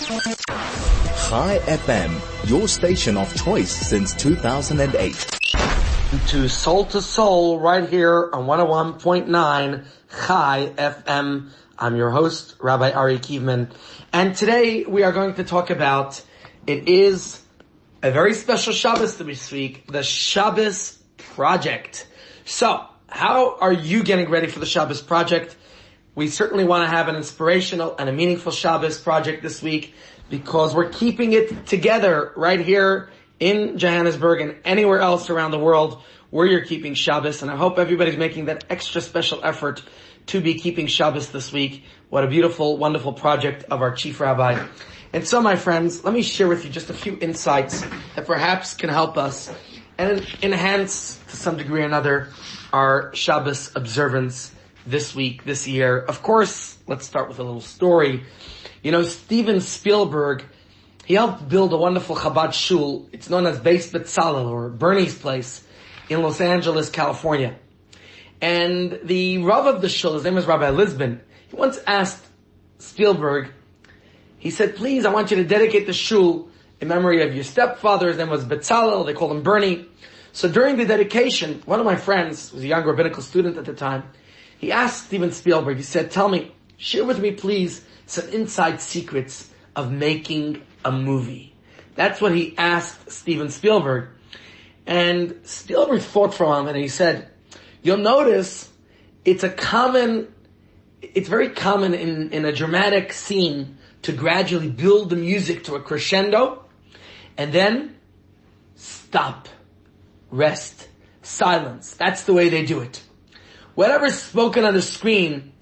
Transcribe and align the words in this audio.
Chai 0.00 1.58
FM, 1.66 2.48
your 2.48 2.66
station 2.68 3.18
of 3.18 3.36
choice 3.36 3.70
since 3.70 4.14
2008. 4.14 5.12
To 6.28 6.48
Soul 6.48 6.86
to 6.86 7.02
Soul 7.02 7.60
right 7.60 7.86
here 7.86 8.30
on 8.32 8.46
101.9 8.46 9.84
Chai 10.26 10.72
FM. 10.78 11.50
I'm 11.78 11.96
your 11.96 12.08
host, 12.08 12.56
Rabbi 12.60 12.92
Ari 12.92 13.18
Kievman. 13.18 13.72
And 14.10 14.34
today 14.34 14.84
we 14.84 15.02
are 15.02 15.12
going 15.12 15.34
to 15.34 15.44
talk 15.44 15.68
about, 15.68 16.22
it 16.66 16.88
is 16.88 17.42
a 18.02 18.10
very 18.10 18.32
special 18.32 18.72
Shabbos 18.72 19.16
to 19.16 19.24
this 19.24 19.52
week, 19.52 19.86
the 19.86 20.02
Shabbos 20.02 20.96
Project. 21.18 22.06
So, 22.46 22.86
how 23.06 23.58
are 23.58 23.72
you 23.72 24.02
getting 24.02 24.30
ready 24.30 24.46
for 24.46 24.60
the 24.60 24.66
Shabbos 24.66 25.02
Project? 25.02 25.56
We 26.14 26.28
certainly 26.28 26.64
want 26.64 26.84
to 26.84 26.90
have 26.90 27.08
an 27.08 27.14
inspirational 27.14 27.94
and 27.96 28.08
a 28.08 28.12
meaningful 28.12 28.50
Shabbos 28.50 29.00
project 29.00 29.42
this 29.42 29.62
week 29.62 29.94
because 30.28 30.74
we're 30.74 30.88
keeping 30.88 31.32
it 31.32 31.66
together 31.66 32.32
right 32.36 32.60
here 32.60 33.10
in 33.38 33.78
Johannesburg 33.78 34.40
and 34.40 34.56
anywhere 34.64 34.98
else 34.98 35.30
around 35.30 35.52
the 35.52 35.58
world 35.58 36.02
where 36.30 36.46
you're 36.46 36.64
keeping 36.64 36.94
Shabbos. 36.94 37.42
And 37.42 37.50
I 37.50 37.56
hope 37.56 37.78
everybody's 37.78 38.16
making 38.16 38.46
that 38.46 38.64
extra 38.68 39.00
special 39.00 39.40
effort 39.44 39.82
to 40.26 40.40
be 40.40 40.54
keeping 40.54 40.88
Shabbos 40.88 41.30
this 41.30 41.52
week. 41.52 41.84
What 42.08 42.24
a 42.24 42.26
beautiful, 42.26 42.76
wonderful 42.76 43.12
project 43.12 43.64
of 43.70 43.80
our 43.80 43.94
chief 43.94 44.20
rabbi. 44.20 44.64
And 45.12 45.26
so 45.26 45.40
my 45.40 45.56
friends, 45.56 46.04
let 46.04 46.12
me 46.12 46.22
share 46.22 46.48
with 46.48 46.64
you 46.64 46.70
just 46.70 46.90
a 46.90 46.94
few 46.94 47.18
insights 47.20 47.84
that 48.14 48.26
perhaps 48.26 48.74
can 48.74 48.90
help 48.90 49.16
us 49.16 49.52
and 49.96 50.26
enhance 50.42 51.20
to 51.28 51.36
some 51.36 51.56
degree 51.56 51.82
or 51.82 51.86
another 51.86 52.28
our 52.72 53.14
Shabbos 53.14 53.72
observance 53.76 54.52
this 54.86 55.14
week, 55.14 55.44
this 55.44 55.66
year. 55.66 55.98
Of 55.98 56.22
course, 56.22 56.76
let's 56.86 57.06
start 57.06 57.28
with 57.28 57.38
a 57.38 57.42
little 57.42 57.60
story. 57.60 58.24
You 58.82 58.92
know, 58.92 59.02
Steven 59.02 59.60
Spielberg, 59.60 60.44
he 61.04 61.14
helped 61.14 61.48
build 61.48 61.72
a 61.72 61.76
wonderful 61.76 62.16
Chabad 62.16 62.52
shul. 62.52 63.08
It's 63.12 63.28
known 63.28 63.46
as 63.46 63.58
Beis 63.58 63.90
Betzalel 63.90 64.50
or 64.50 64.68
Bernie's 64.68 65.16
place 65.16 65.64
in 66.08 66.22
Los 66.22 66.40
Angeles, 66.40 66.90
California. 66.90 67.56
And 68.40 69.00
the 69.04 69.38
Rav 69.38 69.66
of 69.66 69.82
the 69.82 69.88
shul, 69.88 70.14
his 70.14 70.24
name 70.24 70.38
is 70.38 70.46
Rabbi 70.46 70.70
Lisbon, 70.70 71.20
he 71.48 71.56
once 71.56 71.78
asked 71.86 72.24
Spielberg, 72.78 73.50
he 74.38 74.50
said, 74.50 74.76
please, 74.76 75.04
I 75.04 75.12
want 75.12 75.30
you 75.30 75.36
to 75.36 75.44
dedicate 75.44 75.86
the 75.86 75.92
shul 75.92 76.48
in 76.80 76.88
memory 76.88 77.22
of 77.22 77.34
your 77.34 77.44
stepfather. 77.44 78.08
His 78.08 78.16
name 78.16 78.30
was 78.30 78.44
Betzalel. 78.44 79.04
They 79.04 79.12
called 79.12 79.32
him 79.32 79.42
Bernie. 79.42 79.86
So 80.32 80.48
during 80.48 80.76
the 80.76 80.86
dedication, 80.86 81.62
one 81.66 81.78
of 81.78 81.84
my 81.84 81.96
friends 81.96 82.52
was 82.52 82.62
a 82.62 82.66
young 82.66 82.84
rabbinical 82.84 83.22
student 83.22 83.58
at 83.58 83.66
the 83.66 83.74
time. 83.74 84.04
He 84.60 84.72
asked 84.72 85.06
Steven 85.06 85.32
Spielberg, 85.32 85.78
he 85.78 85.82
said, 85.82 86.10
tell 86.10 86.28
me, 86.28 86.52
share 86.76 87.06
with 87.06 87.18
me 87.18 87.30
please 87.30 87.82
some 88.04 88.28
inside 88.28 88.82
secrets 88.82 89.48
of 89.74 89.90
making 89.90 90.60
a 90.84 90.92
movie. 90.92 91.54
That's 91.94 92.20
what 92.20 92.34
he 92.34 92.54
asked 92.58 93.10
Steven 93.10 93.48
Spielberg. 93.48 94.10
And 94.86 95.40
Spielberg 95.44 96.02
thought 96.02 96.34
for 96.34 96.44
a 96.44 96.48
moment 96.48 96.76
and 96.76 96.82
he 96.82 96.88
said, 96.88 97.30
you'll 97.82 97.96
notice 97.96 98.68
it's 99.24 99.44
a 99.44 99.48
common, 99.48 100.28
it's 101.00 101.30
very 101.30 101.48
common 101.48 101.94
in, 101.94 102.30
in 102.30 102.44
a 102.44 102.52
dramatic 102.52 103.14
scene 103.14 103.78
to 104.02 104.12
gradually 104.12 104.68
build 104.68 105.08
the 105.08 105.16
music 105.16 105.64
to 105.64 105.74
a 105.74 105.80
crescendo 105.80 106.66
and 107.38 107.50
then 107.50 107.96
stop, 108.74 109.48
rest, 110.30 110.86
silence. 111.22 111.94
That's 111.94 112.24
the 112.24 112.34
way 112.34 112.50
they 112.50 112.66
do 112.66 112.80
it 112.80 113.02
whatever's 113.74 114.20
spoken 114.20 114.64
on 114.64 114.74
the 114.74 114.82
screen 114.82 115.52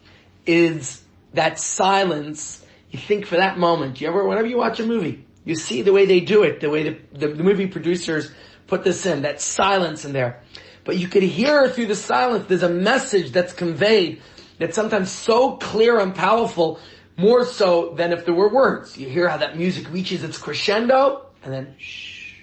is 0.47 1.03
that 1.35 1.59
silence. 1.59 2.65
You 2.91 2.99
think 2.99 3.27
for 3.27 3.37
that 3.37 3.59
moment. 3.59 4.01
You 4.01 4.09
ever, 4.09 4.27
whenever 4.27 4.47
you 4.47 4.57
watch 4.57 4.81
a 4.81 4.87
movie, 4.87 5.27
you 5.45 5.55
see 5.55 5.83
the 5.83 5.93
way 5.93 6.07
they 6.07 6.21
do 6.21 6.43
it, 6.43 6.61
the 6.61 6.71
way 6.71 6.83
the, 6.85 6.99
the, 7.13 7.29
the 7.35 7.43
movie 7.43 7.67
producers 7.67 8.31
put 8.67 8.85
this 8.85 9.07
in, 9.07 9.23
that 9.23 9.41
silence 9.41 10.05
in 10.05 10.13
there. 10.13 10.43
But 10.85 10.97
you 10.97 11.09
could 11.09 11.23
hear 11.23 11.69
through 11.69 11.87
the 11.87 11.95
silence, 11.95 12.47
there's 12.49 12.63
a 12.63 12.69
message 12.69 13.33
that's 13.33 13.53
conveyed 13.53 14.23
that's 14.59 14.75
sometimes 14.75 15.11
so 15.11 15.57
clear 15.57 15.99
and 16.01 16.15
powerful, 16.15 16.81
more 17.17 17.45
so 17.45 17.95
than 17.95 18.13
if 18.13 18.25
there 18.25 18.35
were 18.35 18.49
words. 18.49 18.97
You 18.97 19.09
hear 19.09 19.29
how 19.29 19.39
that 19.39 19.57
music 19.57 19.91
reaches 19.93 20.23
its 20.25 20.39
crescendo, 20.39 21.27
and 21.43 21.53
then 21.53 21.75
shh. 21.79 22.35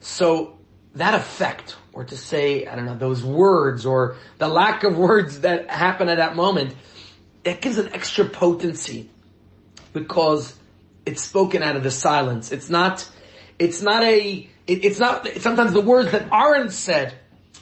So 0.00 0.58
that 0.94 1.14
effect, 1.14 1.76
or 1.94 2.04
to 2.04 2.16
say, 2.16 2.66
I 2.66 2.74
don't 2.74 2.86
know, 2.86 2.96
those 2.96 3.22
words 3.22 3.86
or 3.86 4.16
the 4.38 4.48
lack 4.48 4.82
of 4.82 4.98
words 4.98 5.40
that 5.40 5.70
happen 5.70 6.08
at 6.08 6.16
that 6.16 6.34
moment, 6.34 6.74
it 7.44 7.60
gives 7.60 7.78
an 7.78 7.94
extra 7.94 8.24
potency 8.24 9.08
because 9.92 10.54
it's 11.06 11.22
spoken 11.22 11.62
out 11.62 11.76
of 11.76 11.84
the 11.84 11.90
silence. 11.90 12.50
It's 12.50 12.68
not, 12.68 13.08
it's 13.58 13.80
not 13.80 14.02
a, 14.02 14.48
it, 14.66 14.84
it's 14.84 14.98
not, 14.98 15.26
sometimes 15.38 15.72
the 15.72 15.80
words 15.80 16.10
that 16.12 16.26
aren't 16.32 16.72
said 16.72 17.14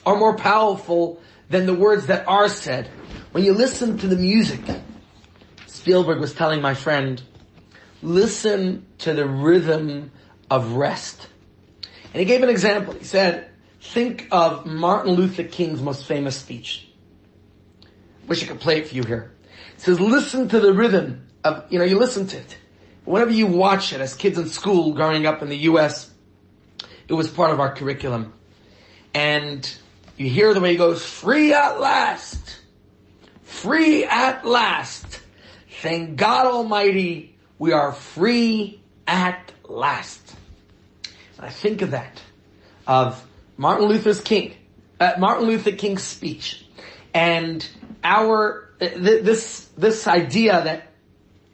are 0.06 0.16
more 0.16 0.36
powerful 0.36 1.20
than 1.50 1.66
the 1.66 1.74
words 1.74 2.06
that 2.06 2.26
are 2.26 2.48
said. 2.48 2.88
When 3.32 3.44
you 3.44 3.52
listen 3.52 3.98
to 3.98 4.06
the 4.06 4.16
music, 4.16 4.60
Spielberg 5.66 6.20
was 6.20 6.32
telling 6.32 6.62
my 6.62 6.74
friend, 6.74 7.22
listen 8.02 8.86
to 8.98 9.12
the 9.12 9.26
rhythm 9.26 10.10
of 10.50 10.72
rest. 10.72 11.28
And 12.12 12.20
he 12.20 12.24
gave 12.24 12.42
an 12.42 12.48
example. 12.48 12.94
He 12.94 13.04
said, 13.04 13.51
think 13.82 14.28
of 14.30 14.64
Martin 14.64 15.12
Luther 15.12 15.44
King's 15.44 15.82
most 15.82 16.06
famous 16.06 16.36
speech. 16.36 16.88
Wish 18.28 18.42
I 18.42 18.46
could 18.46 18.60
play 18.60 18.78
it 18.78 18.88
for 18.88 18.94
you 18.94 19.02
here. 19.02 19.32
It 19.74 19.80
says, 19.80 20.00
listen 20.00 20.48
to 20.48 20.60
the 20.60 20.72
rhythm 20.72 21.26
of, 21.44 21.64
you 21.70 21.78
know, 21.78 21.84
you 21.84 21.98
listen 21.98 22.26
to 22.28 22.38
it. 22.38 22.56
Whenever 23.04 23.32
you 23.32 23.48
watch 23.48 23.92
it 23.92 24.00
as 24.00 24.14
kids 24.14 24.38
in 24.38 24.46
school 24.46 24.94
growing 24.94 25.26
up 25.26 25.42
in 25.42 25.48
the 25.48 25.56
US, 25.58 26.10
it 27.08 27.12
was 27.12 27.28
part 27.28 27.50
of 27.50 27.58
our 27.58 27.74
curriculum. 27.74 28.32
And 29.12 29.70
you 30.16 30.30
hear 30.30 30.54
the 30.54 30.60
way 30.60 30.70
he 30.70 30.76
goes, 30.76 31.04
free 31.04 31.52
at 31.52 31.80
last. 31.80 32.60
Free 33.42 34.04
at 34.04 34.46
last. 34.46 35.20
Thank 35.80 36.16
God 36.16 36.46
Almighty, 36.46 37.34
we 37.58 37.72
are 37.72 37.92
free 37.92 38.80
at 39.08 39.52
last. 39.68 40.36
I 41.40 41.50
think 41.50 41.82
of 41.82 41.90
that, 41.90 42.22
of 42.86 43.26
Martin 43.62 43.86
Luther's 43.86 44.20
King, 44.20 44.56
uh, 44.98 45.12
Martin 45.18 45.46
Luther 45.46 45.70
King's 45.70 46.02
speech, 46.02 46.66
and 47.14 47.64
our 48.02 48.68
uh, 48.80 48.88
th- 48.88 49.22
this 49.22 49.68
this 49.78 50.08
idea 50.08 50.64
that 50.64 50.88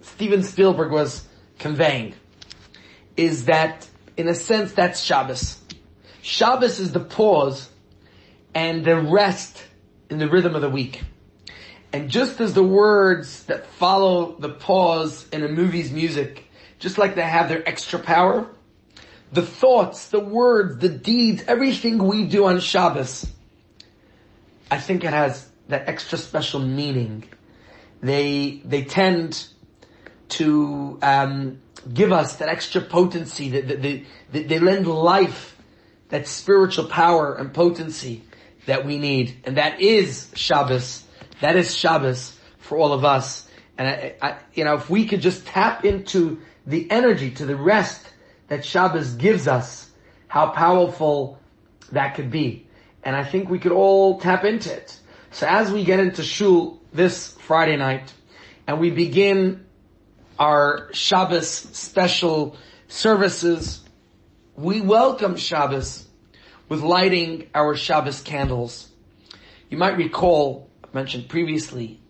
Steven 0.01 0.43
Spielberg 0.43 0.91
was 0.91 1.29
conveying 1.59 2.15
is 3.19 3.45
that, 3.45 3.87
in 4.17 4.27
a 4.27 4.35
sense, 4.35 4.73
that's 4.73 5.03
Shabbos. 5.03 5.59
Shabbos 6.23 6.81
is 6.81 6.93
the 6.93 7.01
pause 7.01 7.69
and 8.55 8.87
the 8.87 8.97
rest 8.97 9.63
in 10.09 10.17
the 10.17 10.31
rhythm 10.31 10.55
of 10.55 10.63
the 10.63 10.71
week. 10.71 11.03
And 11.93 12.09
just 12.09 12.41
as 12.41 12.55
the 12.55 12.63
words 12.63 13.45
that 13.45 13.67
follow 13.67 14.35
the 14.39 14.49
pause 14.49 15.29
in 15.31 15.45
a 15.45 15.49
movie's 15.49 15.93
music, 15.93 16.45
just 16.79 16.97
like 16.97 17.17
they 17.17 17.21
have 17.21 17.51
their 17.51 17.69
extra 17.69 17.99
power, 17.99 18.49
the 19.33 19.43
thoughts, 19.43 20.09
the 20.09 20.21
words, 20.21 20.79
the 20.79 20.89
deeds, 20.89 21.45
everything 21.47 21.99
we 21.99 22.25
do 22.25 22.47
on 22.47 22.61
Shabbos, 22.61 23.27
I 24.71 24.79
think 24.79 25.05
it 25.05 25.11
has 25.11 25.49
that 25.69 25.89
extra 25.89 26.19
special 26.19 26.61
meaning. 26.61 27.25
They, 28.01 28.63
they 28.65 28.85
tend 28.85 29.49
to, 30.31 30.99
um, 31.03 31.61
give 31.93 32.13
us 32.13 32.37
that 32.37 32.49
extra 32.49 32.81
potency, 32.81 33.51
that 33.51 33.83
they, 33.83 34.07
they, 34.31 34.43
they 34.45 34.59
lend 34.59 34.87
life, 34.87 35.57
that 36.09 36.27
spiritual 36.27 36.87
power 36.87 37.35
and 37.35 37.53
potency 37.53 38.25
that 38.67 38.85
we 38.85 38.99
need. 38.99 39.37
And 39.45 39.57
that 39.57 39.81
is 39.81 40.31
Shabbos. 40.35 41.05
That 41.41 41.57
is 41.57 41.75
Shabbos 41.75 42.37
for 42.59 42.79
all 42.79 42.93
of 42.93 43.05
us. 43.05 43.49
And 43.77 43.89
I, 43.89 44.15
I, 44.21 44.39
you 44.55 44.65
know, 44.65 44.75
if 44.75 44.91
we 44.91 45.07
could 45.07 45.21
just 45.21 45.47
tap 45.47 45.85
into 45.85 46.41
the 46.67 46.91
energy, 46.91 47.31
to 47.33 47.47
the 47.47 47.57
rest 47.57 48.07
that 48.49 48.65
Shabbos 48.65 49.15
gives 49.15 49.47
us, 49.47 49.91
how 50.27 50.51
powerful 50.51 51.39
that 51.93 52.15
could 52.15 52.31
be. 52.31 52.67
And 53.03 53.15
I 53.15 53.25
think 53.25 53.49
we 53.49 53.59
could 53.59 53.73
all 53.73 54.19
tap 54.21 54.45
into 54.45 54.73
it. 54.73 54.99
So 55.31 55.47
as 55.47 55.71
we 55.71 55.85
get 55.85 56.01
into 56.01 56.23
Shul 56.23 56.81
this 56.93 57.35
Friday 57.35 57.77
night, 57.77 58.13
and 58.67 58.81
we 58.81 58.91
begin 58.91 59.65
our 60.39 60.89
Shabbos 60.93 61.49
special 61.49 62.57
services, 62.89 63.81
we 64.57 64.81
welcome 64.81 65.37
Shabbos 65.37 66.07
with 66.69 66.81
lighting 66.81 67.49
our 67.55 67.75
Shabbos 67.75 68.21
candles. 68.21 68.89
You 69.71 69.79
might 69.79 69.97
recall, 69.97 70.69
I 70.85 70.89
mentioned 70.93 71.29
previously, 71.29 72.01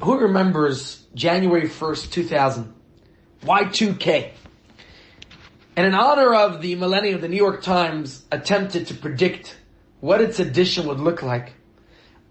who 0.00 0.18
remembers 0.18 1.04
January 1.14 1.68
1st, 1.68 2.10
2000? 2.10 2.74
Y2K. 3.42 4.30
And 5.76 5.86
in 5.86 5.94
honor 5.94 6.34
of 6.34 6.62
the 6.62 6.76
millennium, 6.76 7.20
the 7.20 7.28
New 7.28 7.36
York 7.36 7.62
Times 7.62 8.24
attempted 8.30 8.86
to 8.88 8.94
predict 8.94 9.56
what 10.00 10.20
its 10.20 10.38
edition 10.38 10.86
would 10.86 11.00
look 11.00 11.22
like 11.22 11.54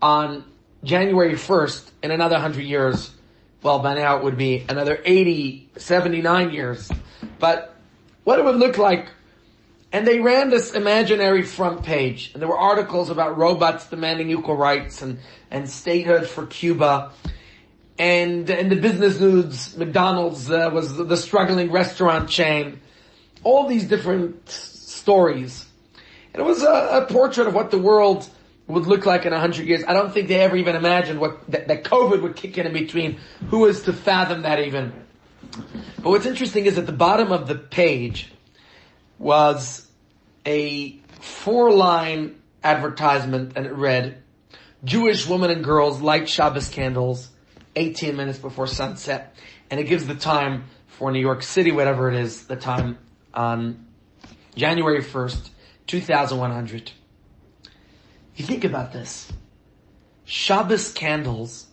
on 0.01 0.45
January 0.84 1.34
1st 1.34 1.92
in 2.04 2.12
another 2.12 2.40
hundred 2.40 2.63
years. 2.63 3.12
well 3.62 3.80
by 3.80 3.95
now 3.95 4.18
it 4.18 4.24
would 4.24 4.38
be 4.38 4.66
another 4.69 5.01
80, 5.04 5.69
79 5.78 6.51
years. 6.51 6.92
But 7.40 7.75
what 8.24 8.40
it 8.40 8.45
would 8.45 8.57
look 8.57 8.78
like 8.78 9.07
and 9.94 10.07
they 10.07 10.19
ran 10.19 10.50
this 10.50 10.74
imaginary 10.74 11.44
front 11.44 11.84
page, 11.84 12.31
and 12.34 12.42
there 12.42 12.50
were 12.50 12.57
articles 12.57 13.12
about 13.12 13.38
robots 13.38 13.88
demanding 13.88 14.31
equal 14.31 14.57
rights 14.57 15.04
and, 15.04 15.19
and 15.51 15.69
statehood 15.69 16.28
for 16.28 16.48
Cuba. 16.48 17.12
And 18.00 18.50
in 18.50 18.69
the 18.69 18.75
business 18.75 19.19
news, 19.19 19.78
McDonald's 19.78 20.50
uh, 20.50 20.72
was 20.74 20.98
the 20.98 21.16
struggling 21.16 21.72
restaurant 21.72 22.28
chain. 22.28 22.81
All 23.44 23.68
these 23.68 23.86
different 23.86 24.50
stories. 24.50 25.66
And 26.34 26.42
it 26.42 26.45
was 26.45 26.63
a, 26.63 27.04
a, 27.04 27.06
portrait 27.06 27.48
of 27.48 27.54
what 27.54 27.72
the 27.72 27.78
world 27.78 28.28
would 28.68 28.88
look 28.88 29.06
like 29.06 29.25
in 29.25 29.34
a 29.34 29.40
hundred 29.40 29.68
years. 29.68 29.84
I 29.88 29.94
don't 29.94 30.13
think 30.13 30.28
they 30.28 30.40
ever 30.40 30.56
even 30.56 30.75
imagined 30.75 31.19
what, 31.19 31.50
that, 31.51 31.68
that 31.68 31.84
COVID 31.84 32.22
would 32.22 32.36
kick 32.36 32.57
in 32.57 32.66
in 32.66 32.74
between. 32.74 33.19
Who 33.50 33.60
was 33.60 33.84
to 33.84 33.94
fathom 33.94 34.44
that 34.44 34.60
even? 34.60 34.94
But 35.51 36.10
what's 36.10 36.25
interesting 36.25 36.66
is 36.66 36.78
at 36.78 36.86
the 36.86 36.92
bottom 36.94 37.31
of 37.31 37.48
the 37.48 37.56
page 37.56 38.31
was 39.19 39.88
a 40.46 40.98
four 41.19 41.72
line 41.72 42.42
advertisement 42.63 43.54
and 43.56 43.66
it 43.66 43.74
read, 43.74 44.24
Jewish 44.84 45.28
women 45.28 45.51
and 45.51 45.63
girls 45.63 46.01
light 46.01 46.28
Shabbos 46.28 46.69
candles 46.69 47.30
18 47.75 48.16
minutes 48.16 48.39
before 48.39 48.68
sunset. 48.68 49.36
And 49.69 49.80
it 49.80 49.86
gives 49.86 50.06
the 50.06 50.16
time 50.16 50.66
for 50.88 51.12
New 51.12 51.19
York 51.19 51.44
City, 51.44 51.72
whatever 51.72 52.12
it 52.12 52.19
is, 52.19 52.46
the 52.48 52.56
time 52.56 52.98
on 53.33 53.85
January 54.56 55.01
1st, 55.01 55.50
2100. 55.88 56.91
You 58.35 58.45
think 58.45 58.63
about 58.63 58.94
this. 58.94 59.31
Shabbos 60.25 60.91
candles 60.91 61.68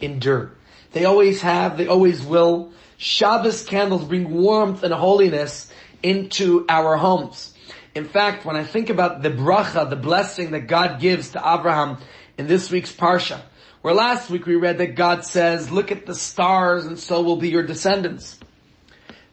endure. 0.00 0.52
They 0.92 1.04
always 1.04 1.42
have, 1.42 1.76
they 1.76 1.86
always 1.86 2.22
will. 2.22 2.72
Shabbos 2.96 3.64
candles 3.64 4.04
bring 4.04 4.30
warmth 4.30 4.82
and 4.82 4.94
holiness 4.94 5.70
into 6.02 6.64
our 6.68 6.96
homes. 6.96 7.52
In 7.94 8.04
fact, 8.04 8.44
when 8.44 8.56
I 8.56 8.64
think 8.64 8.90
about 8.90 9.22
the 9.22 9.30
bracha, 9.30 9.88
the 9.88 9.96
blessing 9.96 10.52
that 10.52 10.66
God 10.68 11.00
gives 11.00 11.30
to 11.30 11.38
Abraham 11.38 11.98
in 12.38 12.46
this 12.46 12.70
week's 12.70 12.92
parsha, 12.92 13.40
where 13.82 13.94
last 13.94 14.30
week 14.30 14.46
we 14.46 14.56
read 14.56 14.78
that 14.78 14.94
God 14.94 15.24
says, 15.24 15.70
look 15.70 15.90
at 15.90 16.06
the 16.06 16.14
stars 16.14 16.86
and 16.86 16.98
so 16.98 17.22
will 17.22 17.36
be 17.36 17.48
your 17.48 17.62
descendants. 17.62 18.38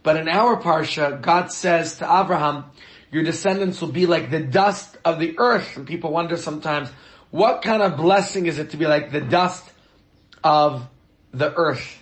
But 0.03 0.17
in 0.17 0.27
our 0.27 0.61
parsha, 0.61 1.19
God 1.21 1.51
says 1.51 1.97
to 1.97 2.05
Abraham, 2.05 2.65
your 3.11 3.23
descendants 3.23 3.79
will 3.79 3.91
be 3.91 4.05
like 4.05 4.29
the 4.29 4.41
dust 4.41 4.97
of 5.05 5.19
the 5.19 5.35
earth. 5.37 5.77
And 5.77 5.87
people 5.87 6.11
wonder 6.11 6.35
sometimes, 6.35 6.89
what 7.31 7.61
kind 7.61 7.81
of 7.81 7.97
blessing 7.97 8.45
is 8.45 8.59
it 8.59 8.71
to 8.71 8.77
be 8.77 8.85
like 8.85 9.11
the 9.11 9.21
dust 9.21 9.63
of 10.43 10.87
the 11.31 11.53
earth? 11.55 11.99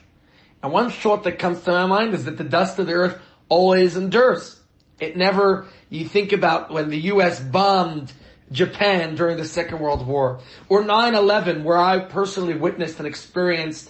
And 0.64 0.72
one 0.72 0.90
thought 0.90 1.24
that 1.24 1.40
comes 1.40 1.62
to 1.64 1.72
my 1.72 1.86
mind 1.86 2.14
is 2.14 2.26
that 2.26 2.38
the 2.38 2.44
dust 2.44 2.80
of 2.80 2.88
the 2.88 2.94
earth 2.94 3.22
always 3.50 3.96
endures. 3.96 4.60
It 5.00 5.18
never, 5.18 5.68
you 5.90 6.08
think 6.08 6.32
about 6.32 6.72
when 6.72 6.90
the 6.90 7.00
US 7.12 7.40
bombed 7.40 8.12
Japan 8.52 9.16
during 9.16 9.38
the 9.38 9.46
Second 9.46 9.80
World 9.80 10.06
War, 10.06 10.40
or 10.70 10.84
9-11 10.84 11.64
where 11.64 11.78
I 11.78 12.00
personally 12.00 12.56
witnessed 12.56 13.00
and 13.00 13.08
experienced 13.08 13.90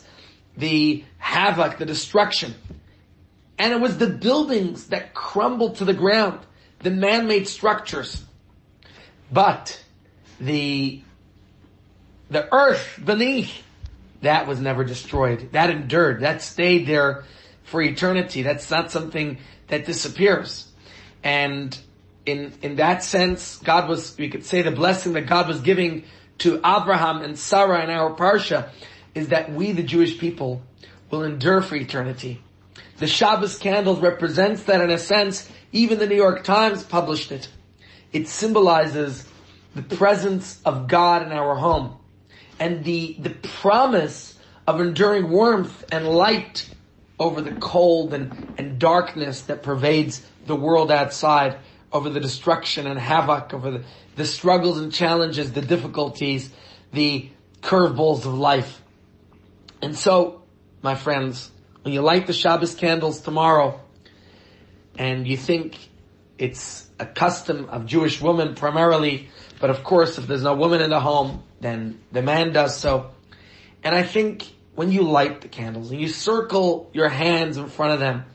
the 0.55 1.03
havoc, 1.17 1.77
the 1.77 1.85
destruction. 1.85 2.55
And 3.57 3.73
it 3.73 3.79
was 3.79 3.97
the 3.97 4.07
buildings 4.07 4.87
that 4.87 5.13
crumbled 5.13 5.75
to 5.77 5.85
the 5.85 5.93
ground, 5.93 6.39
the 6.79 6.89
man-made 6.89 7.47
structures. 7.47 8.23
But 9.31 9.81
the, 10.39 11.01
the 12.29 12.53
earth 12.53 12.99
beneath, 13.03 13.63
that 14.21 14.47
was 14.47 14.59
never 14.59 14.83
destroyed. 14.83 15.51
That 15.51 15.69
endured. 15.69 16.21
That 16.21 16.41
stayed 16.41 16.87
there 16.87 17.23
for 17.63 17.81
eternity. 17.81 18.41
That's 18.41 18.69
not 18.69 18.91
something 18.91 19.37
that 19.67 19.85
disappears. 19.85 20.67
And 21.23 21.77
in, 22.25 22.53
in 22.61 22.75
that 22.77 23.03
sense, 23.03 23.57
God 23.57 23.87
was, 23.87 24.17
we 24.17 24.29
could 24.29 24.45
say 24.45 24.61
the 24.61 24.71
blessing 24.71 25.13
that 25.13 25.27
God 25.27 25.47
was 25.47 25.61
giving 25.61 26.03
to 26.39 26.57
Abraham 26.57 27.21
and 27.21 27.37
Sarah 27.37 27.83
in 27.83 27.89
our 27.89 28.15
Parsha 28.15 28.69
is 29.13 29.29
that 29.29 29.51
we, 29.51 29.71
the 29.71 29.83
Jewish 29.83 30.17
people, 30.17 30.61
will 31.09 31.23
endure 31.23 31.61
for 31.61 31.75
eternity. 31.75 32.41
The 33.01 33.07
Shabbos 33.07 33.57
candles 33.57 33.99
represents 33.99 34.61
that 34.65 34.79
in 34.79 34.91
a 34.91 34.99
sense, 34.99 35.49
even 35.71 35.97
the 35.97 36.05
New 36.05 36.15
York 36.15 36.43
Times 36.43 36.83
published 36.83 37.31
it. 37.31 37.49
It 38.13 38.27
symbolizes 38.27 39.27
the 39.73 39.81
presence 39.81 40.61
of 40.65 40.87
God 40.87 41.23
in 41.23 41.31
our 41.31 41.55
home 41.55 41.97
and 42.59 42.83
the, 42.83 43.15
the 43.17 43.31
promise 43.31 44.37
of 44.67 44.79
enduring 44.79 45.31
warmth 45.31 45.83
and 45.91 46.07
light 46.07 46.69
over 47.19 47.41
the 47.41 47.53
cold 47.53 48.13
and, 48.13 48.53
and 48.59 48.77
darkness 48.77 49.41
that 49.41 49.63
pervades 49.63 50.23
the 50.45 50.55
world 50.55 50.91
outside, 50.91 51.57
over 51.91 52.07
the 52.07 52.19
destruction 52.19 52.85
and 52.85 52.99
havoc, 52.99 53.51
over 53.51 53.71
the, 53.71 53.83
the 54.15 54.25
struggles 54.25 54.77
and 54.77 54.93
challenges, 54.93 55.53
the 55.53 55.61
difficulties, 55.63 56.51
the 56.93 57.31
curveballs 57.63 58.27
of 58.27 58.35
life. 58.35 58.79
And 59.81 59.97
so, 59.97 60.43
my 60.83 60.93
friends, 60.93 61.49
when 61.83 61.93
you 61.93 62.01
light 62.01 62.27
the 62.27 62.33
Shabbos 62.33 62.75
candles 62.75 63.21
tomorrow, 63.21 63.79
and 64.97 65.27
you 65.27 65.37
think 65.37 65.77
it's 66.37 66.89
a 66.99 67.05
custom 67.05 67.69
of 67.69 67.85
Jewish 67.85 68.21
women 68.21 68.55
primarily, 68.55 69.29
but 69.59 69.69
of 69.69 69.83
course 69.83 70.17
if 70.17 70.27
there's 70.27 70.43
no 70.43 70.53
woman 70.53 70.81
in 70.81 70.89
the 70.89 70.99
home, 70.99 71.43
then 71.59 71.99
the 72.11 72.21
man 72.21 72.51
does 72.51 72.77
so. 72.77 73.11
And 73.83 73.95
I 73.95 74.03
think 74.03 74.47
when 74.75 74.91
you 74.91 75.03
light 75.03 75.41
the 75.41 75.47
candles 75.47 75.91
and 75.91 75.99
you 75.99 76.07
circle 76.07 76.89
your 76.93 77.09
hands 77.09 77.57
in 77.57 77.67
front 77.67 77.93
of 77.93 77.99
them, 77.99 78.25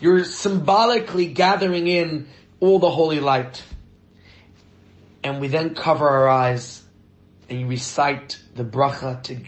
you're 0.00 0.24
symbolically 0.24 1.26
gathering 1.26 1.86
in 1.86 2.28
all 2.60 2.78
the 2.78 2.90
holy 2.90 3.20
light. 3.20 3.62
And 5.22 5.40
we 5.40 5.48
then 5.48 5.74
cover 5.74 6.08
our 6.08 6.28
eyes 6.28 6.82
and 7.48 7.60
you 7.60 7.66
recite 7.66 8.40
the 8.54 8.64
bracha 8.64 9.22
to 9.24 9.40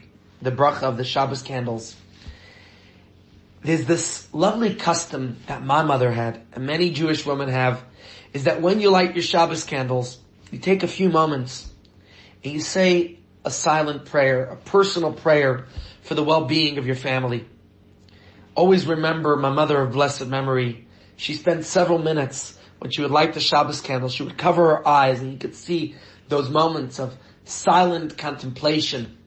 the 0.43 0.50
bracha 0.50 0.82
of 0.82 0.96
the 0.96 1.05
Shabbos 1.05 1.43
candles. 1.43 1.96
There's 3.62 3.84
this 3.86 4.28
lovely 4.32 4.74
custom 4.74 5.38
that 5.46 5.64
my 5.64 5.82
mother 5.82 6.10
had 6.10 6.42
and 6.52 6.66
many 6.66 6.90
Jewish 6.90 7.24
women 7.24 7.48
have 7.48 7.82
is 8.32 8.44
that 8.44 8.60
when 8.60 8.80
you 8.80 8.90
light 8.90 9.14
your 9.14 9.22
Shabbos 9.22 9.64
candles, 9.64 10.18
you 10.50 10.58
take 10.58 10.82
a 10.82 10.88
few 10.88 11.08
moments 11.08 11.70
and 12.42 12.52
you 12.52 12.60
say 12.60 13.18
a 13.44 13.50
silent 13.50 14.06
prayer, 14.06 14.44
a 14.44 14.56
personal 14.56 15.12
prayer 15.12 15.66
for 16.02 16.14
the 16.14 16.24
well-being 16.24 16.78
of 16.78 16.86
your 16.86 16.96
family 16.96 17.46
always 18.54 18.86
remember 18.86 19.36
my 19.36 19.50
mother 19.50 19.80
of 19.80 19.92
blessed 19.92 20.26
memory. 20.26 20.86
She 21.16 21.34
spent 21.34 21.64
several 21.64 21.98
minutes 21.98 22.58
when 22.78 22.90
she 22.90 23.02
would 23.02 23.10
light 23.10 23.34
the 23.34 23.40
Shabbos 23.40 23.81
candle. 23.81 24.08
She 24.08 24.22
would 24.22 24.38
cover 24.38 24.76
her 24.76 24.88
eyes 24.88 25.20
and 25.20 25.32
you 25.32 25.38
could 25.38 25.54
see 25.54 25.94
those 26.28 26.50
moments 26.50 26.98
of 26.98 27.16
silent 27.44 28.19
contemplation 28.19 29.19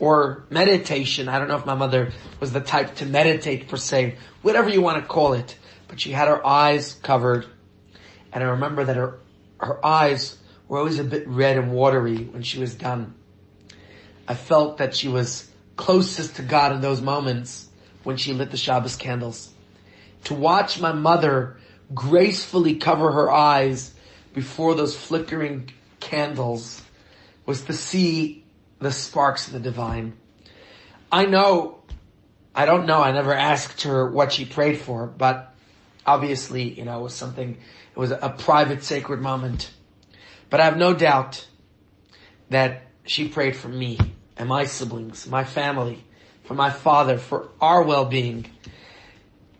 or 0.00 0.44
meditation. 0.50 1.28
I 1.28 1.38
don't 1.38 1.48
know 1.48 1.56
if 1.56 1.66
my 1.66 1.74
mother 1.74 2.12
was 2.40 2.52
the 2.52 2.60
type 2.60 2.96
to 2.96 3.06
meditate 3.06 3.68
per 3.68 3.76
se, 3.76 4.16
whatever 4.42 4.68
you 4.70 4.80
want 4.80 5.00
to 5.00 5.06
call 5.06 5.34
it, 5.34 5.56
but 5.86 6.00
she 6.00 6.10
had 6.10 6.26
her 6.26 6.44
eyes 6.44 6.94
covered. 6.94 7.46
And 8.32 8.42
I 8.42 8.48
remember 8.48 8.84
that 8.84 8.96
her, 8.96 9.20
her 9.58 9.84
eyes 9.84 10.36
were 10.66 10.78
always 10.78 10.98
a 10.98 11.04
bit 11.04 11.28
red 11.28 11.58
and 11.58 11.70
watery 11.72 12.24
when 12.24 12.42
she 12.42 12.58
was 12.58 12.74
done. 12.74 13.14
I 14.26 14.34
felt 14.34 14.78
that 14.78 14.96
she 14.96 15.08
was 15.08 15.50
closest 15.76 16.36
to 16.36 16.42
God 16.42 16.72
in 16.72 16.80
those 16.80 17.00
moments 17.00 17.68
when 18.02 18.16
she 18.16 18.32
lit 18.32 18.50
the 18.50 18.56
Shabbos 18.56 18.96
candles. 18.96 19.50
To 20.24 20.34
watch 20.34 20.80
my 20.80 20.92
mother 20.92 21.56
gracefully 21.92 22.76
cover 22.76 23.10
her 23.12 23.30
eyes 23.30 23.92
before 24.32 24.74
those 24.74 24.96
flickering 24.96 25.70
candles 25.98 26.80
was 27.46 27.62
to 27.62 27.72
see 27.72 28.39
the 28.80 28.90
sparks 28.90 29.46
of 29.46 29.52
the 29.52 29.60
divine. 29.60 30.14
I 31.12 31.26
know, 31.26 31.82
I 32.54 32.64
don't 32.64 32.86
know, 32.86 33.02
I 33.02 33.12
never 33.12 33.34
asked 33.34 33.82
her 33.82 34.10
what 34.10 34.32
she 34.32 34.44
prayed 34.44 34.78
for, 34.78 35.06
but 35.06 35.54
obviously, 36.06 36.62
you 36.62 36.84
know, 36.84 36.98
it 36.98 37.02
was 37.02 37.14
something, 37.14 37.58
it 37.94 37.98
was 37.98 38.10
a 38.10 38.34
private 38.38 38.82
sacred 38.82 39.20
moment. 39.20 39.70
But 40.48 40.60
I 40.60 40.64
have 40.64 40.76
no 40.76 40.94
doubt 40.94 41.46
that 42.48 42.82
she 43.04 43.28
prayed 43.28 43.54
for 43.54 43.68
me 43.68 43.98
and 44.36 44.48
my 44.48 44.64
siblings, 44.64 45.26
my 45.26 45.44
family, 45.44 46.02
for 46.44 46.54
my 46.54 46.70
father, 46.70 47.18
for 47.18 47.50
our 47.60 47.82
well-being. 47.82 48.46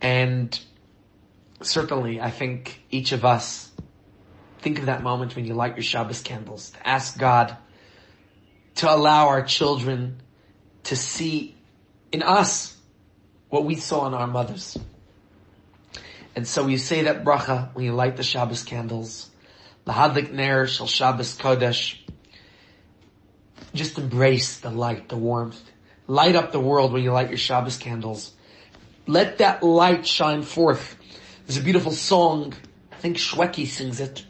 And 0.01 0.59
certainly 1.61 2.19
I 2.19 2.31
think 2.31 2.81
each 2.89 3.11
of 3.11 3.23
us 3.23 3.71
think 4.59 4.79
of 4.79 4.87
that 4.87 5.03
moment 5.03 5.35
when 5.35 5.45
you 5.45 5.53
light 5.53 5.75
your 5.75 5.83
Shabbos 5.83 6.21
candles 6.21 6.71
to 6.71 6.87
ask 6.87 7.17
God 7.17 7.55
to 8.75 8.93
allow 8.93 9.27
our 9.27 9.43
children 9.43 10.21
to 10.83 10.95
see 10.95 11.55
in 12.11 12.23
us 12.23 12.75
what 13.49 13.65
we 13.65 13.75
saw 13.75 14.07
in 14.07 14.13
our 14.13 14.27
mothers. 14.27 14.77
And 16.35 16.47
so 16.47 16.67
you 16.67 16.77
say 16.77 17.03
that 17.03 17.23
bracha 17.23 17.73
when 17.75 17.85
you 17.85 17.93
light 17.93 18.17
the 18.17 18.23
Shabbos 18.23 18.63
candles. 18.63 19.29
Lahadlik 19.85 20.31
ner 20.31 20.67
shel 20.67 20.87
Shabbos 20.87 21.37
kodesh. 21.37 21.97
Just 23.73 23.97
embrace 23.97 24.59
the 24.59 24.69
light, 24.69 25.09
the 25.09 25.17
warmth 25.17 25.61
light 26.11 26.35
up 26.35 26.51
the 26.51 26.59
world 26.59 26.91
when 26.91 27.03
you 27.03 27.11
light 27.13 27.29
your 27.29 27.37
Shabbos 27.37 27.77
candles. 27.77 28.33
Let 29.07 29.37
that 29.37 29.63
light 29.63 30.05
shine 30.05 30.43
forth. 30.43 30.97
There's 31.45 31.57
a 31.57 31.63
beautiful 31.63 31.93
song, 31.93 32.53
I 32.91 32.95
think 32.95 33.17
Shweki 33.17 33.65
sings 33.65 34.01
it. 34.01 34.25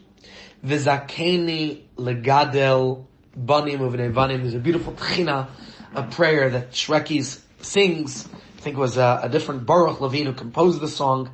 Vizakeni 0.64 1.82
legadel 1.96 3.06
banim 3.36 3.82
over 3.82 3.96
there. 3.96 4.10
Banim 4.10 4.42
is 4.42 4.54
a 4.54 4.58
beautiful 4.58 4.94
tchina, 4.94 5.48
a 5.94 6.02
prayer 6.04 6.50
that 6.50 6.72
Shweki's 6.72 7.44
sings. 7.60 8.26
I 8.26 8.60
think 8.60 8.76
it 8.76 8.80
was 8.80 8.96
a, 8.96 9.20
a 9.24 9.28
different 9.28 9.66
Baruch 9.66 10.00
Levine 10.00 10.26
who 10.26 10.32
composed 10.32 10.80
the 10.80 10.88
song. 10.88 11.30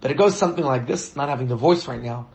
But 0.00 0.10
it 0.10 0.16
goes 0.16 0.36
something 0.36 0.64
like 0.64 0.86
this, 0.86 1.14
not 1.16 1.28
having 1.28 1.48
the 1.48 1.56
voice 1.56 1.86
right 1.86 2.02
now. 2.02 2.28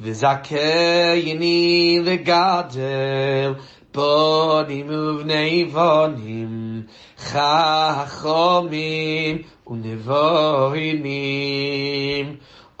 V'zakeyini 0.00 2.04
v'gadel 2.04 3.60
bonim 3.92 4.88
uvnei 4.88 5.72
chachomim 7.18 9.44
unevoinim 9.66 11.58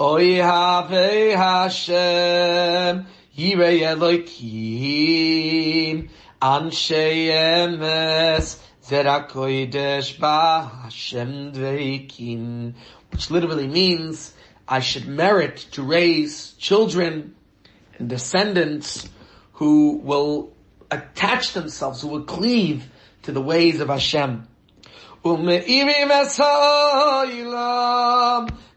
Oy 0.00 0.36
Hashem 0.36 1.96
Yirei 3.38 3.82
Elohim, 3.82 5.30
Anshei 6.42 7.28
Emes, 7.28 8.58
Zerakoidesh 8.84 10.18
Hashem 10.82 11.52
Dveikin, 11.52 12.74
which 13.12 13.30
literally 13.30 13.68
means 13.68 14.34
I 14.66 14.80
should 14.80 15.06
merit 15.06 15.56
to 15.72 15.84
raise 15.84 16.54
children 16.54 17.36
and 17.96 18.08
descendants 18.08 19.08
who 19.52 19.98
will 19.98 20.52
attach 20.90 21.52
themselves, 21.52 22.02
who 22.02 22.08
will 22.08 22.24
cleave 22.24 22.90
to 23.22 23.30
the 23.30 23.40
ways 23.40 23.78
of 23.78 23.86
Hashem. 23.88 24.48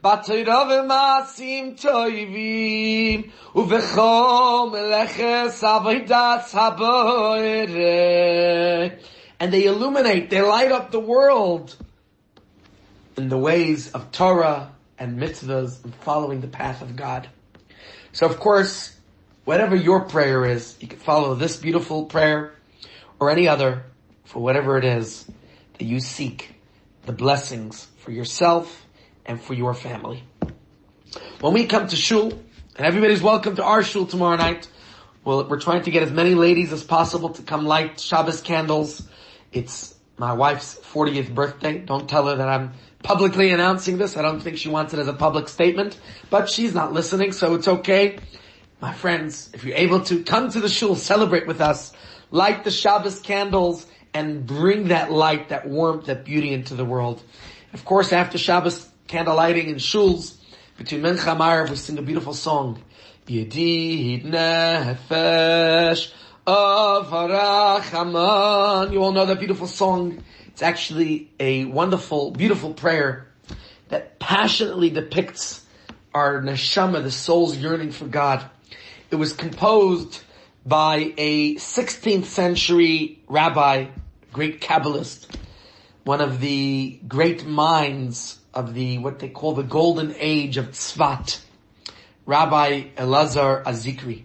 ומאירים 0.04 0.42
את 0.42 0.48
העולם, 0.48 0.66
בתורה 0.66 0.82
ומעשים 0.84 1.74
טובים, 1.80 3.22
ובכל 3.54 4.68
מלאכת 4.72 5.62
עבודת 5.62 6.50
הבורא. 6.52 7.38
And 9.38 9.52
they 9.52 9.66
illuminate, 9.66 10.30
they 10.30 10.40
light 10.40 10.72
up 10.72 10.90
the 10.90 11.00
world 11.00 11.76
in 13.18 13.28
the 13.28 13.36
ways 13.36 13.92
of 13.92 14.10
Torah 14.10 14.72
and 14.98 15.18
mitzvahs 15.18 15.84
and 15.84 15.94
following 15.96 16.40
the 16.40 16.48
path 16.48 16.80
of 16.80 16.96
God. 16.96 17.28
So 18.12 18.26
of 18.26 18.40
course, 18.40 18.96
whatever 19.44 19.76
your 19.76 20.00
prayer 20.06 20.46
is, 20.46 20.74
you 20.80 20.88
can 20.88 20.98
follow 20.98 21.34
this 21.34 21.58
beautiful 21.58 22.06
prayer 22.06 22.54
or 23.20 23.30
any 23.30 23.46
other 23.46 23.84
for 24.24 24.40
whatever 24.42 24.78
it 24.78 24.84
is 24.84 25.26
that 25.78 25.84
you 25.84 26.00
seek 26.00 26.54
the 27.04 27.12
blessings 27.12 27.86
for 27.98 28.10
yourself 28.10 28.79
and 29.25 29.41
for 29.41 29.53
your 29.53 29.73
family. 29.73 30.23
When 31.39 31.53
we 31.53 31.65
come 31.65 31.87
to 31.87 31.95
shul, 31.95 32.31
and 32.75 32.85
everybody's 32.85 33.21
welcome 33.21 33.55
to 33.55 33.63
our 33.63 33.83
shul 33.83 34.05
tomorrow 34.05 34.37
night, 34.37 34.67
well, 35.23 35.47
we're 35.47 35.59
trying 35.59 35.83
to 35.83 35.91
get 35.91 36.03
as 36.03 36.11
many 36.11 36.35
ladies 36.35 36.73
as 36.73 36.83
possible 36.83 37.29
to 37.29 37.41
come 37.43 37.65
light 37.65 37.99
Shabbos 37.99 38.41
candles. 38.41 39.07
It's 39.51 39.93
my 40.17 40.33
wife's 40.33 40.79
40th 40.79 41.33
birthday. 41.33 41.79
Don't 41.79 42.09
tell 42.09 42.27
her 42.27 42.35
that 42.35 42.47
I'm 42.47 42.73
publicly 43.03 43.51
announcing 43.51 43.97
this. 43.97 44.17
I 44.17 44.21
don't 44.21 44.39
think 44.39 44.57
she 44.57 44.69
wants 44.69 44.93
it 44.93 44.99
as 44.99 45.07
a 45.07 45.13
public 45.13 45.47
statement, 45.47 45.99
but 46.29 46.49
she's 46.49 46.73
not 46.73 46.93
listening, 46.93 47.31
so 47.31 47.55
it's 47.55 47.67
okay. 47.67 48.19
My 48.81 48.93
friends, 48.93 49.51
if 49.53 49.63
you're 49.63 49.77
able 49.77 50.01
to, 50.05 50.23
come 50.23 50.49
to 50.51 50.59
the 50.59 50.69
shul, 50.69 50.95
celebrate 50.95 51.45
with 51.45 51.61
us, 51.61 51.93
light 52.31 52.63
the 52.63 52.71
Shabbos 52.71 53.19
candles, 53.19 53.85
and 54.13 54.45
bring 54.45 54.89
that 54.89 55.11
light, 55.11 55.49
that 55.49 55.67
warmth, 55.67 56.05
that 56.05 56.25
beauty 56.25 56.53
into 56.53 56.75
the 56.75 56.85
world. 56.85 57.21
Of 57.73 57.85
course, 57.85 58.11
after 58.11 58.37
Shabbos 58.37 58.90
candle 59.11 59.35
lighting 59.35 59.67
in 59.67 59.75
shuls, 59.75 60.35
between 60.77 61.01
Mincha 61.01 61.35
Maariv, 61.35 61.69
we 61.69 61.75
sing 61.75 61.97
a 61.97 62.01
beautiful 62.01 62.33
song. 62.33 62.81
Yedid 63.27 64.23
nefesh 64.23 66.13
avarachaman. 66.47 67.73
You 68.93 69.03
all 69.03 69.11
know 69.11 69.25
that 69.25 69.37
beautiful 69.37 69.67
song. 69.67 70.23
It's 70.47 70.61
actually 70.61 71.29
a 71.41 71.65
wonderful, 71.65 72.31
beautiful 72.31 72.73
prayer 72.73 73.27
that 73.89 74.17
passionately 74.17 74.89
depicts 74.89 75.65
our 76.13 76.41
neshama, 76.41 77.03
the 77.03 77.11
soul's 77.11 77.57
yearning 77.57 77.91
for 77.91 78.05
God. 78.05 78.49
It 79.09 79.17
was 79.17 79.33
composed 79.33 80.23
by 80.65 81.13
a 81.17 81.55
16th 81.55 82.23
century 82.23 83.19
rabbi, 83.27 83.87
great 84.31 84.61
Kabbalist, 84.61 85.35
one 86.05 86.21
of 86.21 86.39
the 86.39 86.97
great 87.09 87.45
minds 87.45 88.37
of 88.53 88.73
the, 88.73 88.97
what 88.97 89.19
they 89.19 89.29
call 89.29 89.53
the 89.53 89.63
golden 89.63 90.13
age 90.17 90.57
of 90.57 90.71
Tzfat, 90.71 91.41
Rabbi 92.25 92.89
Elazar 92.97 93.63
Azikri. 93.63 94.23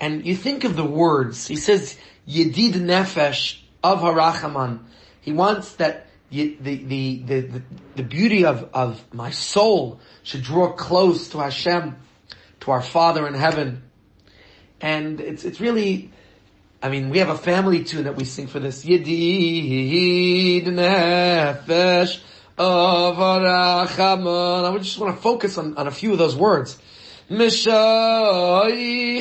And 0.00 0.24
you 0.26 0.36
think 0.36 0.64
of 0.64 0.76
the 0.76 0.84
words, 0.84 1.46
he 1.46 1.56
says, 1.56 1.98
Yedid 2.28 2.72
Nefesh 2.74 3.60
of 3.82 4.00
Harachaman. 4.00 4.80
He 5.20 5.32
wants 5.32 5.74
that 5.76 6.06
the, 6.30 6.56
the, 6.60 7.22
the, 7.24 7.62
the, 7.96 8.02
beauty 8.02 8.44
of, 8.44 8.68
of 8.74 9.02
my 9.14 9.30
soul 9.30 9.98
should 10.22 10.42
draw 10.42 10.72
close 10.72 11.30
to 11.30 11.38
Hashem, 11.38 11.96
to 12.60 12.70
our 12.70 12.82
Father 12.82 13.26
in 13.26 13.34
heaven. 13.34 13.82
And 14.80 15.20
it's, 15.20 15.44
it's 15.44 15.60
really, 15.60 16.10
I 16.82 16.90
mean, 16.90 17.08
we 17.08 17.18
have 17.18 17.30
a 17.30 17.38
family 17.38 17.82
tune 17.82 18.04
that 18.04 18.16
we 18.16 18.24
sing 18.24 18.46
for 18.46 18.60
this. 18.60 18.84
Yedid 18.84 20.66
nefesh 20.66 22.20
I 22.58 23.86
just 24.78 24.98
want 24.98 25.16
to 25.16 25.22
focus 25.22 25.58
on, 25.58 25.76
on 25.76 25.86
a 25.86 25.90
few 25.90 26.12
of 26.12 26.18
those 26.18 26.34
words. 26.34 26.78
We 27.30 27.50
say 27.50 29.20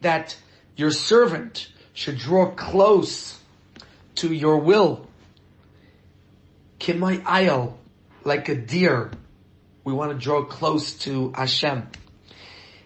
that 0.00 0.36
your 0.76 0.90
servant 0.90 1.72
should 1.94 2.18
draw 2.18 2.50
close 2.50 3.38
to 4.16 4.32
your 4.32 4.58
will. 4.58 5.06
Kimay 6.80 7.22
ayel, 7.22 7.74
like 8.24 8.48
a 8.48 8.54
deer 8.54 9.10
we 9.84 9.92
want 9.94 10.12
to 10.12 10.18
draw 10.18 10.44
close 10.44 10.98
to 10.98 11.32
Hashem. 11.34 11.88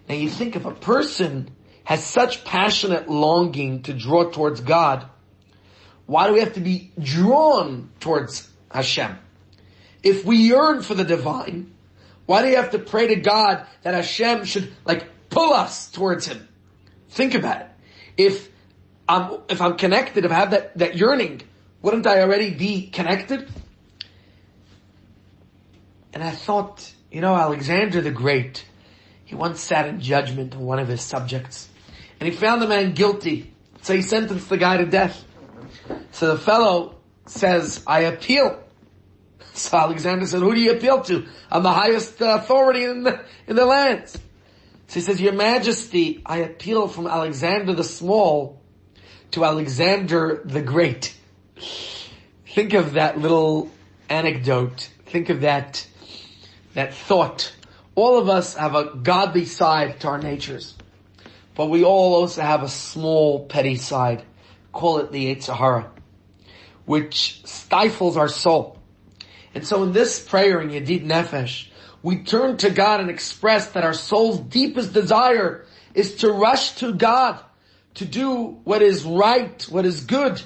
Now 0.09 0.15
you 0.15 0.31
think 0.31 0.55
if 0.55 0.65
a 0.65 0.71
person 0.71 1.51
has 1.85 2.05
such 2.05 2.45
passionate 2.45 3.09
longing 3.09 3.83
to 3.83 3.93
draw 3.93 4.31
towards 4.31 4.61
God, 4.61 5.09
why 6.07 6.27
do 6.27 6.35
we 6.35 6.41
have 6.41 6.55
to 6.55 6.61
be 6.61 6.93
drawn 6.99 7.91
towards 8.01 8.49
Hashem? 8.71 9.19
If 10.03 10.25
we 10.25 10.37
yearn 10.37 10.83
for 10.83 10.95
the 10.95 11.05
divine, 11.05 11.73
why 12.27 12.43
do 12.43 12.49
you 12.49 12.57
have 12.57 12.71
to 12.71 12.79
pray 12.79 13.09
to 13.09 13.17
God 13.17 13.67
that 13.83 13.95
Hashem 13.95 14.45
should 14.45 14.73
like 14.85 15.07
pull 15.31 15.53
us 15.53 15.91
towards 15.91 16.27
Him? 16.27 16.49
Think 17.11 17.35
about 17.35 17.63
it. 17.63 17.69
If 18.17 18.49
I'm, 19.09 19.39
if 19.49 19.61
I'm 19.61 19.77
connected, 19.77 20.25
if 20.25 20.31
I 20.31 20.35
have 20.35 20.51
that, 20.53 20.79
that 20.79 20.97
yearning, 20.97 21.43
wouldn't 21.83 22.07
I 22.07 22.21
already 22.23 22.51
be 22.51 22.89
connected? 22.89 23.49
And 26.13 26.23
I 26.23 26.31
thought, 26.31 26.93
you 27.11 27.21
know, 27.21 27.35
Alexander 27.35 28.01
the 28.01 28.11
Great, 28.11 28.65
he 29.25 29.35
once 29.35 29.61
sat 29.61 29.89
in 29.89 30.01
judgment 30.01 30.55
on 30.55 30.61
one 30.61 30.79
of 30.79 30.89
his 30.89 31.01
subjects. 31.01 31.69
And 32.21 32.31
he 32.31 32.35
found 32.35 32.63
the 32.63 32.69
man 32.69 32.93
guilty. 32.93 33.53
So 33.83 33.95
he 33.95 34.03
sentenced 34.03 34.49
the 34.49 34.57
guy 34.57 34.77
to 34.77 34.87
death. 34.87 35.25
So 36.13 36.35
the 36.35 36.39
fellow 36.39 36.97
says, 37.27 37.83
I 37.87 38.01
appeal. 38.01 38.63
So 39.55 39.77
Alexander 39.77 40.27
said, 40.27 40.41
who 40.41 40.55
do 40.55 40.61
you 40.61 40.73
appeal 40.73 41.03
to? 41.03 41.27
I'm 41.51 41.63
the 41.63 41.73
highest 41.73 42.21
uh, 42.23 42.39
authority 42.41 42.85
in 42.85 43.03
the, 43.03 43.25
in 43.47 43.57
the 43.57 43.67
land. 43.67 44.09
So 44.09 44.21
he 44.89 45.01
says, 45.01 45.21
your 45.21 45.33
majesty, 45.33 46.23
I 46.25 46.39
appeal 46.39 46.89
from 46.89 47.07
Alexander 47.07 47.75
the 47.75 47.85
Small 47.85 48.61
to 49.33 49.45
Alexander 49.45 50.43
the 50.45 50.63
Great. 50.63 51.15
Think 52.47 52.75
of 52.75 52.95
that 52.95 53.19
little 53.19 53.71
anecdote. 54.09 54.91
Think 55.07 55.31
of 55.31 55.43
that 55.43 55.87
that 56.75 56.95
thought. 56.95 57.55
All 57.95 58.19
of 58.19 58.29
us 58.29 58.55
have 58.55 58.75
a 58.75 58.97
godly 58.97 59.45
side 59.45 60.01
to 60.01 60.09
our 60.09 60.19
natures, 60.19 60.75
but 61.55 61.67
we 61.67 61.85
all 61.85 62.15
also 62.15 62.41
have 62.41 62.63
a 62.63 62.69
small 62.69 63.47
petty 63.47 63.77
side. 63.77 64.23
Call 64.73 64.99
it 64.99 65.13
the 65.13 65.35
Yetzer 65.35 65.57
Hara, 65.57 65.91
which 66.87 67.43
stifles 67.45 68.17
our 68.17 68.29
soul. 68.29 68.79
And 69.55 69.67
so 69.67 69.83
in 69.83 69.93
this 69.93 70.21
prayer 70.21 70.61
in 70.61 70.71
Yedid 70.71 71.05
Nefesh, 71.05 71.69
we 72.03 72.25
turn 72.25 72.57
to 72.59 72.71
God 72.71 73.01
and 73.01 73.11
express 73.11 73.73
that 73.73 73.85
our 73.85 73.93
soul's 73.93 74.41
deepest 74.41 74.93
desire 74.93 75.67
is 75.95 76.17
to 76.17 76.33
rush 76.33 76.77
to 76.77 76.95
God, 76.95 77.39
to 77.95 78.05
do 78.05 78.59
what 78.65 78.83
is 78.83 79.05
right, 79.05 79.63
what 79.69 79.85
is 79.85 80.01
good. 80.01 80.41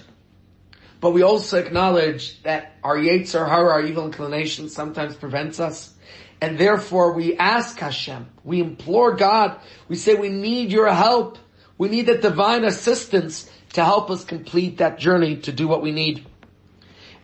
But 1.01 1.13
we 1.13 1.23
also 1.23 1.59
acknowledge 1.59 2.43
that 2.43 2.75
our 2.83 2.97
Yetzer 2.97 3.49
Hara, 3.49 3.71
our 3.71 3.83
evil 3.83 4.05
inclination 4.05 4.69
sometimes 4.69 5.15
prevents 5.15 5.61
us 5.61 5.95
and 6.41 6.59
therefore 6.59 7.13
we 7.13 7.37
ask 7.37 7.79
Hashem, 7.79 8.27
we 8.45 8.61
implore 8.61 9.17
God, 9.17 9.59
we 9.89 9.97
say 9.97 10.15
we 10.15 10.29
need 10.29 10.71
your 10.71 10.93
help. 10.93 11.39
We 11.79 11.89
need 11.89 12.07
that 12.07 12.23
divine 12.23 12.65
assistance 12.65 13.51
to 13.77 13.85
help 13.85 14.11
us 14.11 14.25
complete 14.25 14.79
that 14.79 14.99
journey 14.99 15.37
to 15.37 15.53
do 15.53 15.69
what 15.69 15.83
we 15.83 15.93
need. 15.93 16.25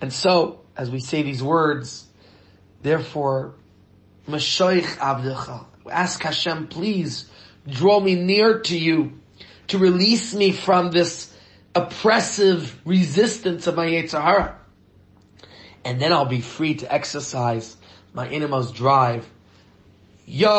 And 0.03 0.13
so, 0.13 0.61
as 0.77 0.91
we 0.91 1.01
say 1.01 1.23
these 1.23 1.43
words, 1.43 2.05
therefore, 2.83 3.55
Mashoich 4.29 4.99
Abdecha, 4.99 5.65
ask 5.91 6.23
Hashem, 6.23 6.67
please 6.67 7.25
draw 7.67 8.01
me 8.01 8.17
near 8.17 8.59
to 8.61 8.79
you 8.79 9.19
to 9.69 9.79
release 9.79 10.35
me 10.35 10.53
from 10.53 10.91
this 10.91 11.35
oppressive 11.75 12.79
resistance 12.85 13.67
of 13.67 13.75
my 13.75 13.87
Yetzer 13.87 14.21
Hara. 14.23 14.59
And 15.87 16.03
then 16.03 16.13
I'll 16.13 16.27
be 16.27 16.43
free 16.43 16.75
to 16.75 16.93
exercise 16.93 17.79
my 18.13 18.29
innermost 18.29 18.75
drive. 18.75 19.27
Yarutz 20.29 20.53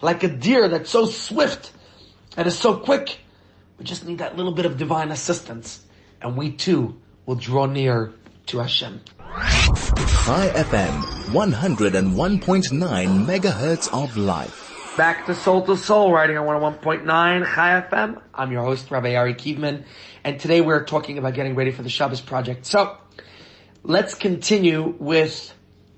Like 0.00 0.22
a 0.22 0.28
deer 0.28 0.68
that's 0.68 0.88
so 0.88 1.04
swift 1.04 1.72
and 2.38 2.46
is 2.46 2.58
so 2.58 2.76
quick. 2.78 3.18
We 3.78 3.84
just 3.84 4.06
need 4.06 4.18
that 4.18 4.36
little 4.36 4.52
bit 4.52 4.64
of 4.64 4.78
divine 4.78 5.10
assistance. 5.10 5.84
And 6.22 6.38
we 6.38 6.52
too 6.52 6.96
will 7.26 7.34
draw 7.34 7.66
near 7.66 8.12
to 8.46 8.58
Hashem. 8.60 9.00
Chai 10.24 10.48
FM, 10.54 11.02
101.9 11.32 13.26
megahertz 13.26 13.92
of 13.92 14.16
life. 14.16 14.63
Back 14.96 15.26
to 15.26 15.34
Soul 15.34 15.66
to 15.66 15.76
Soul, 15.76 16.12
writing 16.12 16.38
on 16.38 16.46
101.9 16.46 17.04
Chai 17.04 17.80
FM. 17.80 18.22
I'm 18.32 18.52
your 18.52 18.62
host, 18.62 18.92
Rabbi 18.92 19.16
Ari 19.16 19.34
Kievman, 19.34 19.82
and 20.22 20.38
today 20.38 20.60
we're 20.60 20.84
talking 20.84 21.18
about 21.18 21.34
getting 21.34 21.56
ready 21.56 21.72
for 21.72 21.82
the 21.82 21.88
Shabbos 21.88 22.20
project. 22.20 22.64
So, 22.64 22.96
let's 23.82 24.14
continue 24.14 24.94
with 25.00 25.52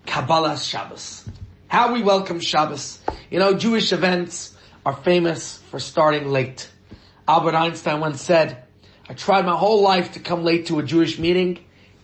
Kabbalah 0.06 0.56
Shabbos. 0.56 1.28
How 1.68 1.92
we 1.92 2.02
welcome 2.02 2.40
Shabbos. 2.40 2.98
You 3.30 3.38
know, 3.38 3.52
Jewish 3.52 3.92
events 3.92 4.56
are 4.86 4.94
famous 4.94 5.58
for 5.70 5.78
starting 5.78 6.28
late. 6.28 6.70
Albert 7.28 7.54
Einstein 7.54 8.00
once 8.00 8.22
said, 8.22 8.64
I 9.10 9.12
tried 9.12 9.44
my 9.44 9.56
whole 9.56 9.82
life 9.82 10.12
to 10.12 10.20
come 10.20 10.42
late 10.42 10.68
to 10.68 10.78
a 10.78 10.82
Jewish 10.82 11.18
meeting, 11.18 11.58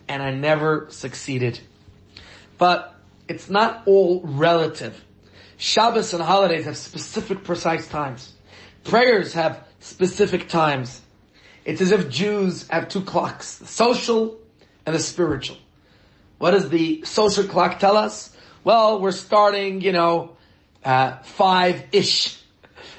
and 0.07 0.21
I 0.21 0.29
never 0.29 0.85
succeeded. 0.91 1.59
But 2.59 2.93
it's 3.27 3.49
not 3.49 3.81
all 3.87 4.21
relative. 4.23 5.03
Shabbos 5.57 6.13
and 6.13 6.23
holidays 6.23 6.65
have 6.65 6.77
specific 6.77 7.43
precise 7.43 7.87
times. 7.87 8.33
Prayers 8.83 9.33
have 9.33 9.65
specific 9.79 10.49
times. 10.49 11.01
It's 11.65 11.81
as 11.81 11.91
if 11.91 12.09
Jews 12.09 12.67
have 12.67 12.89
two 12.89 13.01
clocks, 13.01 13.57
the 13.57 13.67
social 13.67 14.37
and 14.85 14.93
the 14.93 14.99
spiritual. 14.99 15.57
What 16.37 16.51
does 16.51 16.69
the 16.69 17.03
social 17.05 17.45
clock 17.45 17.79
tell 17.79 17.95
us? 17.95 18.35
Well, 18.63 18.99
we're 18.99 19.11
starting, 19.11 19.81
you 19.81 19.91
know, 19.91 20.35
uh, 20.83 21.17
five-ish. 21.19 22.39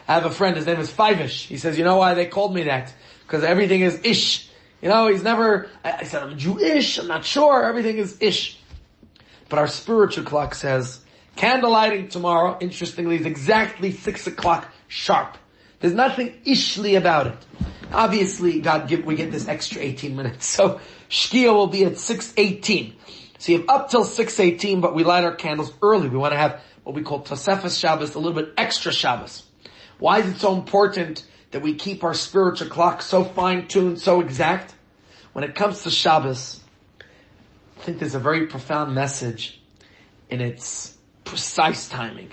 I 0.08 0.14
have 0.14 0.26
a 0.26 0.30
friend, 0.30 0.56
his 0.56 0.66
name 0.66 0.80
is 0.80 0.90
Five-ish. 0.90 1.46
He 1.46 1.56
says, 1.56 1.78
you 1.78 1.84
know 1.84 1.96
why 1.96 2.14
they 2.14 2.26
called 2.26 2.54
me 2.54 2.64
that? 2.64 2.92
Because 3.26 3.44
everything 3.44 3.80
is 3.80 4.00
ish. 4.04 4.48
You 4.80 4.88
know, 4.88 5.08
he's 5.08 5.22
never, 5.22 5.68
I, 5.82 5.92
I 5.92 6.02
said, 6.04 6.22
I'm 6.22 6.38
Jewish, 6.38 6.98
I'm 6.98 7.06
not 7.06 7.24
sure, 7.24 7.64
everything 7.64 7.98
is 7.98 8.16
ish. 8.20 8.58
But 9.48 9.58
our 9.58 9.66
spiritual 9.66 10.24
clock 10.24 10.54
says, 10.54 11.00
Candle 11.36 11.70
lighting 11.70 12.08
tomorrow, 12.08 12.56
interestingly, 12.60 13.16
is 13.16 13.26
exactly 13.26 13.92
six 13.92 14.26
o'clock 14.26 14.68
sharp. 14.88 15.36
There's 15.80 15.94
nothing 15.94 16.40
ishly 16.46 16.96
about 16.96 17.26
it. 17.26 17.38
Obviously, 17.92 18.60
God 18.60 18.88
give, 18.88 19.04
we 19.04 19.16
get 19.16 19.30
this 19.30 19.48
extra 19.48 19.82
18 19.82 20.16
minutes. 20.16 20.46
So, 20.54 20.80
Shkia 21.10 21.52
will 21.52 21.66
be 21.66 21.84
at 21.84 21.92
6.18. 21.92 22.94
So 23.38 23.52
you 23.52 23.58
have 23.58 23.68
up 23.68 23.90
till 23.90 24.04
6.18, 24.04 24.80
but 24.80 24.94
we 24.94 25.04
light 25.04 25.24
our 25.24 25.34
candles 25.34 25.72
early. 25.82 26.08
We 26.08 26.16
want 26.16 26.32
to 26.32 26.38
have 26.38 26.62
what 26.82 26.94
we 26.94 27.02
call 27.02 27.22
Tosefes 27.22 27.78
Shabbos, 27.78 28.14
a 28.14 28.18
little 28.18 28.32
bit 28.32 28.54
extra 28.56 28.92
Shabbos. 28.92 29.42
Why 29.98 30.20
is 30.20 30.26
it 30.26 30.38
so 30.38 30.54
important 30.54 31.26
that 31.50 31.62
we 31.62 31.74
keep 31.74 32.04
our 32.04 32.14
spiritual 32.14 32.68
clock 32.68 33.02
so 33.02 33.22
fine-tuned, 33.22 34.00
so 34.00 34.20
exact? 34.20 34.74
When 35.32 35.44
it 35.44 35.54
comes 35.54 35.82
to 35.82 35.90
Shabbos, 35.90 36.60
I 37.00 37.80
think 37.82 37.98
there's 37.98 38.14
a 38.14 38.20
very 38.20 38.46
profound 38.46 38.94
message 38.94 39.60
in 40.30 40.40
its 40.40 40.93
precise 41.24 41.88
timing. 41.88 42.32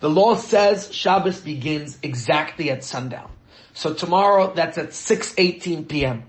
The 0.00 0.10
law 0.10 0.34
says 0.36 0.92
Shabbos 0.94 1.40
begins 1.40 1.98
exactly 2.02 2.70
at 2.70 2.84
sundown. 2.84 3.30
So 3.72 3.94
tomorrow 3.94 4.52
that's 4.54 4.78
at 4.78 4.90
6.18 4.90 5.88
p.m. 5.88 6.24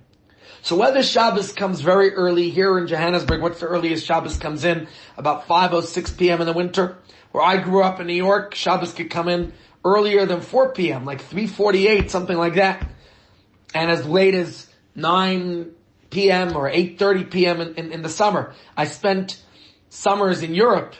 So 0.61 0.75
whether 0.75 1.03
Shabbos 1.03 1.53
comes 1.53 1.81
very 1.81 2.13
early 2.13 2.49
here 2.49 2.77
in 2.77 2.87
Johannesburg, 2.87 3.41
what's 3.41 3.59
the 3.59 3.67
earliest 3.67 4.05
Shabbos 4.05 4.37
comes 4.37 4.65
in? 4.65 4.87
About 5.15 5.47
5.06 5.47 6.17
p.m. 6.17 6.41
in 6.41 6.47
the 6.47 6.53
winter. 6.53 6.97
Where 7.31 7.43
I 7.43 7.57
grew 7.57 7.83
up 7.83 7.99
in 7.99 8.07
New 8.07 8.13
York, 8.13 8.55
Shabbos 8.55 8.93
could 8.93 9.09
come 9.09 9.29
in 9.29 9.53
earlier 9.85 10.25
than 10.25 10.41
4 10.41 10.73
p.m., 10.73 11.05
like 11.05 11.21
3.48, 11.21 12.09
something 12.09 12.37
like 12.37 12.55
that. 12.55 12.89
And 13.73 13.91
as 13.91 14.05
late 14.05 14.33
as 14.33 14.67
9 14.95 15.71
p.m. 16.09 16.55
or 16.55 16.69
8.30 16.69 17.31
p.m. 17.31 17.61
In, 17.61 17.75
in, 17.75 17.91
in 17.91 18.01
the 18.01 18.09
summer. 18.09 18.53
I 18.75 18.85
spent 18.85 19.41
summers 19.89 20.41
in 20.41 20.53
Europe 20.53 20.95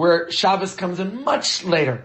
where 0.00 0.30
Shabbos 0.30 0.74
comes 0.74 0.98
in 0.98 1.24
much 1.24 1.62
later. 1.62 2.02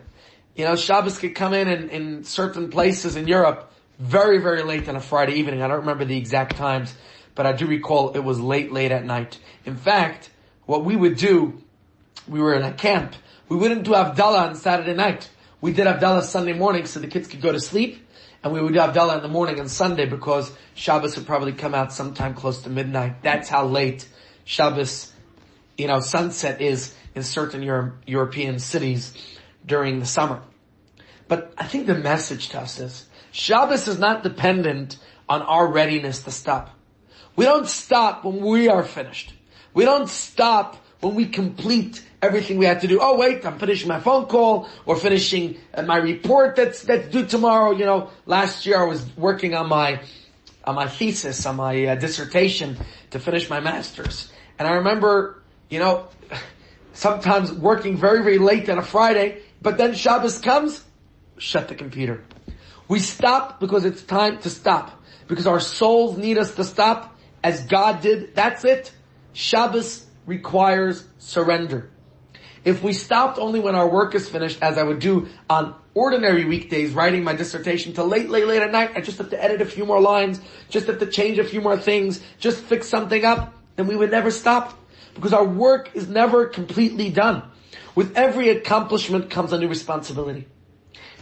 You 0.54 0.66
know, 0.66 0.76
Shabbos 0.76 1.18
could 1.18 1.34
come 1.34 1.54
in, 1.54 1.70
in 1.70 1.90
in 1.90 2.24
certain 2.26 2.70
places 2.70 3.16
in 3.16 3.26
Europe 3.26 3.72
very, 4.00 4.40
very 4.40 4.64
late 4.64 4.90
on 4.90 4.98
a 4.98 5.00
Friday 5.00 5.36
evening. 5.36 5.62
I 5.62 5.70
don't 5.70 5.80
remember 5.80 6.04
the 6.04 6.18
exact 6.18 6.58
times, 6.58 6.94
but 7.36 7.46
I 7.46 7.54
do 7.54 7.66
recall 7.66 8.12
it 8.12 8.20
was 8.20 8.38
late, 8.38 8.74
late 8.74 8.92
at 8.92 9.06
night. 9.06 9.40
In 9.64 9.78
fact, 9.78 10.30
what 10.66 10.84
we 10.84 10.98
would 10.98 11.16
do, 11.16 11.62
we 12.28 12.42
were 12.42 12.54
in 12.54 12.64
a 12.64 12.74
camp. 12.74 13.16
We 13.48 13.56
wouldn't 13.56 13.84
do 13.84 13.92
Havdalah 13.92 14.50
on 14.50 14.56
Saturday 14.56 14.94
night. 14.94 15.30
We 15.62 15.72
did 15.72 15.88
Havdalah 15.88 16.24
Sunday 16.24 16.52
morning 16.52 16.88
so 16.88 17.00
the 17.00 17.08
kids 17.08 17.30
could 17.30 17.40
go 17.40 17.54
to 17.54 17.62
sleep, 17.62 18.06
and 18.44 18.52
we 18.52 18.60
would 18.62 18.74
do 18.74 18.80
Havdalah 18.80 19.16
in 19.16 19.24
the 19.24 19.30
morning 19.30 19.58
on 19.62 19.70
Sunday 19.70 20.06
because 20.06 20.52
Shabbos 20.74 21.16
would 21.16 21.28
probably 21.28 21.54
come 21.54 21.74
out 21.74 21.94
sometime 21.94 22.34
close 22.34 22.62
to 22.64 22.70
midnight. 22.70 23.24
That's 23.24 23.48
how 23.48 23.66
late 23.66 24.06
Shabbos, 24.44 25.14
you 25.78 25.88
know, 25.88 26.02
sunset 26.02 26.60
is 26.60 26.94
in 27.16 27.24
certain 27.24 27.64
Euro- 27.64 27.94
European 28.06 28.60
cities 28.60 29.14
during 29.66 30.00
the 30.00 30.06
summer. 30.06 30.42
But 31.28 31.54
I 31.58 31.66
think 31.66 31.88
the 31.88 31.96
message 31.96 32.50
to 32.50 32.60
us 32.60 32.80
is, 32.80 33.06
Shabbos 33.32 33.88
is 33.88 33.98
not 33.98 34.22
dependent 34.22 34.98
on 35.28 35.42
our 35.42 35.68
readiness 35.68 36.22
to 36.24 36.32
stop. 36.32 36.70
We 37.36 37.46
don't 37.46 37.68
stop 37.68 38.24
when 38.24 38.40
we 38.42 38.70
are 38.70 38.84
finished. 38.84 39.34
We 39.74 39.86
don't 39.86 40.08
stop 40.10 40.78
when 41.02 41.16
we 41.16 41.26
complete 41.26 42.06
everything 42.22 42.58
we 42.58 42.66
have 42.66 42.82
to 42.82 42.88
do. 42.88 43.00
Oh 43.02 43.18
wait, 43.18 43.46
I'm 43.46 43.60
finishing 43.60 43.88
my 43.88 44.00
phone 44.00 44.26
call 44.26 44.70
or 44.86 44.96
finishing 44.96 45.58
uh, 45.74 45.82
my 45.84 45.98
report 45.98 46.56
that's, 46.56 46.84
that's 46.84 47.10
due 47.10 47.26
tomorrow. 47.26 47.72
You 47.72 47.86
know, 47.86 48.10
last 48.26 48.66
year 48.66 48.80
I 48.80 48.86
was 48.86 49.06
working 49.18 49.54
on 49.54 49.68
my, 49.68 50.02
on 50.64 50.76
my 50.76 50.88
thesis, 50.88 51.46
on 51.46 51.58
my 51.58 51.86
uh, 51.86 51.96
dissertation 51.96 52.78
to 53.12 53.20
finish 53.20 53.50
my 53.50 53.60
master's. 53.60 54.32
And 54.58 54.68
I 54.68 54.76
remember, 54.76 55.42
you 55.70 55.80
know, 55.80 56.08
sometimes 56.96 57.52
working 57.52 57.98
very, 57.98 58.24
very 58.24 58.40
late 58.40 58.70
on 58.70 58.80
a 58.80 58.82
Friday, 58.82 59.42
but 59.62 59.78
then 59.78 59.94
Shabbos 59.94 60.40
comes, 60.40 60.84
shut 61.38 61.68
the 61.68 61.76
computer. 61.76 62.24
We 62.88 63.00
stop 63.00 63.60
because 63.60 63.86
it's 63.86 64.02
time 64.02 64.40
to 64.40 64.50
stop. 64.50 65.04
Because 65.28 65.48
our 65.48 65.60
souls 65.60 66.18
need 66.18 66.38
us 66.38 66.56
to 66.56 66.64
stop 66.64 67.18
as 67.44 67.64
God 67.66 68.02
did. 68.02 68.36
That's 68.36 68.64
it. 68.64 68.92
Shabbos 69.34 70.06
requires 70.26 71.06
surrender. 71.18 71.90
If 72.64 72.82
we 72.82 72.94
stopped 72.94 73.38
only 73.38 73.60
when 73.60 73.76
our 73.76 73.88
work 73.88 74.16
is 74.16 74.28
finished, 74.28 74.60
as 74.62 74.78
I 74.78 74.84
would 74.84 75.00
do 75.00 75.28
on 75.50 75.76
ordinary 75.94 76.46
weekdays, 76.46 76.94
writing 76.94 77.24
my 77.24 77.34
dissertation 77.34 77.94
till 77.94 78.08
late, 78.08 78.30
late, 78.30 78.48
late 78.48 78.62
at 78.62 78.72
night, 78.72 78.92
I 78.96 79.02
just 79.02 79.18
have 79.20 79.30
to 79.32 79.44
edit 79.44 79.62
a 79.62 79.66
few 79.66 79.86
more 79.86 80.00
lines, 80.00 80.40
just 80.70 80.88
have 80.88 81.00
to 81.00 81.06
change 81.06 81.38
a 81.38 81.44
few 81.44 81.62
more 81.62 81.78
things, 81.78 82.24
just 82.40 82.64
fix 82.64 82.88
something 82.88 83.24
up, 83.24 83.54
then 83.76 83.88
we 83.88 83.96
would 83.96 84.10
never 84.10 84.32
stop 84.32 84.80
because 85.16 85.34
our 85.34 85.46
work 85.46 85.90
is 85.96 86.08
never 86.08 86.46
completely 86.46 87.10
done. 87.10 87.42
With 87.96 88.16
every 88.18 88.50
accomplishment 88.50 89.30
comes 89.30 89.54
a 89.54 89.58
new 89.58 89.68
responsibility. 89.68 90.48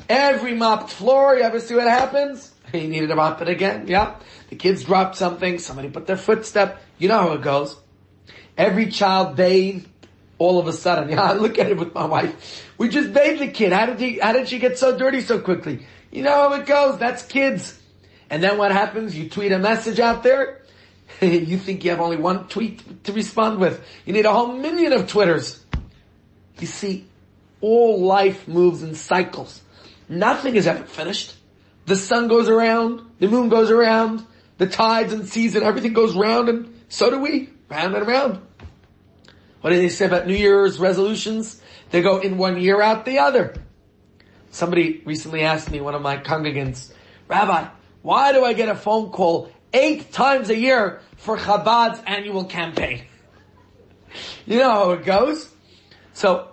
Every 0.10 0.56
mopped 0.56 0.91
floor, 0.91 1.36
you 1.36 1.43
ever 1.43 1.60
see 1.60 1.75
what 1.75 1.88
happens? 1.88 2.49
You 2.73 2.88
needed 2.88 3.08
to 3.08 3.15
mop 3.15 3.39
it 3.39 3.47
again, 3.49 3.86
yeah? 3.88 4.15
The 4.49 4.56
kids 4.56 4.84
dropped 4.84 5.15
something, 5.15 5.60
somebody 5.60 5.89
put 5.89 6.08
their 6.08 6.17
footstep, 6.17 6.82
you 6.97 7.08
know 7.08 7.19
how 7.19 7.34
it 7.34 7.43
goes. 7.43 7.79
Every 8.58 8.88
child 8.88 9.36
bathed, 9.36 9.88
all 10.39 10.58
of 10.58 10.67
a 10.67 10.73
sudden, 10.73 11.10
yeah, 11.12 11.21
I 11.21 11.34
look 11.34 11.60
at 11.60 11.69
it 11.69 11.77
with 11.77 11.93
my 11.93 12.06
wife. 12.06 12.65
We 12.79 12.89
just 12.89 13.13
bathed 13.13 13.41
the 13.41 13.49
kid. 13.49 13.73
How 13.73 13.86
did 13.86 13.99
he, 13.99 14.17
how 14.17 14.34
did 14.34 14.47
she 14.47 14.58
get 14.58 14.79
so 14.79 14.97
dirty 14.97 15.21
so 15.21 15.39
quickly? 15.39 15.86
You 16.12 16.23
know 16.23 16.32
how 16.32 16.53
it 16.53 16.65
goes, 16.65 16.97
that's 16.97 17.21
kids. 17.21 17.79
And 18.32 18.41
then 18.41 18.58
what 18.58 18.71
happens? 18.71 19.15
You 19.15 19.29
tweet 19.29 19.51
a 19.51 19.60
message 19.60 19.99
out 19.99 20.23
there, 20.23 20.62
you 21.21 21.58
think 21.58 21.84
you 21.84 21.91
have 21.91 22.02
only 22.02 22.17
one 22.17 22.47
tweet 22.47 23.04
to 23.06 23.13
respond 23.13 23.60
with. 23.60 23.86
You 24.06 24.13
need 24.13 24.26
a 24.26 24.34
whole 24.34 24.54
million 24.54 24.93
of 24.93 25.08
Twitters. 25.08 25.63
You 26.60 26.67
see, 26.67 27.08
all 27.62 28.02
life 28.02 28.47
moves 28.47 28.84
in 28.84 28.95
cycles. 28.95 29.62
Nothing 30.10 30.56
is 30.56 30.67
ever 30.67 30.84
finished. 30.84 31.36
The 31.86 31.95
sun 31.95 32.28
goes 32.28 32.49
around, 32.49 33.02
the 33.19 33.28
moon 33.28 33.49
goes 33.49 33.69
around, 33.69 34.26
the 34.58 34.67
tides 34.67 35.12
and 35.12 35.28
seas 35.28 35.56
and 35.56 35.63
everything 35.63 35.93
goes 35.93 36.15
round 36.15 36.47
and 36.49 36.82
so 36.88 37.10
do 37.10 37.19
we, 37.19 37.49
round 37.69 37.95
and 37.95 38.08
round. 38.08 38.39
What 39.62 39.71
do 39.71 39.78
they 39.78 39.89
say 39.89 40.06
about 40.06 40.28
New 40.28 40.36
Year's 40.36 40.80
resolutions? 40.80 41.62
They 41.89 42.02
go 42.02 42.19
in 42.19 42.38
one 42.38 42.60
year 42.60 42.82
out 42.82 43.06
the 43.06 43.19
other. 43.19 43.56
Somebody 44.52 45.02
recently 45.06 45.41
asked 45.41 45.71
me, 45.71 45.82
one 45.82 45.95
of 45.95 46.02
my 46.02 46.17
congregants, 46.17 46.93
Rabbi, 47.28 47.67
why 48.04 48.32
do 48.32 48.45
I 48.45 48.54
get 48.54 48.69
a 48.69 48.76
phone 48.76 49.10
call 49.10 49.49
eight 49.73 50.12
times 50.12 50.49
a 50.49 50.57
year 50.57 51.01
for 51.17 51.38
Chabad's 51.38 52.01
annual 52.05 52.45
campaign? 52.45 53.03
You 54.45 54.59
know 54.59 54.69
how 54.69 54.91
it 54.91 55.05
goes. 55.05 55.49
So, 56.13 56.49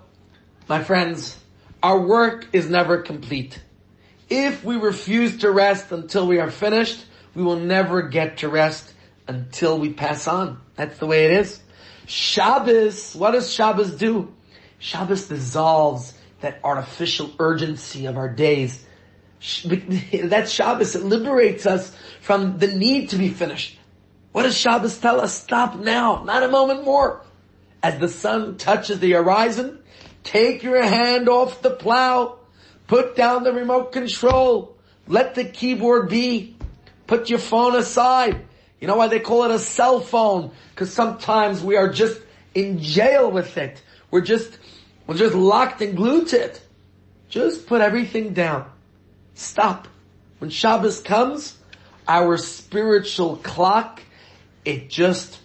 my 0.68 0.82
friends, 0.82 1.36
our 1.82 2.00
work 2.00 2.48
is 2.52 2.68
never 2.68 3.02
complete. 3.02 3.60
If 4.28 4.64
we 4.64 4.76
refuse 4.76 5.38
to 5.38 5.50
rest 5.50 5.92
until 5.92 6.26
we 6.26 6.38
are 6.38 6.50
finished, 6.50 7.04
we 7.34 7.42
will 7.42 7.58
never 7.58 8.02
get 8.02 8.38
to 8.38 8.48
rest 8.48 8.92
until 9.28 9.78
we 9.78 9.92
pass 9.92 10.26
on. 10.26 10.60
That's 10.76 10.98
the 10.98 11.06
way 11.06 11.26
it 11.26 11.32
is. 11.32 11.60
Shabbos, 12.06 13.14
what 13.14 13.32
does 13.32 13.52
Shabbos 13.52 13.94
do? 13.94 14.32
Shabbos 14.78 15.28
dissolves 15.28 16.14
that 16.40 16.58
artificial 16.64 17.30
urgency 17.38 18.06
of 18.06 18.16
our 18.16 18.28
days. 18.28 18.84
That's 20.24 20.50
Shabbos. 20.50 20.94
It 20.94 21.04
liberates 21.04 21.66
us 21.66 21.96
from 22.20 22.58
the 22.58 22.66
need 22.66 23.10
to 23.10 23.16
be 23.16 23.28
finished. 23.28 23.78
What 24.32 24.42
does 24.44 24.56
Shabbos 24.56 24.98
tell 24.98 25.20
us? 25.20 25.34
Stop 25.34 25.76
now, 25.76 26.22
not 26.24 26.42
a 26.42 26.48
moment 26.48 26.84
more. 26.84 27.22
As 27.82 27.98
the 27.98 28.08
sun 28.08 28.58
touches 28.58 29.00
the 29.00 29.12
horizon, 29.12 29.80
take 30.22 30.62
your 30.62 30.82
hand 30.82 31.28
off 31.28 31.62
the 31.62 31.70
plow, 31.70 32.38
put 32.86 33.16
down 33.16 33.42
the 33.42 33.52
remote 33.52 33.92
control, 33.92 34.76
let 35.08 35.34
the 35.34 35.44
keyboard 35.44 36.10
be, 36.10 36.56
put 37.06 37.30
your 37.30 37.38
phone 37.38 37.74
aside. 37.74 38.44
You 38.80 38.86
know 38.86 38.96
why 38.96 39.08
they 39.08 39.20
call 39.20 39.44
it 39.44 39.50
a 39.50 39.58
cell 39.58 40.00
phone? 40.00 40.52
Because 40.70 40.92
sometimes 40.92 41.62
we 41.62 41.76
are 41.76 41.88
just 41.88 42.20
in 42.54 42.78
jail 42.80 43.30
with 43.30 43.56
it. 43.56 43.82
We're 44.10 44.20
just, 44.20 44.58
we're 45.06 45.16
just 45.16 45.34
locked 45.34 45.80
and 45.80 45.96
glued 45.96 46.28
to 46.28 46.44
it. 46.44 46.62
Just 47.28 47.66
put 47.66 47.80
everything 47.80 48.34
down. 48.34 48.70
Stop. 49.40 49.88
When 50.38 50.50
Shabbos 50.50 51.00
comes, 51.00 51.56
our 52.06 52.36
spiritual 52.36 53.36
clock, 53.36 54.02
it 54.66 54.90
just 54.90 55.38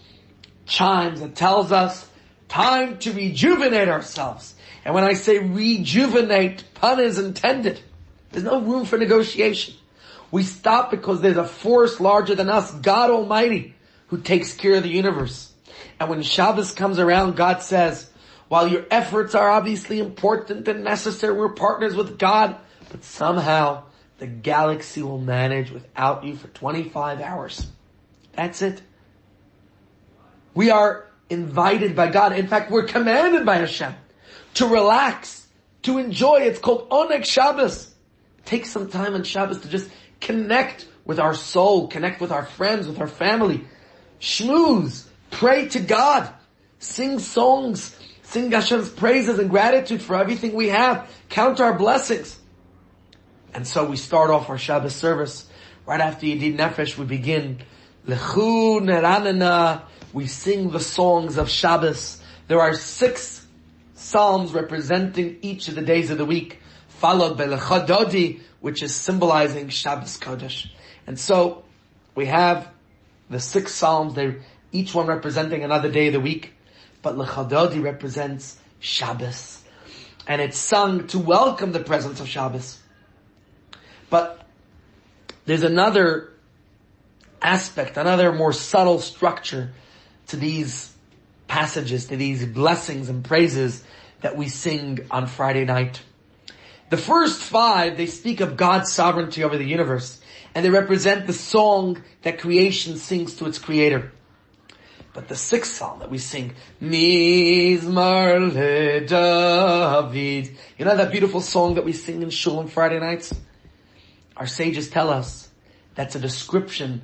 chimes 0.65 1.21
and 1.21 1.34
tells 1.34 1.71
us 1.71 2.05
time 2.49 2.97
to 2.99 3.13
rejuvenate 3.13 3.88
ourselves. 3.88 4.53
And 4.84 4.93
when 4.93 5.05
I 5.05 5.13
say 5.13 5.39
rejuvenate, 5.39 6.65
pun 6.73 6.99
is 6.99 7.17
intended. 7.17 7.79
There's 8.31 8.43
no 8.43 8.60
room 8.60 8.84
for 8.84 8.97
negotiation. 8.97 9.75
We 10.29 10.43
stop 10.43 10.91
because 10.91 11.21
there's 11.21 11.38
a 11.38 11.47
force 11.47 12.01
larger 12.01 12.36
than 12.36 12.49
us, 12.49 12.71
God 12.71 13.12
Almighty, 13.12 13.75
who 14.08 14.19
takes 14.19 14.53
care 14.53 14.75
of 14.75 14.84
the 14.84 14.89
universe. 14.89 15.53
And 16.01 16.10
when 16.10 16.21
Shabbos 16.21 16.73
comes 16.73 16.99
around, 16.99 17.38
God 17.38 17.62
says, 17.62 18.10
while 18.49 18.67
your 18.67 18.86
efforts 18.91 19.36
are 19.36 19.49
obviously 19.49 19.99
important 19.99 20.67
and 20.67 20.84
necessary, 20.84 21.34
we're 21.34 21.49
partners 21.53 21.95
with 21.95 22.19
God, 22.19 22.58
but 22.95 23.03
somehow 23.03 23.84
the 24.19 24.25
galaxy 24.25 25.03
will 25.03 25.19
manage 25.19 25.69
without 25.69 26.23
you 26.23 26.34
for 26.38 26.47
25 26.47 27.19
hours. 27.19 27.67
That's 28.31 28.62
it. 28.62 28.81
We 30.53 30.71
are 30.71 31.05
invited 31.29 31.93
by 31.93 32.10
God. 32.10 32.31
In 32.31 32.47
fact, 32.47 32.71
we're 32.71 32.86
commanded 32.86 33.45
by 33.45 33.58
Hashem 33.58 33.93
to 34.53 34.67
relax, 34.67 35.45
to 35.81 35.97
enjoy. 35.97 36.43
It's 36.43 36.60
called 36.60 36.89
Oneg 36.89 37.25
Shabbos. 37.25 37.93
Take 38.45 38.65
some 38.65 38.89
time 38.89 39.13
on 39.13 39.25
Shabbos 39.25 39.60
to 39.60 39.67
just 39.67 39.89
connect 40.21 40.88
with 41.03 41.19
our 41.19 41.34
soul, 41.34 41.89
connect 41.89 42.21
with 42.21 42.31
our 42.31 42.45
friends, 42.45 42.88
with 42.88 43.01
our 43.01 43.08
family. 43.08 43.65
Schmooze, 44.21 45.05
pray 45.31 45.67
to 45.67 45.81
God, 45.81 46.34
sing 46.79 47.19
songs, 47.19 47.99
sing 48.21 48.49
Hashem's 48.49 48.88
praises 48.88 49.38
and 49.38 49.49
gratitude 49.49 50.01
for 50.01 50.15
everything 50.15 50.53
we 50.53 50.69
have, 50.69 51.12
count 51.27 51.60
our 51.60 51.77
blessings. 51.77 52.39
And 53.55 53.65
so 53.65 53.85
we 53.85 53.95
start 53.95 54.31
off 54.31 54.49
our 54.49 54.57
Shabbos 54.57 54.93
service. 54.93 55.47
Right 55.85 56.01
after 56.01 56.25
Yedid 56.25 56.57
Nefesh, 56.57 56.97
we 56.97 57.05
begin 57.05 57.59
Lechu 58.05 58.81
Neranana. 58.81 59.83
We 60.11 60.27
sing 60.27 60.71
the 60.71 60.81
songs 60.81 61.37
of 61.37 61.49
Shabbos. 61.49 62.21
There 62.49 62.59
are 62.59 62.73
six 62.73 63.47
psalms 63.93 64.51
representing 64.51 65.37
each 65.41 65.69
of 65.69 65.75
the 65.75 65.81
days 65.83 66.11
of 66.11 66.17
the 66.17 66.25
week, 66.25 66.59
followed 66.89 67.37
by 67.37 67.45
Lechadodi, 67.45 68.41
which 68.59 68.83
is 68.83 68.93
symbolizing 68.93 69.69
Shabbos 69.69 70.17
Kodesh. 70.17 70.69
And 71.07 71.17
so 71.17 71.63
we 72.13 72.25
have 72.25 72.69
the 73.29 73.39
six 73.39 73.73
psalms. 73.73 74.15
they're 74.15 74.41
each 74.73 74.93
one 74.93 75.07
representing 75.07 75.63
another 75.63 75.89
day 75.89 76.07
of 76.07 76.13
the 76.13 76.19
week, 76.19 76.51
but 77.01 77.15
Lechadodi 77.15 77.81
represents 77.81 78.59
Shabbos, 78.81 79.63
and 80.27 80.41
it's 80.41 80.57
sung 80.57 81.07
to 81.07 81.19
welcome 81.19 81.71
the 81.71 81.79
presence 81.79 82.19
of 82.19 82.27
Shabbos. 82.27 82.79
But 84.09 84.45
there's 85.45 85.63
another 85.63 86.33
aspect, 87.41 87.97
another 87.97 88.31
more 88.31 88.53
subtle 88.53 88.99
structure 88.99 89.71
to 90.27 90.37
these 90.37 90.93
passages, 91.47 92.07
to 92.07 92.17
these 92.17 92.45
blessings 92.45 93.09
and 93.09 93.23
praises 93.23 93.83
that 94.21 94.35
we 94.35 94.49
sing 94.49 95.05
on 95.11 95.27
Friday 95.27 95.65
night. 95.65 96.01
The 96.89 96.97
first 96.97 97.41
five, 97.41 97.97
they 97.97 98.05
speak 98.05 98.41
of 98.41 98.57
God's 98.57 98.91
sovereignty 98.91 99.43
over 99.43 99.57
the 99.57 99.65
universe, 99.65 100.21
and 100.53 100.63
they 100.63 100.69
represent 100.69 101.27
the 101.27 101.33
song 101.33 102.01
that 102.21 102.39
creation 102.39 102.97
sings 102.97 103.35
to 103.35 103.45
its 103.45 103.59
creator. 103.59 104.11
But 105.13 105.27
the 105.27 105.35
sixth 105.35 105.73
psalm 105.73 105.99
that 105.99 106.11
we 106.11 106.17
sing, 106.17 106.53
Mizmor 106.81 108.53
le 108.53 109.01
David, 109.05 110.57
you 110.77 110.85
know 110.85 110.95
that 110.95 111.11
beautiful 111.11 111.41
song 111.41 111.75
that 111.75 111.85
we 111.85 111.93
sing 111.93 112.21
in 112.21 112.29
shul 112.29 112.59
on 112.59 112.67
Friday 112.67 112.99
nights? 112.99 113.33
Our 114.37 114.47
sages 114.47 114.89
tell 114.89 115.09
us 115.09 115.49
that's 115.95 116.15
a 116.15 116.19
description 116.19 117.01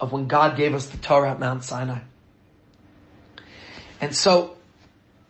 of 0.00 0.12
when 0.12 0.26
God 0.26 0.56
gave 0.56 0.74
us 0.74 0.86
the 0.86 0.98
Torah 0.98 1.30
at 1.30 1.40
Mount 1.40 1.64
Sinai. 1.64 2.00
And 4.00 4.14
so, 4.14 4.56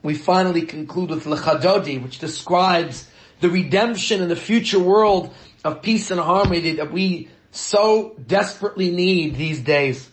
we 0.03 0.15
finally 0.15 0.63
conclude 0.63 1.11
with 1.11 1.25
Lechadodi, 1.25 2.03
which 2.03 2.19
describes 2.19 3.07
the 3.41 3.51
redemption 3.51 4.23
in 4.23 4.29
the 4.29 4.37
future 4.37 4.79
world 4.79 5.33
of 5.65 5.83
peace 5.83 6.11
and 6.11 6.21
harmony 6.21 6.73
that 6.73 6.93
we 6.93 7.29
so 7.51 8.15
desperately 8.27 8.91
need 8.91 9.37
these 9.37 9.61
days. 9.61 10.09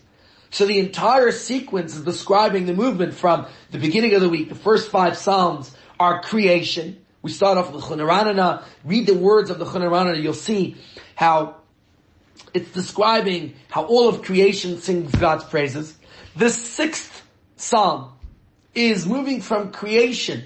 So 0.51 0.65
the 0.65 0.79
entire 0.79 1.31
sequence 1.31 1.95
is 1.95 2.01
describing 2.01 2.65
the 2.65 2.73
movement 2.73 3.13
from 3.13 3.47
the 3.71 3.77
beginning 3.77 4.13
of 4.13 4.21
the 4.21 4.29
week, 4.29 4.49
the 4.49 4.55
first 4.55 4.89
five 4.89 5.17
Psalms 5.17 5.75
are 5.99 6.21
creation. 6.21 7.03
We 7.21 7.31
start 7.31 7.57
off 7.57 7.71
with 7.71 7.81
the 7.81 7.95
Chunaranana, 7.95 8.63
read 8.83 9.05
the 9.05 9.13
words 9.13 9.49
of 9.49 9.59
the 9.59 9.65
Chunaranana, 9.65 10.21
you'll 10.21 10.33
see 10.33 10.77
how 11.19 11.53
it's 12.53 12.71
describing 12.71 13.53
how 13.69 13.83
all 13.83 14.07
of 14.07 14.21
creation 14.21 14.77
sings 14.77 15.13
God's 15.15 15.43
praises. 15.43 15.97
The 16.37 16.49
sixth 16.49 17.21
Psalm 17.57 18.13
is 18.73 19.05
moving 19.05 19.41
from 19.41 19.73
creation 19.73 20.45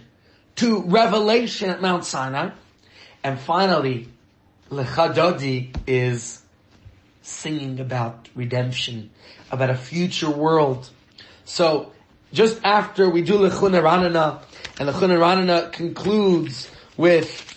to 0.56 0.82
revelation 0.82 1.70
at 1.70 1.80
Mount 1.80 2.06
Sinai. 2.06 2.50
And 3.24 3.40
finally, 3.40 4.10
Lechadodi 4.72 5.76
is 5.86 6.42
singing 7.22 7.80
about 7.80 8.30
redemption, 8.34 9.12
about 9.52 9.70
a 9.70 9.76
future 9.76 10.32
world. 10.32 10.90
So, 11.46 11.92
just 12.32 12.60
after 12.64 13.08
we 13.12 13.22
do 13.22 13.34
Lechuna 13.34 13.80
Ranana, 13.84 14.42
and 14.80 14.90
Lechuna 14.90 15.20
Ranana 15.20 15.72
concludes 15.72 16.68
with 16.98 17.53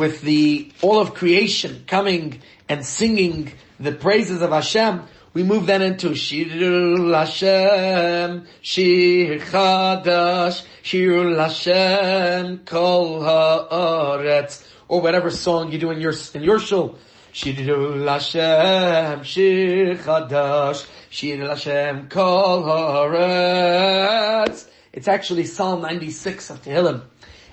with 0.00 0.22
the 0.22 0.72
all 0.80 0.98
of 0.98 1.12
creation 1.12 1.84
coming 1.86 2.40
and 2.70 2.86
singing 2.86 3.52
the 3.78 3.92
praises 3.92 4.40
of 4.40 4.50
Hashem, 4.50 5.02
we 5.34 5.42
move 5.42 5.66
then 5.66 5.82
into 5.82 6.08
Shiru 6.08 6.98
l'Hashem, 6.98 8.46
Shir 8.62 9.38
Chadash, 9.38 10.64
Shiru 10.82 11.36
l'Hashem, 11.36 12.64
Kol 12.64 13.20
Haaretz, 13.20 14.66
or 14.88 15.02
whatever 15.02 15.30
song 15.30 15.70
you 15.70 15.78
do 15.78 15.90
in 15.90 16.00
your 16.00 16.14
in 16.32 16.42
your 16.42 16.58
shul. 16.58 16.98
Shiru 17.34 18.02
l'Hashem, 18.02 19.22
Shir 19.22 20.02
Chadash, 20.02 20.86
Shir 21.10 21.46
Hashem, 21.46 22.08
Kol 22.08 22.62
Haaretz. 22.62 24.66
It's 24.94 25.08
actually 25.08 25.44
Psalm 25.44 25.82
96 25.82 26.50
of 26.50 26.62
Tehillim, 26.62 27.02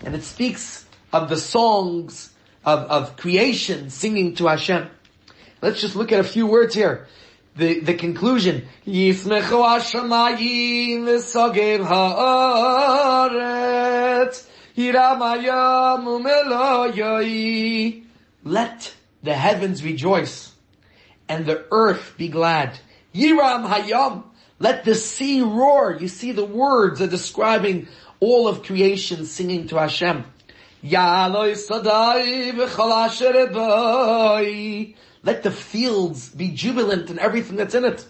and 0.06 0.16
it 0.16 0.24
speaks 0.24 0.86
of 1.12 1.30
the 1.30 1.38
songs 1.38 2.32
of, 2.68 2.80
of 2.92 3.16
creation 3.16 3.90
singing 3.90 4.36
to 4.36 4.46
Hashem. 4.48 4.90
Let's 5.62 5.80
just 5.80 5.96
look 5.96 6.12
at 6.12 6.20
a 6.20 6.24
few 6.24 6.46
words 6.46 6.76
here. 6.76 7.08
The, 7.56 7.80
the 7.80 7.94
conclusion, 7.94 8.68
Yismechu 8.86 9.64
Hashemayim 9.64 11.06
v'sogev 11.06 11.86
ha'aretz, 11.88 13.26
Yiramayam 14.76 16.04
u'meloyoi. 16.94 18.04
Let 18.44 18.94
the 19.24 19.34
heavens 19.34 19.82
rejoice, 19.82 20.52
and 21.30 21.46
the 21.46 21.66
earth 21.72 22.16
be 22.18 22.28
glad. 22.28 22.78
Yiram 23.16 23.66
hayam, 23.66 24.26
Let 24.60 24.84
the 24.84 24.94
sea 24.94 25.42
roar. 25.42 25.98
You 26.00 26.10
see 26.10 26.34
the 26.34 26.44
words 26.44 27.02
are 27.02 27.08
describing 27.08 27.88
all 28.20 28.50
of 28.50 28.64
creation 28.64 29.26
singing 29.26 29.68
to 29.70 29.78
Hashem. 29.78 30.26
Let 35.24 35.44
the 35.44 35.52
fields 35.52 36.30
be 36.30 36.50
jubilant 36.50 37.10
and 37.10 37.20
everything 37.20 37.58
that's 37.58 37.76
in 37.76 37.86
it. 37.86 38.06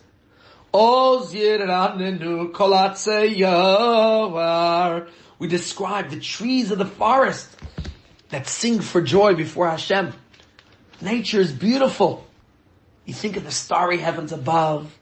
We 5.39 5.47
describe 5.47 6.09
the 6.09 6.19
trees 6.19 6.71
of 6.71 6.77
the 6.77 6.85
forest 6.85 7.49
that 8.29 8.47
sing 8.47 8.81
for 8.81 9.01
joy 9.01 9.33
before 9.35 9.69
Hashem. 9.69 10.13
Nature 11.01 11.41
is 11.41 11.53
beautiful. 11.53 12.27
You 13.05 13.13
think 13.13 13.37
of 13.37 13.45
the 13.45 13.51
starry 13.51 13.97
heavens 13.99 14.31
above, 14.33 14.93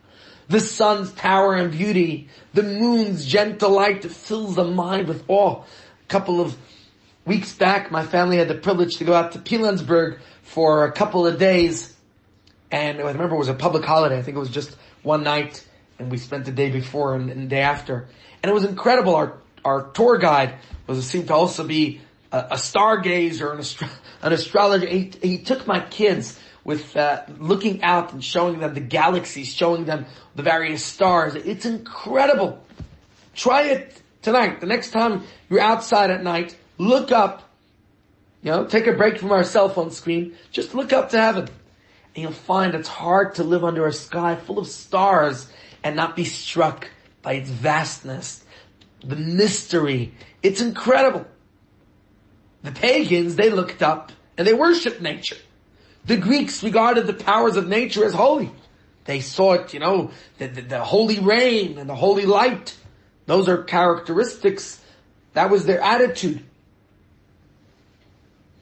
the 0.48 0.60
sun's 0.60 1.10
power 1.12 1.56
and 1.56 1.72
beauty, 1.72 2.30
the 2.54 2.64
moon's 2.64 3.26
gentle 3.26 3.72
light 3.72 4.04
that 4.04 4.12
fills 4.12 4.56
the 4.56 4.64
mind 4.64 5.08
with 5.08 5.24
awe. 5.28 5.64
A 5.64 6.08
couple 6.08 6.40
of 6.40 6.56
weeks 7.26 7.54
back, 7.54 7.92
my 7.92 8.06
family 8.06 8.38
had 8.38 8.48
the 8.48 8.56
privilege 8.56 8.98
to 8.98 9.04
go 9.04 9.14
out 9.14 9.34
to 9.34 9.40
Pilanesberg 9.40 10.20
for 10.44 10.86
a 10.86 10.92
couple 10.92 11.26
of 11.26 11.40
days. 11.40 11.94
And 12.72 13.00
I 13.00 13.12
remember 13.12 13.36
it 13.36 13.40
was 13.40 13.50
a 13.50 13.54
public 13.54 13.84
holiday. 13.84 14.18
I 14.18 14.22
think 14.22 14.38
it 14.38 14.40
was 14.40 14.50
just 14.50 14.76
one 15.04 15.24
night 15.24 15.68
and 16.00 16.12
we 16.12 16.18
spent 16.18 16.46
the 16.46 16.52
day 16.52 16.70
before 16.70 17.16
and, 17.16 17.30
and 17.30 17.44
the 17.44 17.48
day 17.48 17.62
after. 17.62 18.08
And 18.44 18.50
it 18.50 18.54
was 18.54 18.66
incredible. 18.66 19.16
Our, 19.16 19.38
our 19.64 19.84
tour 19.92 20.18
guide 20.18 20.56
was 20.88 21.06
seemed 21.08 21.28
to 21.28 21.34
also 21.34 21.66
be 21.66 22.02
a, 22.32 22.40
a 22.40 22.56
stargazer, 22.56 23.52
an, 23.52 23.60
astro- 23.60 23.88
an 24.22 24.34
astrologer. 24.34 24.88
He, 24.88 25.12
he 25.22 25.38
took 25.40 25.66
my 25.66 25.80
kids 25.80 26.40
with 26.64 26.98
uh, 26.98 27.24
looking 27.40 27.84
out 27.84 28.14
and 28.14 28.24
showing 28.24 28.60
them 28.60 28.74
the 28.74 28.80
galaxies, 28.82 29.54
showing 29.54 29.86
them 29.86 30.06
the 30.36 30.44
various 30.44 30.84
stars. 30.84 31.36
It's 31.36 31.66
incredible. 31.66 32.64
Try 33.36 33.64
it 33.64 34.02
tonight. 34.22 34.62
The 34.62 34.68
next 34.68 34.92
time 34.92 35.24
you're 35.50 35.62
outside 35.62 36.10
at 36.10 36.24
night, 36.24 36.58
look 36.78 37.12
up. 37.12 37.50
You 38.42 38.52
know, 38.52 38.66
take 38.66 38.88
a 38.88 38.94
break 38.94 39.18
from 39.18 39.32
our 39.32 39.44
cell 39.44 39.70
phone 39.70 39.92
screen. 39.92 40.36
Just 40.52 40.76
look 40.76 40.94
up 40.94 41.10
to 41.10 41.20
heaven. 41.20 41.50
And 42.16 42.24
you'll 42.24 42.32
find 42.32 42.76
it's 42.76 42.88
hard 42.88 43.36
to 43.36 43.44
live 43.44 43.64
under 43.64 43.88
a 43.88 43.94
sky 43.94 44.36
full 44.36 44.60
of 44.60 44.68
stars 44.68 45.48
and 45.84 45.96
not 45.96 46.16
be 46.16 46.26
struck 46.26 46.90
by 47.22 47.34
its 47.34 47.50
vastness, 47.50 48.44
the 49.04 49.16
mystery. 49.16 50.14
It's 50.44 50.62
incredible. 50.62 51.26
The 52.64 52.72
pagans, 52.72 53.36
they 53.36 53.50
looked 53.50 53.82
up 53.82 54.12
and 54.38 54.48
they 54.48 54.54
worshiped 54.54 55.02
nature. 55.02 55.38
The 56.06 56.18
Greeks 56.18 56.64
regarded 56.64 57.08
the 57.08 57.14
powers 57.14 57.58
of 57.58 57.68
nature 57.68 58.06
as 58.06 58.14
holy. 58.14 58.52
They 59.06 59.22
saw 59.22 59.54
it, 59.54 59.74
you 59.74 59.80
know, 59.80 60.12
the, 60.38 60.48
the, 60.48 60.62
the, 60.62 60.84
holy 60.84 61.20
rain 61.20 61.78
and 61.78 61.90
the 61.90 61.96
holy 61.96 62.26
light. 62.26 62.76
Those 63.28 63.48
are 63.48 63.64
characteristics. 63.64 64.82
That 65.34 65.50
was 65.50 65.66
their 65.66 65.82
attitude. 65.82 66.44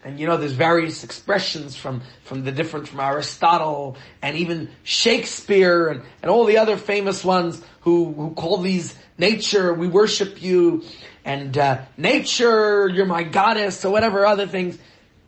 And 0.04 0.20
you 0.20 0.28
know, 0.28 0.38
there's 0.38 0.52
various 0.52 1.04
expressions 1.04 1.76
from, 1.76 2.02
from 2.24 2.44
the 2.44 2.52
different, 2.52 2.90
from 2.90 3.00
Aristotle 3.00 3.98
and 4.22 4.36
even 4.38 4.70
Shakespeare 4.84 5.88
and, 5.88 6.02
and 6.22 6.30
all 6.30 6.46
the 6.46 6.58
other 6.58 6.76
famous 6.76 7.24
ones 7.24 7.62
who, 7.82 8.12
who 8.14 8.32
call 8.32 8.58
these 8.58 8.96
nature, 9.18 9.74
we 9.74 9.88
worship 9.88 10.42
you, 10.42 10.84
and 11.24 11.58
uh, 11.58 11.82
nature, 11.98 12.90
you're 12.90 13.06
my 13.06 13.24
goddess, 13.24 13.86
or 13.86 13.92
whatever 13.92 14.26
other 14.26 14.48
things. 14.48 14.78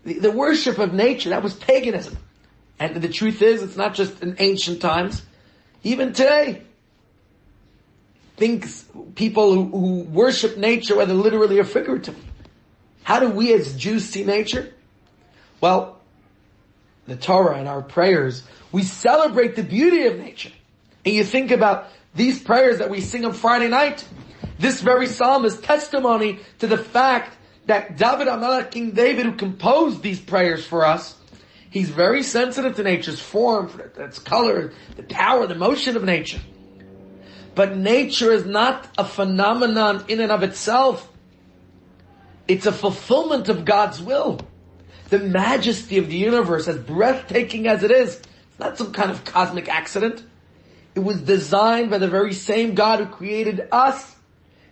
The, 0.04 0.20
the 0.20 0.32
worship 0.32 0.78
of 0.78 0.94
nature, 0.94 1.30
that 1.30 1.42
was 1.42 1.54
paganism. 1.54 2.18
And 2.78 2.98
the 2.98 3.10
truth 3.10 3.42
is, 3.42 3.64
it's 3.64 3.78
not 3.78 3.94
just 3.94 4.22
in 4.22 4.36
ancient 4.40 4.82
times. 4.82 5.22
Even 5.84 6.12
today, 6.12 6.64
things, 8.36 8.84
people 9.16 9.54
who, 9.54 9.66
who 9.70 10.04
worship 10.04 10.58
nature, 10.58 10.98
whether 10.98 11.14
literally 11.14 11.60
or 11.60 11.64
figuratively. 11.64 12.25
How 13.06 13.20
do 13.20 13.30
we 13.30 13.54
as 13.54 13.78
Jews 13.78 14.04
see 14.10 14.24
nature? 14.24 14.74
Well, 15.62 16.02
the 17.06 17.16
Torah 17.16 17.60
and 17.60 17.68
our 17.68 17.84
prayers, 17.84 18.42
we 18.72 18.82
celebrate 18.82 19.56
the 19.56 19.62
beauty 19.62 20.08
of 20.08 20.18
nature. 20.18 20.52
And 21.06 21.14
you 21.14 21.24
think 21.24 21.52
about 21.52 21.88
these 22.16 22.42
prayers 22.42 22.80
that 22.80 22.90
we 22.90 23.02
sing 23.02 23.24
on 23.24 23.34
Friday 23.34 23.68
night. 23.68 24.04
This 24.58 24.82
very 24.82 25.06
psalm 25.06 25.46
is 25.46 25.60
testimony 25.60 26.40
to 26.60 26.66
the 26.66 26.80
fact 26.80 27.38
that 27.68 27.96
David 27.96 28.28
HaMelech, 28.28 28.72
King 28.72 28.92
David, 28.92 29.28
who 29.28 29.34
composed 29.34 30.02
these 30.02 30.20
prayers 30.20 30.66
for 30.66 30.84
us, 30.84 31.16
he's 31.70 31.92
very 31.92 32.24
sensitive 32.24 32.76
to 32.78 32.82
nature's 32.82 33.20
form, 33.20 33.70
its 34.00 34.18
color, 34.18 34.74
the 34.96 35.04
power, 35.04 35.46
the 35.46 35.54
motion 35.54 35.96
of 35.96 36.04
nature. 36.04 36.42
But 37.54 37.78
nature 37.78 38.32
is 38.32 38.46
not 38.46 38.90
a 38.98 39.06
phenomenon 39.06 40.06
in 40.08 40.22
and 40.22 40.32
of 40.32 40.42
itself. 40.42 41.08
It's 42.48 42.66
a 42.66 42.72
fulfillment 42.72 43.50
of 43.50 43.66
God's 43.66 44.02
will. 44.02 44.40
The 45.10 45.20
majesty 45.20 45.98
of 45.98 46.10
the 46.10 46.18
universe, 46.18 46.68
as 46.68 46.78
breathtaking 46.78 47.68
as 47.68 47.84
it 47.84 47.92
is, 47.92 48.16
it's 48.16 48.60
not 48.60 48.78
some 48.78 48.92
kind 48.92 49.12
of 49.12 49.26
cosmic 49.26 49.68
accident. 49.68 50.24
It 50.96 51.00
was 51.00 51.22
designed 51.22 51.90
by 51.90 51.98
the 51.98 52.08
very 52.08 52.34
same 52.34 52.74
God 52.74 53.00
who 53.00 53.06
created 53.08 53.68
us. 53.72 54.16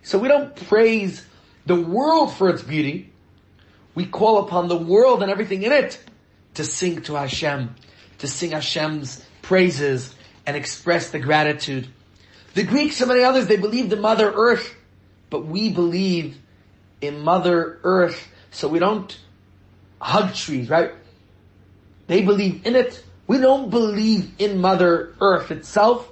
So 0.02 0.18
we 0.18 0.28
don't 0.28 0.54
praise 0.68 1.24
the 1.66 1.80
world 1.80 2.32
for 2.34 2.48
its 2.48 2.62
beauty. 2.62 3.12
We 3.94 4.06
call 4.06 4.44
upon 4.44 4.68
the 4.68 4.76
world 4.76 5.22
and 5.22 5.30
everything 5.30 5.62
in 5.62 5.72
it 5.72 6.02
to 6.54 6.64
sing 6.64 7.02
to 7.02 7.14
Hashem, 7.14 7.74
to 8.18 8.26
sing 8.26 8.52
Hashem's 8.52 9.24
praises 9.42 10.14
and 10.46 10.56
express 10.56 11.10
the 11.10 11.18
gratitude. 11.18 11.88
The 12.54 12.62
Greeks 12.62 13.00
and 13.00 13.08
many 13.08 13.22
others, 13.22 13.46
they 13.46 13.56
believed 13.56 13.92
in 13.92 14.00
Mother 14.00 14.32
Earth, 14.32 14.74
but 15.30 15.46
we 15.46 15.70
believe 15.70 16.38
in 17.06 17.20
Mother 17.20 17.78
Earth, 17.82 18.28
so 18.50 18.68
we 18.68 18.78
don't 18.78 19.18
hug 20.00 20.34
trees, 20.34 20.68
right? 20.68 20.92
They 22.06 22.22
believe 22.22 22.66
in 22.66 22.76
it. 22.76 23.02
We 23.26 23.38
don't 23.38 23.70
believe 23.70 24.32
in 24.38 24.60
Mother 24.60 25.14
Earth 25.20 25.50
itself. 25.50 26.10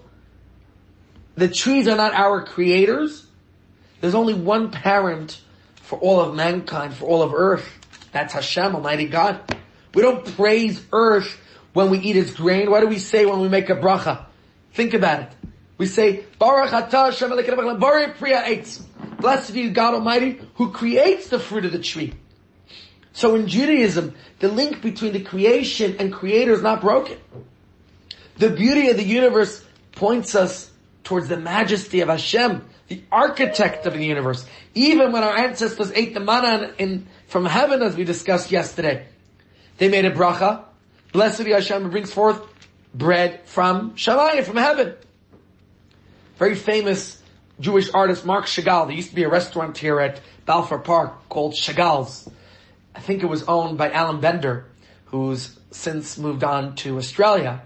The 1.34 1.48
trees 1.48 1.88
are 1.88 1.96
not 1.96 2.14
our 2.14 2.44
creators. 2.44 3.26
There's 4.00 4.14
only 4.14 4.34
one 4.34 4.70
parent 4.70 5.40
for 5.76 5.98
all 5.98 6.20
of 6.20 6.34
mankind, 6.34 6.94
for 6.94 7.06
all 7.06 7.22
of 7.22 7.34
earth. 7.34 7.70
That's 8.12 8.32
Hashem, 8.32 8.74
Almighty 8.74 9.06
God. 9.06 9.40
We 9.94 10.02
don't 10.02 10.24
praise 10.36 10.82
earth 10.92 11.38
when 11.72 11.90
we 11.90 11.98
eat 11.98 12.16
its 12.16 12.32
grain. 12.32 12.70
What 12.70 12.80
do 12.80 12.86
we 12.86 12.98
say 12.98 13.26
when 13.26 13.40
we 13.40 13.48
make 13.48 13.70
a 13.70 13.76
bracha? 13.76 14.24
Think 14.72 14.94
about 14.94 15.20
it. 15.20 15.28
We 15.78 15.86
say, 15.86 16.24
Baruch 16.38 16.70
atah 16.70 17.10
Hashem 17.10 18.14
Priya 18.14 18.42
Eitz. 18.42 18.82
Blessed 19.22 19.54
be 19.54 19.70
God 19.70 19.94
Almighty, 19.94 20.40
who 20.56 20.72
creates 20.72 21.28
the 21.28 21.38
fruit 21.38 21.64
of 21.64 21.70
the 21.70 21.78
tree. 21.78 22.12
So 23.12 23.36
in 23.36 23.46
Judaism, 23.46 24.14
the 24.40 24.48
link 24.48 24.82
between 24.82 25.12
the 25.12 25.22
creation 25.22 25.96
and 26.00 26.12
creator 26.12 26.52
is 26.52 26.60
not 26.60 26.80
broken. 26.80 27.18
The 28.38 28.50
beauty 28.50 28.90
of 28.90 28.96
the 28.96 29.04
universe 29.04 29.64
points 29.92 30.34
us 30.34 30.70
towards 31.04 31.28
the 31.28 31.36
majesty 31.36 32.00
of 32.00 32.08
Hashem, 32.08 32.64
the 32.88 33.02
architect 33.12 33.86
of 33.86 33.92
the 33.92 34.04
universe. 34.04 34.44
Even 34.74 35.12
when 35.12 35.22
our 35.22 35.36
ancestors 35.36 35.92
ate 35.94 36.14
the 36.14 36.20
manna 36.20 36.74
in, 36.78 37.06
from 37.28 37.44
heaven, 37.44 37.80
as 37.80 37.96
we 37.96 38.02
discussed 38.02 38.50
yesterday, 38.50 39.06
they 39.78 39.88
made 39.88 40.04
a 40.04 40.10
bracha. 40.10 40.64
Blessed 41.12 41.44
be 41.44 41.52
Hashem 41.52 41.84
who 41.84 41.90
brings 41.90 42.12
forth 42.12 42.42
bread 42.92 43.42
from 43.44 43.92
Shamayim, 43.92 44.42
from 44.42 44.56
heaven. 44.56 44.94
Very 46.38 46.56
famous 46.56 47.21
Jewish 47.60 47.92
artist 47.92 48.24
Marc 48.24 48.46
Chagall. 48.46 48.86
There 48.86 48.96
used 48.96 49.10
to 49.10 49.14
be 49.14 49.24
a 49.24 49.28
restaurant 49.28 49.78
here 49.78 50.00
at 50.00 50.20
Balfour 50.46 50.78
Park 50.78 51.28
called 51.28 51.54
Chagall's. 51.54 52.28
I 52.94 53.00
think 53.00 53.22
it 53.22 53.26
was 53.26 53.44
owned 53.44 53.78
by 53.78 53.90
Alan 53.90 54.20
Bender, 54.20 54.66
who's 55.06 55.58
since 55.70 56.18
moved 56.18 56.44
on 56.44 56.74
to 56.76 56.98
Australia. 56.98 57.62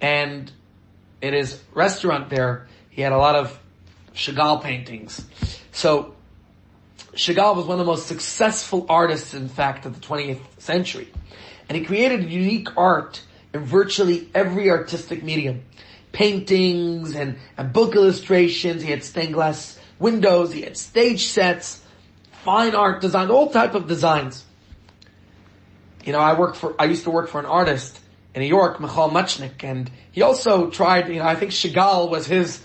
And 0.00 0.50
in 1.20 1.34
his 1.34 1.60
restaurant 1.74 2.30
there, 2.30 2.66
he 2.90 3.02
had 3.02 3.12
a 3.12 3.18
lot 3.18 3.36
of 3.36 3.58
Chagall 4.14 4.62
paintings. 4.62 5.24
So, 5.70 6.14
Chagall 7.14 7.56
was 7.56 7.66
one 7.66 7.78
of 7.78 7.86
the 7.86 7.90
most 7.90 8.06
successful 8.06 8.86
artists, 8.88 9.34
in 9.34 9.48
fact, 9.48 9.86
of 9.86 10.00
the 10.00 10.06
20th 10.06 10.40
century. 10.58 11.08
And 11.68 11.76
he 11.76 11.84
created 11.84 12.30
unique 12.30 12.68
art 12.76 13.22
in 13.54 13.64
virtually 13.64 14.28
every 14.34 14.70
artistic 14.70 15.22
medium. 15.22 15.62
Paintings 16.12 17.14
and, 17.14 17.38
and 17.56 17.72
book 17.72 17.94
illustrations, 17.96 18.82
he 18.82 18.90
had 18.90 19.02
stained 19.02 19.34
glass 19.34 19.78
windows, 19.98 20.52
he 20.52 20.62
had 20.62 20.76
stage 20.76 21.26
sets, 21.26 21.82
fine 22.44 22.74
art 22.74 23.00
design, 23.00 23.30
all 23.30 23.50
type 23.50 23.74
of 23.74 23.86
designs. 23.86 24.44
You 26.04 26.12
know, 26.12 26.18
I 26.18 26.38
work 26.38 26.54
for, 26.54 26.74
I 26.78 26.84
used 26.86 27.04
to 27.04 27.10
work 27.10 27.28
for 27.28 27.38
an 27.38 27.46
artist 27.46 28.00
in 28.34 28.42
New 28.42 28.48
York, 28.48 28.78
Michoel 28.78 29.10
Muchnik, 29.10 29.62
and 29.62 29.90
he 30.10 30.22
also 30.22 30.70
tried, 30.70 31.08
you 31.08 31.16
know, 31.16 31.24
I 31.24 31.36
think 31.36 31.52
Chagall 31.52 32.10
was 32.10 32.26
his, 32.26 32.62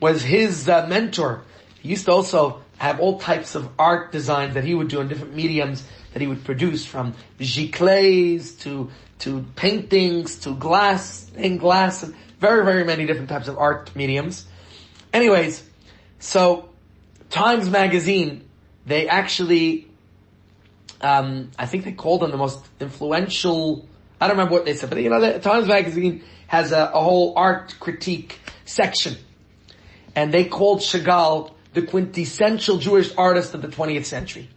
was 0.00 0.22
his 0.22 0.68
uh, 0.68 0.86
mentor. 0.86 1.42
He 1.80 1.90
used 1.90 2.06
to 2.06 2.12
also 2.12 2.62
have 2.78 3.00
all 3.00 3.18
types 3.18 3.54
of 3.54 3.68
art 3.78 4.10
designs 4.10 4.54
that 4.54 4.64
he 4.64 4.74
would 4.74 4.88
do 4.88 5.00
in 5.00 5.08
different 5.08 5.34
mediums 5.34 5.84
that 6.12 6.20
he 6.20 6.26
would 6.26 6.44
produce 6.44 6.84
from 6.84 7.14
giclées 7.38 8.58
to, 8.60 8.90
to 9.20 9.44
paintings 9.56 10.38
to 10.40 10.54
glass, 10.54 11.30
in 11.36 11.58
glass, 11.58 12.02
and 12.02 12.14
very, 12.42 12.64
very 12.64 12.84
many 12.84 13.06
different 13.06 13.28
types 13.28 13.46
of 13.46 13.56
art 13.56 13.94
mediums. 13.94 14.44
Anyways, 15.12 15.62
so 16.18 16.68
Times 17.30 17.70
Magazine, 17.70 18.48
they 18.84 19.08
actually, 19.08 19.86
um, 21.00 21.52
I 21.56 21.66
think 21.66 21.84
they 21.84 21.92
called 21.92 22.22
them 22.22 22.32
the 22.32 22.36
most 22.36 22.58
influential, 22.80 23.86
I 24.20 24.26
don't 24.26 24.36
remember 24.36 24.54
what 24.54 24.64
they 24.64 24.74
said, 24.74 24.90
but 24.90 25.00
you 25.00 25.08
know, 25.08 25.20
the 25.20 25.38
Times 25.38 25.68
Magazine 25.68 26.24
has 26.48 26.72
a, 26.72 26.90
a 26.92 27.00
whole 27.00 27.34
art 27.36 27.76
critique 27.78 28.40
section. 28.64 29.16
And 30.16 30.34
they 30.34 30.44
called 30.44 30.80
Chagall 30.80 31.52
the 31.74 31.82
quintessential 31.82 32.78
Jewish 32.78 33.14
artist 33.16 33.54
of 33.54 33.62
the 33.62 33.68
20th 33.68 34.04
century. 34.04 34.48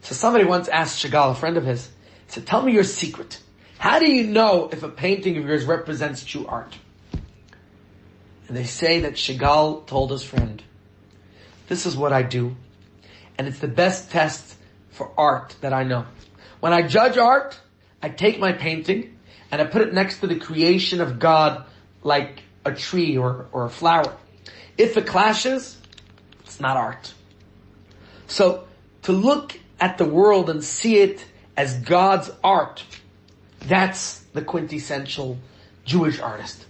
So 0.00 0.14
somebody 0.14 0.44
once 0.44 0.68
asked 0.68 1.04
Chagall, 1.04 1.32
a 1.32 1.34
friend 1.34 1.58
of 1.58 1.66
his, 1.66 1.90
said, 2.28 2.46
tell 2.46 2.62
me 2.62 2.72
your 2.72 2.82
secret. 2.82 3.40
How 3.78 3.98
do 3.98 4.10
you 4.10 4.24
know 4.24 4.70
if 4.72 4.82
a 4.82 4.88
painting 4.88 5.36
of 5.36 5.44
yours 5.44 5.66
represents 5.66 6.24
true 6.24 6.46
art? 6.46 6.78
And 8.48 8.56
they 8.56 8.64
say 8.64 9.00
that 9.00 9.14
Chagall 9.14 9.86
told 9.86 10.10
his 10.10 10.22
friend, 10.22 10.62
this 11.68 11.86
is 11.86 11.96
what 11.96 12.12
I 12.12 12.22
do. 12.22 12.56
And 13.38 13.48
it's 13.48 13.58
the 13.58 13.68
best 13.68 14.10
test 14.10 14.56
for 14.90 15.10
art 15.18 15.56
that 15.60 15.72
I 15.72 15.82
know. 15.82 16.06
When 16.60 16.72
I 16.72 16.82
judge 16.82 17.16
art, 17.18 17.58
I 18.02 18.08
take 18.08 18.38
my 18.38 18.52
painting 18.52 19.18
and 19.50 19.60
I 19.60 19.64
put 19.64 19.82
it 19.82 19.92
next 19.94 20.20
to 20.20 20.26
the 20.26 20.36
creation 20.36 21.00
of 21.00 21.18
God 21.18 21.64
like 22.02 22.42
a 22.64 22.72
tree 22.72 23.16
or, 23.16 23.46
or 23.52 23.64
a 23.64 23.70
flower. 23.70 24.16
If 24.76 24.96
it 24.96 25.06
clashes, 25.06 25.78
it's 26.40 26.60
not 26.60 26.76
art. 26.76 27.14
So 28.26 28.66
to 29.02 29.12
look 29.12 29.58
at 29.80 29.98
the 29.98 30.04
world 30.04 30.50
and 30.50 30.62
see 30.62 30.98
it 30.98 31.24
as 31.56 31.76
God's 31.80 32.30
art, 32.42 32.84
that's 33.60 34.20
the 34.32 34.42
quintessential 34.42 35.38
Jewish 35.84 36.20
artist. 36.20 36.64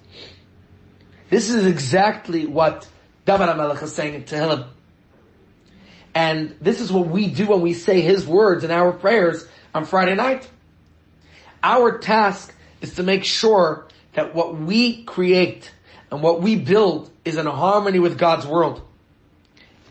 This 1.30 1.50
is 1.50 1.66
exactly 1.66 2.46
what 2.46 2.88
David 3.24 3.48
HaMelech 3.48 3.82
is 3.82 3.94
saying 3.94 4.14
in 4.14 4.24
Tehillim. 4.24 4.66
And 6.14 6.54
this 6.60 6.80
is 6.80 6.92
what 6.92 7.08
we 7.08 7.28
do 7.28 7.46
when 7.46 7.60
we 7.60 7.74
say 7.74 8.00
His 8.00 8.26
words 8.26 8.62
in 8.62 8.70
our 8.70 8.92
prayers 8.92 9.46
on 9.74 9.84
Friday 9.84 10.14
night. 10.14 10.48
Our 11.62 11.98
task 11.98 12.54
is 12.80 12.94
to 12.96 13.02
make 13.02 13.24
sure 13.24 13.88
that 14.12 14.34
what 14.34 14.56
we 14.56 15.02
create 15.04 15.72
and 16.10 16.22
what 16.22 16.40
we 16.40 16.56
build 16.56 17.10
is 17.24 17.36
in 17.36 17.46
harmony 17.46 17.98
with 17.98 18.18
God's 18.18 18.46
world. 18.46 18.82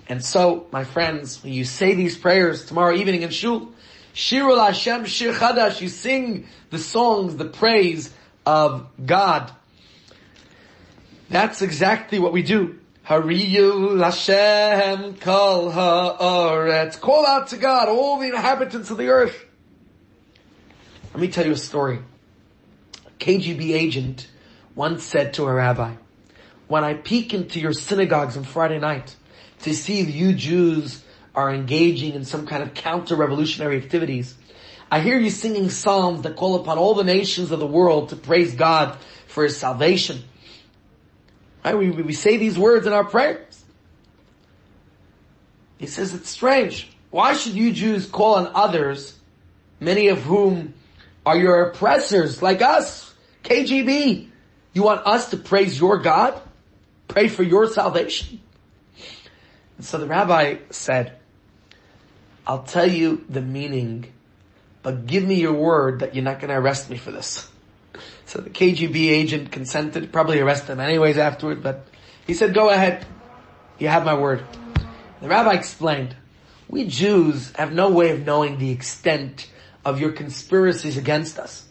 And 0.08 0.24
so, 0.24 0.67
my 0.72 0.84
friends, 0.84 1.43
when 1.43 1.54
you 1.54 1.65
say 1.65 1.96
these 1.96 2.17
prayers 2.17 2.65
tomorrow 2.65 2.96
evening 2.96 3.24
in 3.24 3.30
Shul, 3.30 3.72
Shiru 4.13 4.56
l'Hashem 4.56 5.06
Shir 5.06 5.34
Chadash, 5.34 5.82
you 5.82 5.89
sing 5.89 6.48
the 6.69 6.80
songs, 6.80 7.36
the 7.36 7.46
praise 7.46 8.13
of 8.46 8.88
God. 9.04 9.52
That's 11.34 11.63
exactly 11.63 12.19
what 12.19 12.32
we 12.32 12.43
do. 12.43 12.78
Hariyu 13.08 14.00
Hashem 14.00 15.15
Kol 15.15 15.72
Haaretz. 15.72 17.02
Call 17.02 17.26
out 17.26 17.48
to 17.48 17.58
God, 17.58 17.89
all 17.89 18.19
the 18.19 18.28
inhabitants 18.28 18.91
of 18.91 19.00
the 19.00 19.08
earth. 19.08 19.43
Let 21.12 21.19
me 21.19 21.30
tell 21.30 21.43
you 21.43 21.54
a 21.54 21.58
story. 21.58 22.02
A 23.08 23.10
KGB 23.17 23.74
agent 23.74 24.28
once 24.76 25.04
said 25.04 25.34
to 25.34 25.46
a 25.46 25.54
rabbi, 25.54 25.96
when 26.67 26.84
I 26.84 26.93
peek 26.93 27.34
into 27.34 27.60
your 27.60 27.74
synagogues 27.74 28.38
on 28.38 28.43
Friday 28.43 28.78
night 28.78 29.15
to 29.63 29.74
see 29.74 30.02
if 30.02 30.13
you 30.13 30.34
Jews 30.34 31.04
are 31.34 31.52
engaging 31.52 32.13
in 32.13 32.26
some 32.26 32.46
kind 32.46 32.62
of 32.62 32.76
counter-revolutionary 32.76 33.78
activities, 33.78 34.36
I 34.91 35.00
hear 35.00 35.17
you 35.17 35.32
singing 35.32 35.72
psalms 35.72 36.22
that 36.22 36.36
call 36.36 36.58
upon 36.58 36.78
all 36.78 36.93
the 36.93 37.04
nations 37.04 37.50
of 37.50 37.60
the 37.60 37.65
world 37.65 38.10
to 38.10 38.15
praise 38.15 38.54
God 38.54 39.00
for 39.26 39.43
His 39.43 39.58
salvation. 39.58 40.26
Right? 41.63 41.78
We, 41.78 41.91
we 41.91 42.13
say 42.13 42.38
these 42.38 42.58
words 42.58 42.88
in 42.88 42.93
our 42.93 43.06
prayers. 43.06 43.63
He 45.78 45.88
says 45.88 46.13
it's 46.13 46.30
strange. 46.30 46.89
Why 47.10 47.34
should 47.34 47.54
you 47.54 47.71
Jews 47.71 48.08
call 48.08 48.36
on 48.36 48.52
others, 48.54 49.17
many 49.80 50.08
of 50.08 50.21
whom 50.23 50.73
are 51.26 51.38
your 51.38 51.69
oppressors 51.69 52.41
like 52.41 52.62
us, 52.62 53.13
KGB? 53.43 54.30
You 54.73 54.84
want 54.84 55.06
us 55.06 55.30
to 55.30 55.38
praise 55.38 55.80
your 55.80 55.99
God? 55.99 56.41
Pray 57.08 57.28
for 57.28 57.43
your 57.43 57.67
salvation? 57.67 58.41
And 59.78 59.86
so 59.86 59.97
the 59.97 60.08
rabbi 60.08 60.58
said, 60.69 61.17
I'll 62.47 62.63
tell 62.63 62.89
you 62.89 63.23
the 63.30 63.41
meaning, 63.41 64.12
but 64.82 65.06
give 65.06 65.23
me 65.23 65.36
your 65.36 65.54
word 65.54 65.99
that 65.99 66.15
you're 66.15 66.23
not 66.23 66.39
going 66.39 66.49
to 66.49 66.58
arrest 66.58 66.89
me 66.89 66.97
for 66.97 67.12
this. 67.12 67.49
So 68.34 68.41
the 68.41 68.50
KGB 68.50 69.12
agent 69.12 69.52
consented, 69.52 70.12
probably 70.12 70.39
arrested 70.39 70.72
him 70.72 70.80
anyways 70.80 71.19
afterward, 71.19 71.62
but 71.62 71.86
he 72.26 72.34
said, 72.34 72.56
go 72.56 72.72
ahead. 72.72 73.06
You 73.78 73.89
have 73.89 74.06
my 74.06 74.15
word. 74.15 74.43
The 75.22 75.28
rabbi 75.28 75.54
explained, 75.54 76.15
we 76.67 76.88
Jews 76.88 77.52
have 77.52 77.72
no 77.72 77.91
way 77.91 78.10
of 78.10 78.26
knowing 78.26 78.58
the 78.58 78.72
extent 78.72 79.52
of 79.86 80.02
your 80.02 80.13
conspiracies 80.13 80.98
against 80.98 81.38
us. 81.38 81.65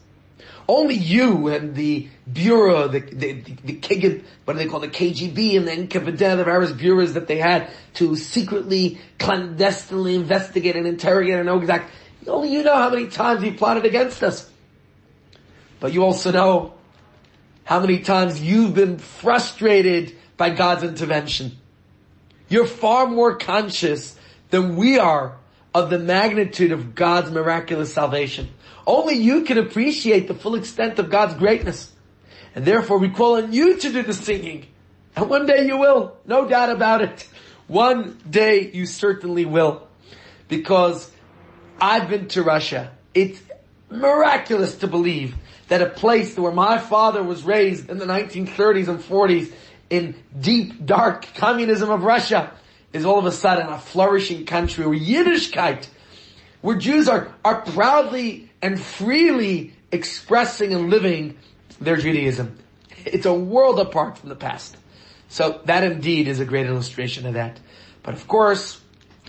Only 0.65 0.95
you 0.95 1.49
and 1.49 1.75
the 1.75 2.07
bureau, 2.31 2.87
the, 2.87 3.01
the, 3.01 3.33
the, 3.33 3.55
the 3.65 3.75
KGB, 3.79 4.23
what 4.45 4.53
do 4.53 4.59
they 4.59 4.69
call 4.69 4.79
the 4.79 4.87
KGB 4.87 5.57
and 5.57 5.67
the 5.67 5.71
NKVD, 5.71 6.37
the 6.37 6.45
various 6.45 6.71
bureaus 6.71 7.15
that 7.15 7.27
they 7.27 7.39
had 7.39 7.71
to 7.95 8.15
secretly, 8.15 9.01
clandestinely 9.19 10.15
investigate 10.15 10.77
and 10.77 10.87
interrogate 10.87 11.35
and 11.35 11.45
know 11.45 11.59
exactly, 11.59 11.91
only 12.25 12.53
you 12.53 12.63
know 12.63 12.77
how 12.77 12.89
many 12.89 13.07
times 13.07 13.43
he 13.43 13.51
plotted 13.51 13.83
against 13.83 14.23
us. 14.23 14.49
But 15.83 15.91
you 15.91 16.05
also 16.05 16.31
know 16.31 16.75
how 17.65 17.81
many 17.81 17.99
times 17.99 18.41
you've 18.41 18.73
been 18.73 18.99
frustrated 18.99 20.15
by 20.37 20.51
God's 20.51 20.83
intervention. 20.83 21.57
You're 22.47 22.67
far 22.67 23.05
more 23.05 23.35
conscious 23.35 24.17
than 24.49 24.77
we 24.77 24.97
are 24.97 25.35
of 25.75 25.89
the 25.89 25.99
magnitude 25.99 26.71
of 26.71 26.95
God's 26.95 27.31
miraculous 27.31 27.93
salvation. 27.93 28.47
Only 28.87 29.15
you 29.15 29.41
can 29.41 29.57
appreciate 29.57 30.29
the 30.29 30.33
full 30.33 30.55
extent 30.55 30.99
of 30.99 31.09
God's 31.09 31.33
greatness. 31.33 31.91
And 32.55 32.63
therefore 32.63 32.97
we 32.97 33.09
call 33.09 33.35
on 33.35 33.51
you 33.51 33.77
to 33.77 33.91
do 33.91 34.03
the 34.03 34.13
singing. 34.13 34.67
And 35.17 35.29
one 35.29 35.45
day 35.45 35.67
you 35.67 35.75
will. 35.75 36.15
No 36.25 36.47
doubt 36.47 36.69
about 36.69 37.01
it. 37.01 37.27
One 37.67 38.17
day 38.29 38.71
you 38.71 38.85
certainly 38.85 39.43
will. 39.43 39.85
Because 40.47 41.11
I've 41.81 42.07
been 42.07 42.29
to 42.29 42.41
Russia. 42.41 42.93
It's 43.13 43.41
miraculous 43.89 44.77
to 44.77 44.87
believe 44.87 45.35
that 45.73 45.81
a 45.81 45.89
place 45.89 46.37
where 46.37 46.51
my 46.51 46.77
father 46.77 47.23
was 47.23 47.41
raised 47.41 47.89
in 47.89 47.97
the 47.97 48.05
1930s 48.05 48.89
and 48.89 48.99
40s 48.99 49.51
in 49.89 50.13
deep, 50.39 50.85
dark 50.85 51.25
communism 51.33 51.89
of 51.89 52.03
Russia 52.03 52.51
is 52.93 53.05
all 53.05 53.17
of 53.17 53.25
a 53.25 53.31
sudden 53.31 53.65
a 53.65 53.79
flourishing 53.79 54.45
country 54.45 54.85
where 54.85 54.95
Yiddishkeit, 54.95 55.87
where 56.61 56.77
Jews 56.77 57.09
are, 57.09 57.33
are 57.43 57.61
proudly 57.61 58.51
and 58.61 58.79
freely 58.79 59.73
expressing 59.91 60.75
and 60.75 60.91
living 60.91 61.39
their 61.81 61.97
Judaism. 61.97 62.55
It's 63.03 63.25
a 63.25 63.33
world 63.33 63.79
apart 63.79 64.19
from 64.19 64.29
the 64.29 64.35
past. 64.35 64.77
So 65.27 65.59
that 65.65 65.83
indeed 65.83 66.27
is 66.27 66.39
a 66.39 66.45
great 66.45 66.67
illustration 66.67 67.25
of 67.25 67.33
that. 67.33 67.59
But 68.03 68.13
of 68.13 68.27
course, 68.27 68.79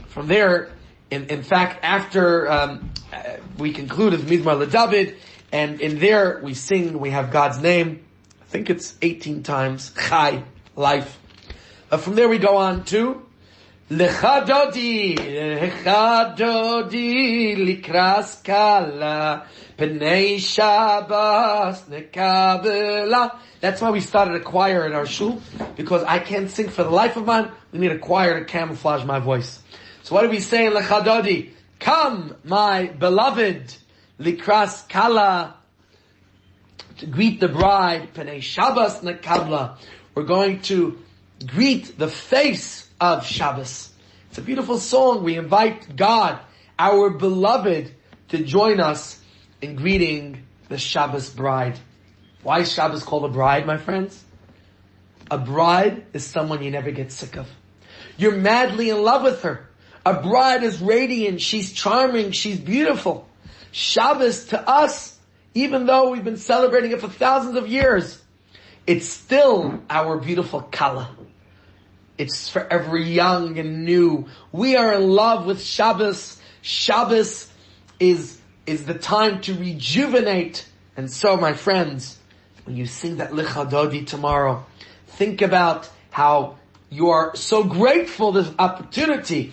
from 0.08 0.26
there, 0.26 0.72
in, 1.10 1.24
in 1.28 1.42
fact, 1.42 1.82
after 1.82 2.50
um, 2.52 2.90
uh, 3.14 3.36
we 3.56 3.72
conclude 3.72 4.12
with 4.12 4.28
Mizmor 4.28 4.66
LeDavid, 4.66 5.16
and 5.52 5.80
in 5.80 5.98
there 5.98 6.40
we 6.42 6.54
sing, 6.54 6.98
we 6.98 7.10
have 7.10 7.30
God's 7.30 7.58
name. 7.58 8.04
I 8.42 8.44
think 8.46 8.70
it's 8.70 8.94
18 9.02 9.42
times. 9.42 9.92
Chai, 9.96 10.44
life. 10.76 11.18
Uh, 11.90 11.96
from 11.96 12.14
there 12.14 12.28
we 12.28 12.38
go 12.38 12.56
on 12.56 12.84
to 12.86 13.24
Lecha 13.90 14.46
Dodi, 14.46 15.14
Lecha 15.14 16.34
Dodi, 16.36 17.54
Likras 17.54 18.42
Kala, 18.42 19.46
Pnei 19.76 20.38
Shabbos, 20.38 21.82
Nekabela. 21.82 23.38
That's 23.60 23.82
why 23.82 23.90
we 23.90 24.00
started 24.00 24.36
a 24.36 24.40
choir 24.40 24.86
in 24.86 24.94
our 24.94 25.04
shul, 25.04 25.42
because 25.76 26.02
I 26.04 26.18
can't 26.18 26.50
sing 26.50 26.70
for 26.70 26.82
the 26.82 26.90
life 26.90 27.16
of 27.16 27.26
mine. 27.26 27.50
We 27.72 27.78
need 27.78 27.92
a 27.92 27.98
choir 27.98 28.38
to 28.38 28.46
camouflage 28.46 29.04
my 29.04 29.18
voice. 29.18 29.60
So 30.02 30.14
what 30.14 30.22
do 30.22 30.30
we 30.30 30.40
say 30.40 30.66
in 30.66 30.72
Lecha 30.72 31.04
Dodi? 31.04 31.50
Come, 31.78 32.34
my 32.42 32.86
beloved, 32.86 33.74
Likras 34.18 34.88
Kala, 34.88 35.56
to 36.98 37.06
greet 37.06 37.40
the 37.40 37.48
bride, 37.48 38.14
Pnei 38.14 38.40
Shabbos 38.40 39.00
Nekabla. 39.00 39.78
We're 40.14 40.22
going 40.22 40.62
to 40.62 40.98
greet 41.46 41.98
the 41.98 42.08
face 42.08 42.88
of 43.00 43.26
Shabbos. 43.26 43.90
It's 44.28 44.38
a 44.38 44.42
beautiful 44.42 44.78
song. 44.78 45.24
We 45.24 45.36
invite 45.36 45.96
God, 45.96 46.40
our 46.78 47.10
beloved, 47.10 47.92
to 48.28 48.44
join 48.44 48.80
us 48.80 49.20
in 49.60 49.74
greeting 49.74 50.44
the 50.68 50.78
Shabbos 50.78 51.30
bride. 51.30 51.78
Why 52.42 52.60
is 52.60 52.72
Shabbos 52.72 53.02
called 53.02 53.24
a 53.24 53.28
bride, 53.28 53.66
my 53.66 53.76
friends? 53.76 54.22
A 55.30 55.38
bride 55.38 56.06
is 56.12 56.24
someone 56.24 56.62
you 56.62 56.70
never 56.70 56.90
get 56.90 57.10
sick 57.10 57.36
of. 57.36 57.48
You're 58.16 58.36
madly 58.36 58.90
in 58.90 59.02
love 59.02 59.22
with 59.22 59.42
her. 59.42 59.68
A 60.06 60.20
bride 60.22 60.62
is 60.62 60.80
radiant, 60.80 61.40
she's 61.40 61.72
charming, 61.72 62.30
she's 62.32 62.60
beautiful. 62.60 63.28
Shabbos 63.74 64.44
to 64.46 64.68
us, 64.68 65.18
even 65.52 65.86
though 65.86 66.10
we've 66.10 66.22
been 66.22 66.36
celebrating 66.36 66.92
it 66.92 67.00
for 67.00 67.08
thousands 67.08 67.56
of 67.56 67.66
years, 67.66 68.22
it's 68.86 69.08
still 69.08 69.80
our 69.90 70.16
beautiful 70.16 70.62
Kala. 70.62 71.10
It's 72.16 72.48
forever 72.48 72.96
young 72.96 73.58
and 73.58 73.84
new. 73.84 74.28
We 74.52 74.76
are 74.76 74.92
in 74.92 75.10
love 75.10 75.44
with 75.44 75.60
Shabbos. 75.60 76.40
Shabbos 76.62 77.50
is, 77.98 78.40
is 78.64 78.86
the 78.86 78.94
time 78.94 79.40
to 79.40 79.54
rejuvenate. 79.54 80.68
And 80.96 81.10
so, 81.10 81.36
my 81.36 81.52
friends, 81.52 82.16
when 82.66 82.76
you 82.76 82.86
sing 82.86 83.16
that 83.16 83.32
Lecha 83.32 83.68
Dodi 83.68 84.06
tomorrow, 84.06 84.64
think 85.08 85.42
about 85.42 85.90
how 86.10 86.58
you 86.90 87.10
are 87.10 87.34
so 87.34 87.64
grateful 87.64 88.30
this 88.30 88.52
opportunity. 88.56 89.52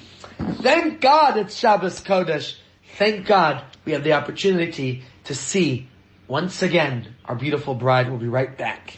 Thank 0.61 1.01
God 1.01 1.37
it's 1.37 1.55
Shabbos 1.55 2.01
Kodesh. 2.01 2.57
Thank 2.97 3.25
God 3.25 3.63
we 3.85 3.93
have 3.93 4.03
the 4.03 4.13
opportunity 4.13 5.03
to 5.25 5.35
see 5.35 5.87
once 6.27 6.61
again 6.61 7.15
our 7.25 7.35
beautiful 7.35 7.75
bride. 7.75 8.09
We'll 8.09 8.19
be 8.19 8.27
right 8.27 8.55
back. 8.57 8.97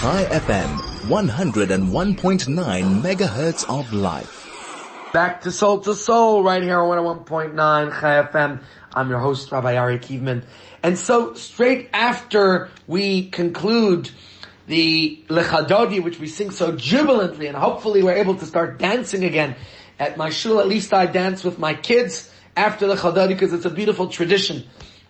Chai 0.00 0.24
FM, 0.30 0.76
101.9 1.08 3.02
megahertz 3.02 3.68
of 3.68 3.92
life. 3.92 4.44
Back 5.12 5.40
to 5.42 5.50
Soul 5.50 5.80
to 5.80 5.94
Soul 5.94 6.42
right 6.44 6.62
here 6.62 6.78
on 6.78 7.04
101.9 7.24 8.00
Chai 8.00 8.22
FM. 8.22 8.62
I'm 8.94 9.10
your 9.10 9.18
host, 9.18 9.50
Rabbi 9.50 9.76
Ari 9.76 9.98
Kievman. 9.98 10.44
And 10.82 10.96
so 10.96 11.34
straight 11.34 11.90
after 11.92 12.68
we 12.86 13.28
conclude 13.30 14.10
the 14.66 15.24
Lechadodi, 15.28 16.02
which 16.02 16.20
we 16.20 16.28
sing 16.28 16.50
so 16.50 16.76
jubilantly, 16.76 17.46
and 17.46 17.56
hopefully 17.56 18.02
we're 18.02 18.16
able 18.16 18.36
to 18.36 18.46
start 18.46 18.78
dancing 18.78 19.24
again. 19.24 19.56
At 19.98 20.16
my 20.16 20.30
shul, 20.30 20.60
at 20.60 20.68
least 20.68 20.92
I 20.92 21.06
dance 21.06 21.42
with 21.42 21.58
my 21.58 21.74
kids 21.74 22.27
after 22.58 22.88
the 22.88 22.96
Chadodi 22.96 23.28
because 23.28 23.52
it's 23.52 23.66
a 23.66 23.70
beautiful 23.70 24.08
tradition. 24.08 24.64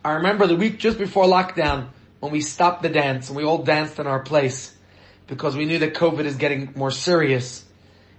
I 0.05 0.13
remember 0.13 0.47
the 0.47 0.55
week 0.55 0.79
just 0.79 0.99
before 0.99 1.25
lockdown 1.25 1.89
when 2.21 2.31
we 2.31 2.43
stopped 2.43 2.83
the 2.83 2.91
dance 2.91 3.29
and 3.29 3.37
we 3.37 3.43
all 3.43 3.63
danced 3.63 3.99
in 3.99 4.07
our 4.07 4.21
place 4.21 4.77
because 5.27 5.57
we 5.57 5.65
knew 5.65 5.79
that 5.79 5.95
COVID 5.95 6.27
is 6.27 6.37
getting 6.37 6.73
more 6.77 6.91
serious. 6.91 7.65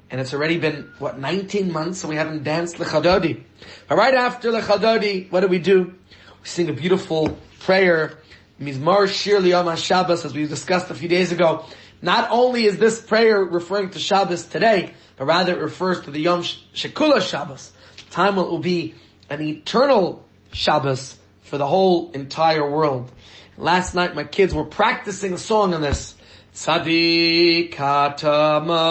And 0.09 0.19
it's 0.19 0.34
already 0.34 0.57
been, 0.57 0.91
what, 0.97 1.19
19 1.19 1.71
months 1.71 2.01
and 2.03 2.09
we 2.09 2.15
haven't 2.15 2.43
danced 2.43 2.80
the 2.80 2.86
Lechadodi. 2.86 3.43
But 3.88 3.99
right 3.99 4.15
after 4.15 4.51
the 4.51 4.61
Lechadodi, 4.61 5.32
what 5.32 5.41
do 5.41 5.47
we 5.47 5.59
do? 5.59 5.84
We 5.84 6.47
sing 6.47 6.67
a 6.67 6.73
beautiful 6.73 7.38
prayer 7.59 8.17
Mizmor 8.59 9.07
Shir 9.07 9.39
Liyom 9.39 9.77
Shabbos, 9.77 10.25
as 10.25 10.34
we 10.34 10.47
discussed 10.47 10.89
a 10.89 10.95
few 10.95 11.07
days 11.07 11.32
ago. 11.32 11.65
Not 12.01 12.30
only 12.32 12.65
is 12.65 12.80
this 12.80 12.99
prayer 12.99 13.43
referring 13.43 13.91
to 13.91 13.99
Shabbos 13.99 14.45
today, 14.47 14.93
but 15.17 15.25
rather 15.25 15.53
it 15.53 15.61
refers 15.61 16.01
to 16.01 16.11
the 16.11 16.19
Yom 16.19 16.41
Shekula 16.41 17.21
Shabbos. 17.21 17.71
Time 18.09 18.38
will 18.38 18.57
be 18.57 18.95
an 19.30 19.41
eternal 19.41 20.25
Shabbos 20.51 21.17
for 21.41 21.57
the 21.57 21.67
whole 21.67 22.11
entire 22.11 22.69
world. 22.69 23.11
Last 23.57 23.93
night 23.95 24.15
my 24.15 24.23
kids 24.23 24.53
were 24.53 24.65
practicing 24.65 25.34
a 25.34 25.38
song 25.38 25.73
on 25.73 25.82
this. 25.82 26.15
Tzadik 26.53 27.73
Katamar 27.73 28.82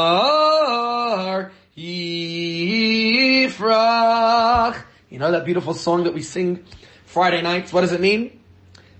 Yifrach. 1.77 2.43
You 5.11 5.19
know 5.19 5.33
that 5.33 5.45
beautiful 5.45 5.75
song 5.75 6.05
that 6.05 6.15
we 6.15 6.23
sing 6.23 6.65
Friday 7.07 7.43
nights? 7.43 7.73
What 7.73 7.81
does 7.81 7.93
it 7.93 8.01
mean? 8.01 8.39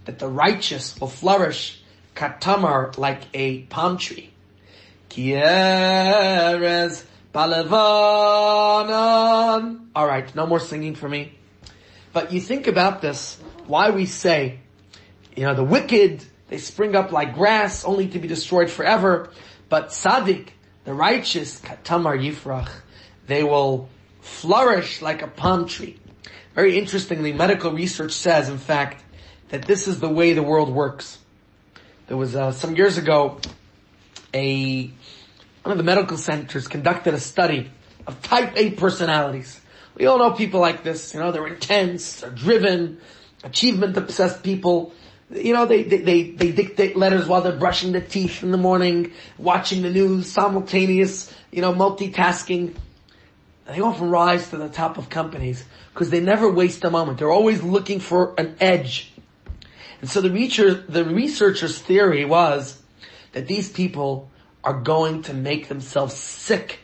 that 0.09 0.19
the 0.19 0.27
righteous 0.27 0.99
will 0.99 1.07
flourish 1.07 1.83
katamar 2.17 2.97
like 2.97 3.21
a 3.35 3.59
palm 3.65 3.99
tree. 3.99 4.31
Kieres 5.11 7.05
balevanan. 7.33 7.71
Alright, 9.95 10.35
no 10.35 10.47
more 10.47 10.61
singing 10.61 10.95
for 10.95 11.09
me. 11.09 11.35
But 12.13 12.33
you 12.33 12.41
think 12.41 12.67
about 12.67 13.01
this, 13.03 13.39
why 13.67 13.91
we 13.91 14.07
say, 14.07 14.61
you 15.37 15.45
know, 15.45 15.55
the 15.55 15.65
wicked, 15.65 16.25
they 16.49 16.59
spring 16.59 16.97
up 16.97 17.13
like 17.13 17.35
grass, 17.35 17.85
only 17.85 18.09
to 18.09 18.19
be 18.19 18.27
destroyed 18.29 18.71
forever. 18.71 19.31
But 19.69 19.89
tzaddik, 19.89 20.49
the 20.85 20.95
righteous, 20.95 21.61
katamar 21.61 22.19
yifrach, 22.19 22.71
they 23.27 23.45
will 23.45 23.89
flourish 24.21 25.03
like 25.03 25.23
a 25.23 25.29
palm 25.29 25.67
tree. 25.67 25.99
Very 26.55 26.79
interestingly, 26.79 27.33
medical 27.33 27.71
research 27.73 28.13
says, 28.13 28.49
in 28.49 28.59
fact, 28.59 29.05
that 29.51 29.63
this 29.63 29.87
is 29.87 30.01
the 30.01 30.09
way 30.09 30.33
the 30.33 30.43
world 30.43 30.71
works. 30.71 31.19
There 32.09 32.17
was 32.17 32.35
uh, 32.35 32.53
some 32.53 32.75
years 32.75 32.99
ago, 32.99 33.39
a 34.35 34.91
one 35.69 35.73
of 35.79 35.85
the 35.85 35.85
medical 35.85 36.17
centers 36.17 36.67
conducted 36.67 37.13
a 37.13 37.21
study 37.21 37.71
of 38.07 38.23
type 38.23 38.55
A 38.57 38.71
personalities. 38.71 39.61
We 39.97 40.07
all 40.07 40.17
know 40.17 40.33
people 40.33 40.61
like 40.61 40.83
this. 40.83 41.13
You 41.13 41.21
know, 41.21 41.31
they're 41.31 41.47
intense, 41.47 42.23
they're 42.23 42.31
driven, 42.31 43.03
achievement 43.45 43.95
obsessed 43.99 44.43
people. 44.43 44.95
You 45.31 45.53
know, 45.53 45.67
they, 45.67 45.83
they, 45.83 45.99
they, 45.99 46.31
they 46.31 46.53
dictate 46.53 46.97
letters 46.97 47.29
while 47.29 47.43
they're 47.43 47.59
brushing 47.59 47.93
their 47.93 48.01
teeth 48.01 48.43
in 48.43 48.51
the 48.51 48.57
morning, 48.57 49.13
watching 49.37 49.83
the 49.83 49.91
news, 49.91 50.33
simultaneous, 50.33 51.31
you 51.51 51.61
know, 51.61 51.75
multitasking. 51.75 52.75
They 53.67 53.83
often 53.83 54.09
rise 54.09 54.49
to 54.49 54.57
the 54.57 54.71
top 54.71 54.97
of 54.97 55.11
companies 55.11 55.67
because 55.93 56.09
they 56.09 56.21
never 56.21 56.51
waste 56.51 56.83
a 56.85 56.91
moment. 56.91 57.19
They're 57.19 57.31
always 57.31 57.63
looking 57.63 58.01
for 58.01 58.33
an 58.39 58.57
edge. 58.59 59.13
And 60.01 60.09
so 60.09 60.23
the, 60.23 60.31
researcher, 60.31 60.83
the 60.89 61.05
researcher's 61.05 61.79
theory 61.79 62.25
was 62.25 62.81
that 63.33 63.47
these 63.47 63.69
people 63.69 64.31
are 64.65 64.81
going 64.81 65.23
to 65.23 65.35
make 65.35 65.69
themselves 65.69 66.15
sick 66.15 66.81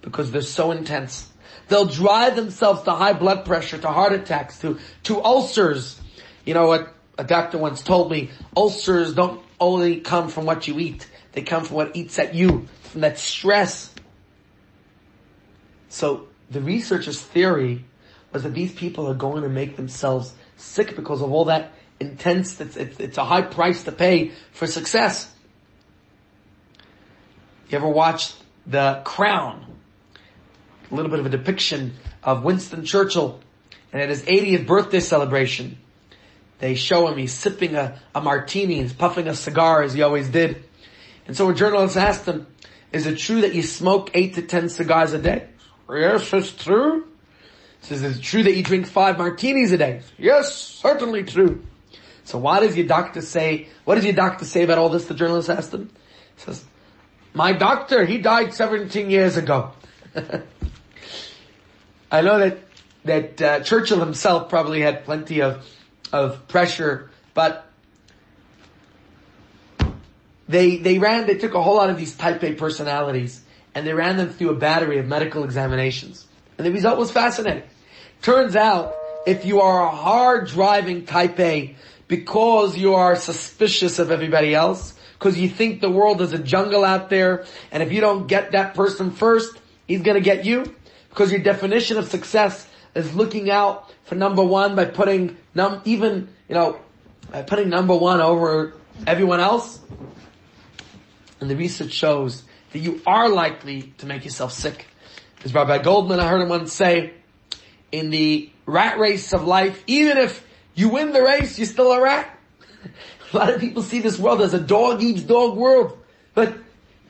because 0.00 0.30
they're 0.30 0.42
so 0.42 0.72
intense. 0.72 1.28
They'll 1.68 1.86
drive 1.86 2.36
themselves 2.36 2.82
to 2.82 2.92
high 2.92 3.12
blood 3.12 3.44
pressure, 3.44 3.78
to 3.78 3.88
heart 3.88 4.12
attacks, 4.12 4.58
to, 4.60 4.78
to 5.04 5.22
ulcers. 5.22 6.00
You 6.44 6.54
know 6.54 6.66
what 6.66 6.92
a 7.18 7.24
doctor 7.24 7.58
once 7.58 7.82
told 7.82 8.10
me, 8.10 8.30
ulcers 8.56 9.14
don't 9.14 9.42
only 9.60 10.00
come 10.00 10.28
from 10.28 10.44
what 10.44 10.66
you 10.66 10.78
eat, 10.78 11.08
they 11.32 11.42
come 11.42 11.64
from 11.64 11.76
what 11.76 11.96
eats 11.96 12.18
at 12.18 12.34
you, 12.34 12.68
from 12.82 13.02
that 13.02 13.18
stress. 13.18 13.92
So 15.88 16.26
the 16.50 16.60
researcher's 16.60 17.20
theory 17.20 17.84
was 18.32 18.42
that 18.42 18.54
these 18.54 18.72
people 18.72 19.08
are 19.08 19.14
going 19.14 19.42
to 19.42 19.48
make 19.48 19.76
themselves 19.76 20.34
sick 20.56 20.96
because 20.96 21.22
of 21.22 21.32
all 21.32 21.46
that 21.46 21.72
intense, 22.00 22.60
it's, 22.60 22.76
it's, 22.76 22.98
it's 22.98 23.18
a 23.18 23.24
high 23.24 23.42
price 23.42 23.84
to 23.84 23.92
pay 23.92 24.32
for 24.52 24.66
success. 24.66 25.31
You 27.72 27.78
ever 27.78 27.88
watched 27.88 28.36
The 28.66 29.00
Crown? 29.02 29.64
A 30.90 30.94
little 30.94 31.10
bit 31.10 31.20
of 31.20 31.26
a 31.26 31.30
depiction 31.30 31.94
of 32.22 32.44
Winston 32.44 32.84
Churchill 32.84 33.40
and 33.94 34.02
at 34.02 34.10
his 34.10 34.22
80th 34.24 34.66
birthday 34.66 35.00
celebration, 35.00 35.78
they 36.58 36.74
show 36.74 37.08
him 37.08 37.16
he's 37.16 37.32
sipping 37.32 37.74
a, 37.74 37.98
a 38.14 38.20
martini, 38.20 38.82
he's 38.82 38.92
puffing 38.92 39.26
a 39.26 39.34
cigar 39.34 39.82
as 39.82 39.94
he 39.94 40.02
always 40.02 40.28
did. 40.28 40.62
And 41.26 41.34
so 41.34 41.48
a 41.48 41.54
journalist 41.54 41.96
asked 41.96 42.26
him, 42.26 42.46
is 42.92 43.06
it 43.06 43.16
true 43.16 43.40
that 43.40 43.54
you 43.54 43.62
smoke 43.62 44.10
eight 44.12 44.34
to 44.34 44.42
ten 44.42 44.68
cigars 44.68 45.14
a 45.14 45.18
day? 45.18 45.48
Yes, 45.90 46.30
it's 46.30 46.52
true. 46.52 47.08
He 47.80 47.86
says, 47.86 48.02
is 48.02 48.18
it 48.18 48.22
true 48.22 48.42
that 48.42 48.54
you 48.54 48.62
drink 48.62 48.86
five 48.86 49.16
martinis 49.16 49.72
a 49.72 49.78
day? 49.78 50.02
Yes, 50.18 50.54
certainly 50.54 51.24
true. 51.24 51.64
So 52.24 52.36
why 52.36 52.60
does 52.60 52.76
your 52.76 52.86
doctor 52.86 53.22
say, 53.22 53.68
what 53.86 53.94
does 53.94 54.04
your 54.04 54.12
doctor 54.12 54.44
say 54.44 54.62
about 54.62 54.76
all 54.76 54.90
this? 54.90 55.06
The 55.06 55.14
journalist 55.14 55.48
asked 55.48 55.72
him. 55.72 55.90
He 56.36 56.42
says, 56.42 56.64
my 57.34 57.52
doctor, 57.52 58.04
he 58.04 58.18
died 58.18 58.54
17 58.54 59.10
years 59.10 59.36
ago. 59.36 59.72
I 62.10 62.20
know 62.20 62.38
that, 62.38 62.58
that 63.04 63.42
uh, 63.42 63.60
Churchill 63.60 64.00
himself 64.00 64.48
probably 64.48 64.82
had 64.82 65.04
plenty 65.04 65.40
of, 65.40 65.66
of 66.12 66.46
pressure, 66.48 67.10
but 67.32 67.66
they, 70.48 70.76
they 70.76 70.98
ran, 70.98 71.26
they 71.26 71.36
took 71.38 71.54
a 71.54 71.62
whole 71.62 71.76
lot 71.76 71.88
of 71.88 71.96
these 71.96 72.14
type 72.14 72.42
A 72.44 72.52
personalities 72.52 73.42
and 73.74 73.86
they 73.86 73.94
ran 73.94 74.16
them 74.18 74.28
through 74.28 74.50
a 74.50 74.56
battery 74.56 74.98
of 74.98 75.06
medical 75.06 75.44
examinations. 75.44 76.26
And 76.58 76.66
the 76.66 76.72
result 76.72 76.98
was 76.98 77.10
fascinating. 77.10 77.62
Turns 78.20 78.54
out, 78.54 78.94
if 79.26 79.44
you 79.46 79.60
are 79.60 79.86
a 79.86 79.90
hard 79.90 80.48
driving 80.48 81.06
type 81.06 81.40
A, 81.40 81.74
because 82.08 82.76
you 82.76 82.94
are 82.94 83.16
suspicious 83.16 83.98
of 83.98 84.10
everybody 84.10 84.54
else, 84.54 84.94
because 85.22 85.38
you 85.38 85.48
think 85.48 85.80
the 85.80 85.88
world 85.88 86.20
is 86.20 86.32
a 86.32 86.38
jungle 86.38 86.84
out 86.84 87.08
there, 87.08 87.44
and 87.70 87.80
if 87.80 87.92
you 87.92 88.00
don't 88.00 88.26
get 88.26 88.50
that 88.50 88.74
person 88.74 89.12
first, 89.12 89.56
he's 89.86 90.02
gonna 90.02 90.20
get 90.20 90.44
you, 90.44 90.74
because 91.10 91.30
your 91.30 91.40
definition 91.40 91.96
of 91.96 92.08
success 92.08 92.66
is 92.96 93.14
looking 93.14 93.48
out 93.48 93.88
for 94.02 94.16
number 94.16 94.42
one 94.42 94.74
by 94.74 94.84
putting 94.84 95.36
num, 95.54 95.80
even, 95.84 96.28
you 96.48 96.56
know, 96.56 96.76
by 97.30 97.42
putting 97.42 97.68
number 97.68 97.94
one 97.94 98.20
over 98.20 98.74
everyone 99.06 99.38
else. 99.38 99.78
And 101.40 101.48
the 101.48 101.54
research 101.54 101.92
shows 101.92 102.42
that 102.72 102.80
you 102.80 103.00
are 103.06 103.28
likely 103.28 103.94
to 103.98 104.06
make 104.06 104.24
yourself 104.24 104.52
sick. 104.52 104.88
As 105.44 105.54
Rabbi 105.54 105.78
Goldman, 105.82 106.18
I 106.18 106.26
heard 106.26 106.40
him 106.40 106.48
once 106.48 106.72
say, 106.72 107.12
in 107.92 108.10
the 108.10 108.50
rat 108.66 108.98
race 108.98 109.32
of 109.32 109.44
life, 109.44 109.84
even 109.86 110.18
if 110.18 110.44
you 110.74 110.88
win 110.88 111.12
the 111.12 111.22
race, 111.22 111.58
you're 111.58 111.66
still 111.66 111.92
a 111.92 112.02
rat. 112.02 112.28
a 113.32 113.36
lot 113.36 113.50
of 113.50 113.60
people 113.60 113.82
see 113.82 114.00
this 114.00 114.18
world 114.18 114.40
as 114.42 114.54
a 114.54 114.60
dog 114.60 115.02
eats 115.02 115.22
dog 115.22 115.56
world. 115.56 115.98
But 116.34 116.54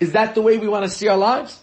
is 0.00 0.12
that 0.12 0.34
the 0.34 0.42
way 0.42 0.58
we 0.58 0.68
want 0.68 0.84
to 0.84 0.90
see 0.90 1.08
our 1.08 1.16
lives? 1.16 1.60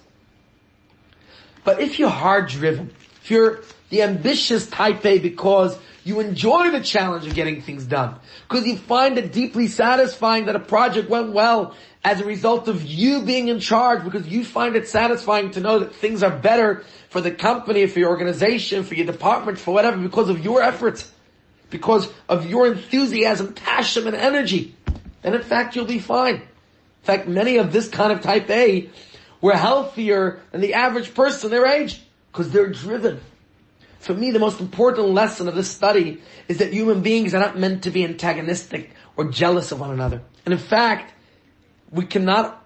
But 1.64 1.82
if 1.82 2.00
you're 2.00 2.10
hard 2.10 2.48
driven, 2.48 2.92
if 3.22 3.30
you're 3.30 3.62
the 3.90 4.04
ambitious 4.04 4.68
type 4.68 5.06
A 5.06 5.20
because 5.20 5.78
You 6.10 6.22
enjoy 6.22 6.72
the 6.72 6.82
challenge 6.82 7.28
of 7.28 7.36
getting 7.36 7.62
things 7.62 7.86
done. 7.86 8.16
Because 8.48 8.66
you 8.66 8.78
find 8.78 9.18
it 9.20 9.32
deeply 9.32 9.68
satisfying 9.68 10.46
that 10.46 10.56
a 10.56 10.60
project 10.60 11.08
went 11.08 11.34
well 11.34 11.76
as 12.04 12.22
a 12.22 12.26
result 12.26 12.68
of 12.68 12.84
you 12.84 13.22
being 13.22 13.50
in 13.50 13.60
charge 13.60 14.04
because 14.04 14.26
you 14.28 14.44
find 14.44 14.76
it 14.76 14.88
satisfying 14.88 15.52
to 15.52 15.60
know 15.60 15.80
that 15.80 15.94
things 15.94 16.24
are 16.24 16.32
better 16.32 16.84
for 17.10 17.22
the 17.22 17.30
company, 17.30 17.86
for 17.86 18.00
your 18.00 18.10
organization, 18.10 18.84
for 18.84 18.96
your 18.96 19.06
department, 19.06 19.60
for 19.60 19.72
whatever 19.72 19.98
because 19.98 20.30
of 20.30 20.44
your 20.44 20.64
efforts. 20.64 21.12
Because 21.70 22.12
of 22.28 22.46
your 22.48 22.68
enthusiasm, 22.68 23.54
passion, 23.54 24.08
and 24.08 24.16
energy. 24.16 24.76
And 25.24 25.36
in 25.36 25.44
fact, 25.44 25.76
you'll 25.76 25.86
be 25.86 26.00
fine. 26.00 26.36
In 26.36 27.04
fact, 27.04 27.28
many 27.28 27.58
of 27.58 27.72
this 27.72 27.88
kind 27.88 28.12
of 28.12 28.22
type 28.22 28.50
A 28.50 28.90
were 29.42 29.56
healthier 29.56 30.42
than 30.52 30.62
the 30.62 30.74
average 30.74 31.14
person 31.14 31.50
their 31.52 31.66
age 31.66 32.02
because 32.32 32.52
they're 32.52 32.70
driven. 32.70 33.22
For 34.00 34.14
me, 34.14 34.32
the 34.32 34.40
most 34.40 34.60
important 34.60 35.10
lesson 35.10 35.48
of 35.48 35.56
this 35.56 35.70
study 35.70 36.22
is 36.48 36.60
that 36.60 36.72
human 36.72 37.02
beings 37.02 37.34
are 37.34 37.40
not 37.40 37.58
meant 37.58 37.84
to 37.84 37.92
be 37.92 38.04
antagonistic 38.04 38.92
or 39.18 39.26
jealous 39.26 39.72
of 39.72 39.80
one 39.80 39.92
another. 39.92 40.22
And 40.46 40.54
in 40.54 40.60
fact, 40.60 41.14
we 41.92 42.06
cannot, 42.06 42.66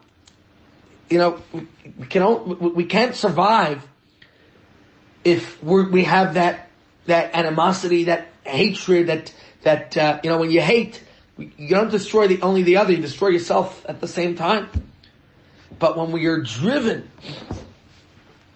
you 1.10 1.18
know, 1.18 1.42
we, 1.98 2.06
can 2.08 2.74
we 2.76 2.86
can't 2.86 3.16
survive 3.16 3.88
if 5.24 5.62
we 5.64 6.04
have 6.04 6.36
that 6.36 6.70
that 7.06 7.36
animosity, 7.36 8.06
that 8.06 8.28
hatred, 8.46 9.08
that 9.08 9.34
that 9.64 9.98
uh, 9.98 10.20
you 10.24 10.30
know, 10.30 10.38
when 10.38 10.52
you 10.52 10.62
hate, 10.62 11.04
you 11.38 11.70
don't 11.70 11.92
destroy 11.92 12.28
the 12.28 12.42
only 12.42 12.64
the 12.64 12.78
other, 12.78 12.92
you 12.92 13.02
destroy 13.02 13.30
yourself 13.30 13.86
at 13.88 14.02
the 14.02 14.08
same 14.08 14.36
time. 14.36 14.70
But 15.80 15.98
when 15.98 16.12
we 16.12 16.26
are 16.28 16.42
driven, 16.42 17.10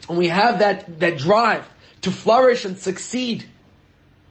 and 0.08 0.18
we 0.18 0.28
have 0.28 0.60
that, 0.60 1.00
that 1.00 1.18
drive 1.18 1.68
to 2.02 2.12
flourish 2.12 2.66
and 2.66 2.78
succeed, 2.78 3.46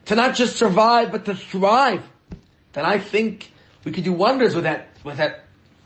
to 0.07 0.15
not 0.15 0.35
just 0.35 0.57
survive, 0.57 1.11
but 1.11 1.25
to 1.25 1.35
thrive, 1.35 2.03
then 2.73 2.85
I 2.85 2.99
think 2.99 3.51
we 3.85 3.93
could 3.93 4.05
do 4.05 4.13
wonders 4.13 4.55
with 4.55 4.65
that, 4.65 4.89
with 5.03 5.17
that 5.17 5.45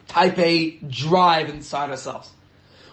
type 0.09 0.39
A 0.39 0.73
drive 0.89 1.49
inside 1.49 1.91
ourselves. 1.91 2.31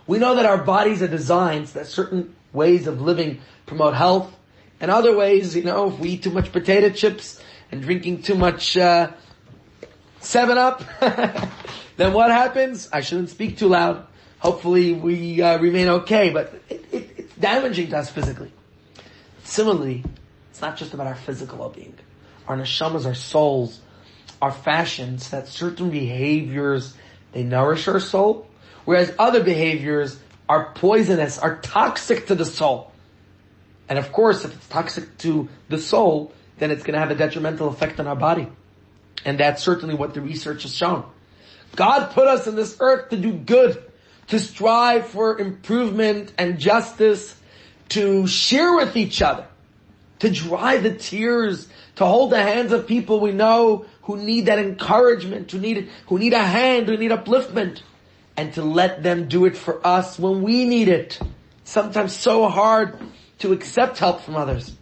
We 0.05 0.19
know 0.19 0.35
that 0.35 0.45
our 0.45 0.63
bodies 0.63 1.01
are 1.01 1.07
designed 1.07 1.67
that 1.67 1.87
certain 1.87 2.35
ways 2.53 2.87
of 2.87 3.01
living 3.01 3.41
promote 3.65 3.93
health, 3.93 4.33
and 4.79 4.91
other 4.91 5.15
ways, 5.15 5.55
you 5.55 5.63
know, 5.63 5.89
if 5.89 5.99
we 5.99 6.09
eat 6.11 6.23
too 6.23 6.31
much 6.31 6.51
potato 6.51 6.89
chips 6.89 7.41
and 7.71 7.81
drinking 7.81 8.21
too 8.21 8.35
much, 8.35 8.77
uh, 8.77 9.11
7 10.19 10.57
Up, 10.57 10.83
then 11.97 12.13
what 12.13 12.31
happens? 12.31 12.89
I 12.91 13.01
shouldn't 13.01 13.29
speak 13.29 13.57
too 13.57 13.69
loud. 13.69 14.05
Hopefully 14.39 14.93
we 14.93 15.41
uh, 15.41 15.57
remain 15.59 15.87
okay, 15.89 16.29
but 16.29 16.53
it, 16.69 16.85
it, 16.91 17.09
it's 17.17 17.35
damaging 17.35 17.89
to 17.89 17.97
us 17.97 18.09
physically. 18.09 18.51
Similarly, 19.43 20.03
it's 20.51 20.61
not 20.61 20.77
just 20.77 20.93
about 20.93 21.07
our 21.07 21.15
physical 21.15 21.57
well-being. 21.57 21.95
Our 22.47 22.57
neshamas, 22.57 23.05
our 23.05 23.15
souls, 23.15 23.79
our 24.41 24.51
fashions, 24.51 25.29
that 25.31 25.47
certain 25.47 25.89
behaviors, 25.89 26.95
they 27.31 27.43
nourish 27.43 27.87
our 27.87 27.99
soul, 27.99 28.47
whereas 28.85 29.13
other 29.17 29.43
behaviors 29.43 30.19
are 30.47 30.71
poisonous, 30.73 31.37
are 31.39 31.57
toxic 31.57 32.27
to 32.27 32.35
the 32.35 32.45
soul. 32.45 32.91
And 33.89 33.97
of 33.97 34.11
course, 34.11 34.43
if 34.43 34.53
it's 34.53 34.67
toxic 34.67 35.17
to 35.19 35.47
the 35.69 35.77
soul, 35.77 36.33
then 36.57 36.71
it's 36.71 36.83
going 36.83 36.93
to 36.93 36.99
have 36.99 37.11
a 37.11 37.15
detrimental 37.15 37.67
effect 37.69 37.99
on 37.99 38.07
our 38.07 38.15
body. 38.15 38.47
And 39.25 39.39
that's 39.39 39.63
certainly 39.63 39.95
what 39.95 40.13
the 40.13 40.21
research 40.21 40.63
has 40.63 40.75
shown. 40.75 41.05
God 41.75 42.11
put 42.11 42.27
us 42.27 42.47
in 42.47 42.55
this 42.55 42.77
earth 42.79 43.09
to 43.09 43.17
do 43.17 43.33
good, 43.33 43.81
to 44.27 44.39
strive 44.39 45.07
for 45.07 45.39
improvement 45.39 46.33
and 46.37 46.59
justice, 46.59 47.39
to 47.89 48.27
share 48.27 48.75
with 48.75 48.95
each 48.97 49.21
other, 49.21 49.45
to 50.19 50.29
dry 50.29 50.77
the 50.77 50.93
tears, 50.93 51.67
to 51.95 52.05
hold 52.05 52.31
the 52.31 52.41
hands 52.41 52.71
of 52.71 52.87
people 52.87 53.19
we 53.19 53.31
know 53.31 53.85
who 54.03 54.17
need 54.17 54.45
that 54.45 54.59
encouragement, 54.59 55.51
who 55.51 55.59
need, 55.59 55.89
who 56.07 56.19
need 56.19 56.33
a 56.33 56.43
hand, 56.43 56.87
who 56.87 56.97
need 56.97 57.11
upliftment, 57.11 57.81
and 58.35 58.53
to 58.53 58.61
let 58.61 59.03
them 59.03 59.27
do 59.27 59.45
it 59.45 59.57
for 59.57 59.85
us 59.85 60.17
when 60.19 60.41
we 60.41 60.65
need 60.65 60.87
it. 60.87 61.19
Sometimes 61.63 62.15
so 62.15 62.47
hard 62.47 62.97
to 63.39 63.53
accept 63.53 63.99
help 63.99 64.21
from 64.21 64.35
others. 64.35 64.73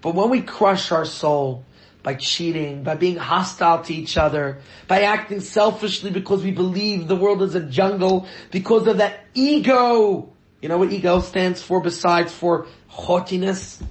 But 0.00 0.14
when 0.14 0.30
we 0.30 0.42
crush 0.42 0.92
our 0.92 1.04
soul, 1.04 1.64
by 2.02 2.14
cheating, 2.14 2.82
by 2.82 2.94
being 2.94 3.16
hostile 3.16 3.82
to 3.82 3.92
each 3.92 4.16
other, 4.16 4.60
by 4.86 5.02
acting 5.02 5.40
selfishly 5.40 6.10
because 6.10 6.42
we 6.42 6.50
believe 6.50 7.08
the 7.08 7.16
world 7.16 7.42
is 7.42 7.54
a 7.54 7.60
jungle, 7.60 8.26
because 8.50 8.86
of 8.86 8.96
that 8.98 9.20
ego. 9.34 10.32
You 10.62 10.68
know 10.68 10.78
what 10.78 10.90
ego 10.90 11.20
stands 11.20 11.62
for 11.62 11.82
besides 11.82 12.32
for 12.32 12.66
haughtiness? 12.86 13.82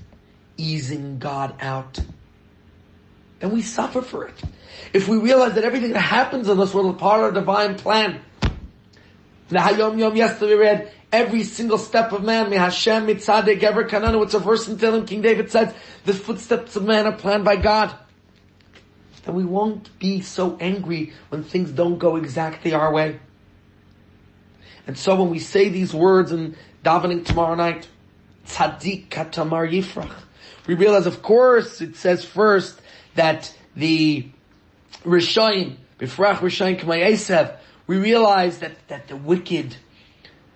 Easing 0.57 1.19
God 1.19 1.53
out. 1.61 1.99
And 3.39 3.53
we 3.53 3.61
suffer 3.61 4.01
for 4.01 4.25
it. 4.27 4.41
If 4.93 5.07
we 5.07 5.17
realize 5.17 5.53
that 5.53 5.63
everything 5.63 5.93
that 5.93 5.99
happens 5.99 6.49
in 6.49 6.57
this 6.57 6.73
world 6.73 6.95
is 6.95 6.99
part 6.99 7.23
of 7.23 7.33
the 7.35 7.41
divine 7.41 7.75
plan. 7.75 8.21
The 9.49 9.59
Hayom 9.59 9.97
Yom 9.97 10.15
yesterday 10.15 10.55
we 10.55 10.61
read, 10.61 10.91
every 11.11 11.43
single 11.43 11.77
step 11.77 12.11
of 12.11 12.23
man, 12.23 12.51
Hashem 12.51 13.07
mitzadek 13.07 13.63
ever 13.63 13.85
kananu. 13.85 14.23
It's 14.23 14.33
a 14.33 14.39
verse 14.39 14.67
in 14.67 14.77
Tehillim. 14.77 15.07
King 15.07 15.21
David 15.21 15.49
says, 15.51 15.73
the 16.03 16.13
footsteps 16.13 16.75
of 16.75 16.83
man 16.83 17.05
are 17.05 17.13
planned 17.13 17.45
by 17.45 17.55
God. 17.55 17.95
Then 19.23 19.35
we 19.35 19.45
won't 19.45 19.97
be 19.99 20.21
so 20.21 20.57
angry 20.59 21.13
when 21.29 21.43
things 21.43 21.71
don't 21.71 21.97
go 21.97 22.17
exactly 22.17 22.73
our 22.73 22.91
way. 22.91 23.19
And 24.85 24.97
so 24.97 25.15
when 25.15 25.29
we 25.29 25.39
say 25.39 25.69
these 25.69 25.93
words 25.93 26.31
in 26.31 26.55
davening 26.83 27.25
tomorrow 27.25 27.55
night, 27.55 27.87
tzaddik 28.47 29.07
katamar 29.07 29.69
yifrach, 29.69 30.13
we 30.65 30.75
realize, 30.75 31.05
of 31.05 31.21
course, 31.21 31.79
it 31.81 31.95
says 31.95 32.25
first 32.25 32.81
that 33.15 33.53
the 33.75 34.29
Rishayim, 35.03 35.77
bifrach 35.99 36.37
Rishayim 36.37 36.79
k'mayesev, 36.79 37.57
we 37.87 37.97
realize 37.97 38.59
that, 38.59 38.75
that 38.89 39.07
the 39.07 39.15
wicked 39.15 39.75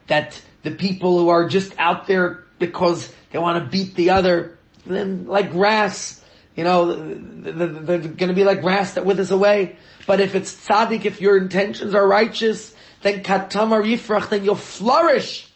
that 0.08 0.42
the 0.64 0.72
people 0.72 1.18
who 1.18 1.30
are 1.30 1.48
just 1.48 1.74
out 1.80 2.06
there 2.06 2.44
because 2.60 3.12
they 3.32 3.40
want 3.40 3.64
to 3.64 3.70
beat 3.70 3.96
the 3.96 4.10
other, 4.10 4.58
then 4.86 5.26
like 5.26 5.52
grass, 5.52 6.22
you 6.56 6.66
know, 6.66 6.94
they're 6.94 7.98
going 7.98 8.28
to 8.28 8.34
be 8.34 8.44
like 8.44 8.62
grass 8.62 8.96
that 8.96 9.06
withers 9.06 9.32
away. 9.32 9.78
But 10.06 10.20
if 10.20 10.36
it's 10.36 10.54
tzaddik, 10.54 11.06
if 11.06 11.22
your 11.22 11.38
intentions 11.38 11.96
are 11.96 12.06
righteous, 12.06 12.76
then 13.02 13.24
katamar 13.24 13.84
yifrach, 13.84 14.30
then 14.30 14.44
you'll 14.44 14.56
flourish 14.56 15.50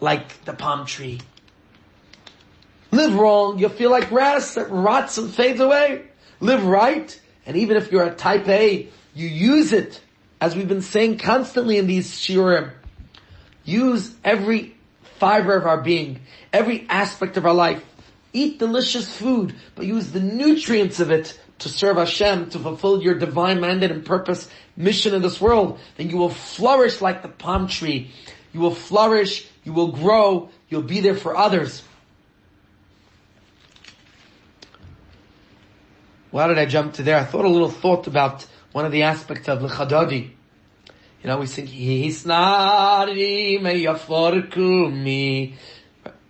like 0.00 0.44
the 0.44 0.52
palm 0.52 0.86
tree. 0.86 1.20
Live 2.90 3.14
wrong, 3.14 3.58
you'll 3.58 3.70
feel 3.70 3.90
like 3.90 4.08
grass 4.08 4.54
that 4.54 4.70
rots 4.70 5.16
and 5.16 5.32
fades 5.32 5.60
away. 5.60 6.04
Live 6.40 6.64
right, 6.64 7.20
and 7.46 7.56
even 7.56 7.76
if 7.76 7.92
you're 7.92 8.04
a 8.04 8.14
type 8.14 8.48
A, 8.48 8.88
you 9.14 9.28
use 9.28 9.72
it, 9.72 10.00
as 10.40 10.56
we've 10.56 10.68
been 10.68 10.82
saying 10.82 11.18
constantly 11.18 11.76
in 11.76 11.86
these 11.86 12.12
shiurim, 12.12 12.72
Use 13.64 14.14
every 14.24 14.74
fiber 15.18 15.54
of 15.54 15.66
our 15.66 15.80
being, 15.80 16.20
every 16.52 16.86
aspect 16.88 17.36
of 17.36 17.44
our 17.44 17.54
life. 17.54 17.84
Eat 18.32 18.58
delicious 18.58 19.14
food, 19.14 19.54
but 19.74 19.86
use 19.86 20.12
the 20.12 20.20
nutrients 20.20 21.00
of 21.00 21.10
it 21.10 21.38
to 21.58 21.68
serve 21.68 21.96
Hashem, 21.96 22.50
to 22.50 22.58
fulfill 22.58 23.02
your 23.02 23.14
divine 23.14 23.60
mandate 23.60 23.90
and 23.90 24.04
purpose, 24.04 24.48
mission 24.76 25.14
in 25.14 25.20
this 25.20 25.40
world. 25.40 25.78
Then 25.96 26.08
you 26.08 26.16
will 26.16 26.30
flourish 26.30 27.00
like 27.00 27.22
the 27.22 27.28
palm 27.28 27.68
tree. 27.68 28.12
You 28.52 28.60
will 28.60 28.74
flourish, 28.74 29.46
you 29.62 29.72
will 29.72 29.92
grow, 29.92 30.48
you'll 30.68 30.82
be 30.82 31.00
there 31.00 31.16
for 31.16 31.36
others. 31.36 31.82
Why 36.30 36.46
did 36.46 36.58
I 36.58 36.66
jump 36.66 36.94
to 36.94 37.02
there? 37.02 37.18
I 37.18 37.24
thought 37.24 37.44
a 37.44 37.48
little 37.48 37.70
thought 37.70 38.06
about 38.06 38.46
one 38.72 38.84
of 38.84 38.92
the 38.92 39.02
aspects 39.02 39.48
of 39.48 39.60
Lecha 39.60 39.88
Dodi. 39.88 40.30
You 41.22 41.28
know, 41.28 41.38
we 41.38 41.46
sing, 41.46 41.66
Hisnari 41.66 43.60
me 44.92 45.58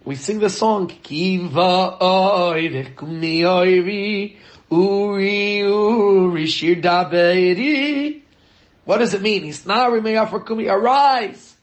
We 0.05 0.15
sing 0.17 0.39
the 0.41 0.51
song, 0.51 0.89
Kiva 0.89 1.99
oire 2.01 2.97
kumi 2.97 3.41
oiri, 3.43 4.37
uri 4.71 5.63
uri 5.63 6.47
shir 6.47 6.77
daberi. 6.77 8.23
What 8.85 8.99
does 8.99 9.15
it 9.15 9.23
mean? 9.23 9.45
Hisnari 9.45 10.01
meyafrakumi, 10.01 10.69
arise 10.69 11.57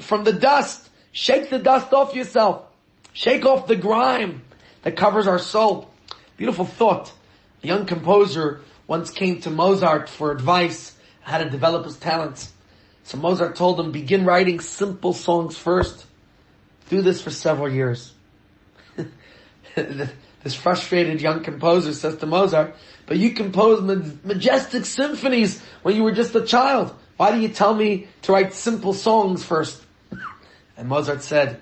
from 0.00 0.24
the 0.24 0.32
dust. 0.32 0.90
Shake 1.12 1.48
the 1.48 1.58
dust 1.58 1.92
off 1.92 2.14
yourself. 2.14 2.64
Shake 3.12 3.46
off 3.46 3.66
the 3.66 3.76
grime 3.76 4.42
that 4.82 4.96
covers 4.96 5.26
our 5.26 5.38
soul. 5.38 5.90
Beautiful 6.36 6.64
thought. 6.64 7.12
A 7.62 7.66
young 7.66 7.86
composer 7.86 8.62
once 8.92 9.10
came 9.10 9.40
to 9.40 9.48
Mozart 9.48 10.06
for 10.06 10.30
advice 10.32 10.94
how 11.22 11.38
to 11.38 11.48
develop 11.48 11.86
his 11.86 11.96
talents. 11.96 12.52
So 13.04 13.16
Mozart 13.16 13.56
told 13.56 13.80
him, 13.80 13.90
begin 13.90 14.26
writing 14.26 14.60
simple 14.60 15.14
songs 15.14 15.56
first. 15.56 16.04
Do 16.90 17.00
this 17.00 17.22
for 17.22 17.30
several 17.30 17.72
years. 17.72 18.12
this 19.74 20.54
frustrated 20.54 21.22
young 21.22 21.42
composer 21.42 21.94
says 21.94 22.18
to 22.18 22.26
Mozart, 22.26 22.76
but 23.06 23.16
you 23.16 23.30
composed 23.30 23.82
majestic 24.26 24.84
symphonies 24.84 25.62
when 25.80 25.96
you 25.96 26.02
were 26.02 26.12
just 26.12 26.34
a 26.34 26.44
child. 26.44 26.94
Why 27.16 27.32
do 27.32 27.40
you 27.40 27.48
tell 27.48 27.74
me 27.74 28.08
to 28.22 28.32
write 28.32 28.52
simple 28.52 28.92
songs 28.92 29.42
first? 29.42 29.82
And 30.76 30.88
Mozart 30.88 31.22
said, 31.22 31.60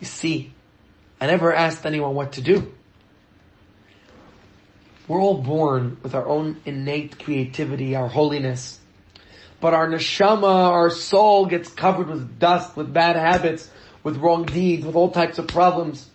you 0.00 0.06
see, 0.06 0.52
I 1.18 1.28
never 1.28 1.54
asked 1.54 1.86
anyone 1.86 2.14
what 2.14 2.32
to 2.32 2.42
do. 2.42 2.74
We're 5.08 5.20
all 5.20 5.42
born 5.42 5.98
with 6.02 6.14
our 6.14 6.26
own 6.26 6.60
innate 6.64 7.18
creativity, 7.18 7.96
our 7.96 8.08
holiness. 8.08 8.78
But 9.60 9.74
our 9.74 9.88
neshama, 9.88 10.70
our 10.70 10.90
soul 10.90 11.46
gets 11.46 11.68
covered 11.68 12.08
with 12.08 12.38
dust, 12.38 12.76
with 12.76 12.92
bad 12.92 13.16
habits, 13.16 13.70
with 14.02 14.16
wrong 14.16 14.44
deeds, 14.44 14.84
with 14.84 14.96
all 14.96 15.10
types 15.10 15.38
of 15.38 15.48
problems. 15.48 16.08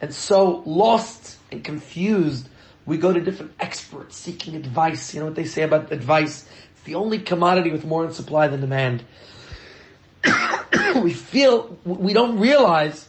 And 0.00 0.14
so 0.14 0.62
lost 0.64 1.38
and 1.50 1.64
confused, 1.64 2.48
we 2.86 2.96
go 2.96 3.12
to 3.12 3.20
different 3.20 3.52
experts 3.60 4.16
seeking 4.16 4.54
advice. 4.54 5.12
You 5.12 5.20
know 5.20 5.26
what 5.26 5.34
they 5.34 5.44
say 5.44 5.62
about 5.62 5.92
advice? 5.92 6.48
It's 6.72 6.82
the 6.84 6.94
only 6.94 7.18
commodity 7.18 7.70
with 7.70 7.84
more 7.84 8.04
in 8.04 8.12
supply 8.12 8.48
than 8.48 8.60
demand. 8.60 9.04
we 10.96 11.12
feel, 11.12 11.78
we 11.84 12.12
don't 12.12 12.38
realize 12.38 13.08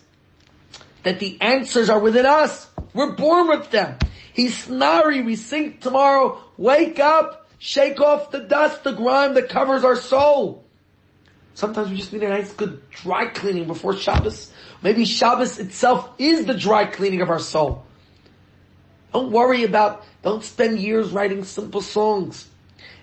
that 1.03 1.19
the 1.19 1.39
answers 1.41 1.89
are 1.89 1.99
within 1.99 2.25
us. 2.25 2.67
We're 2.93 3.11
born 3.11 3.47
with 3.47 3.71
them. 3.71 3.97
Hisnari. 4.39 5.25
We 5.25 5.35
sing 5.35 5.77
tomorrow. 5.79 6.41
Wake 6.57 6.99
up. 6.99 7.47
Shake 7.59 7.99
off 7.99 8.31
the 8.31 8.39
dust, 8.39 8.85
the 8.85 8.93
grime 8.93 9.33
that 9.33 9.49
covers 9.49 9.83
our 9.83 9.97
soul. 9.97 10.63
Sometimes 11.55 11.89
we 11.89 11.97
just 11.97 12.13
need 12.13 12.23
a 12.23 12.29
nice 12.29 12.53
good 12.53 12.89
dry 12.89 13.25
cleaning 13.25 13.67
before 13.67 13.93
Shabbos. 13.93 14.53
Maybe 14.81 15.03
Shabbos 15.03 15.59
itself 15.59 16.09
is 16.17 16.45
the 16.45 16.53
dry 16.53 16.85
cleaning 16.85 17.21
of 17.21 17.29
our 17.29 17.39
soul. 17.39 17.83
Don't 19.11 19.31
worry 19.31 19.65
about, 19.65 20.05
don't 20.23 20.41
spend 20.41 20.79
years 20.79 21.09
writing 21.09 21.43
simple 21.43 21.81
songs. 21.81 22.47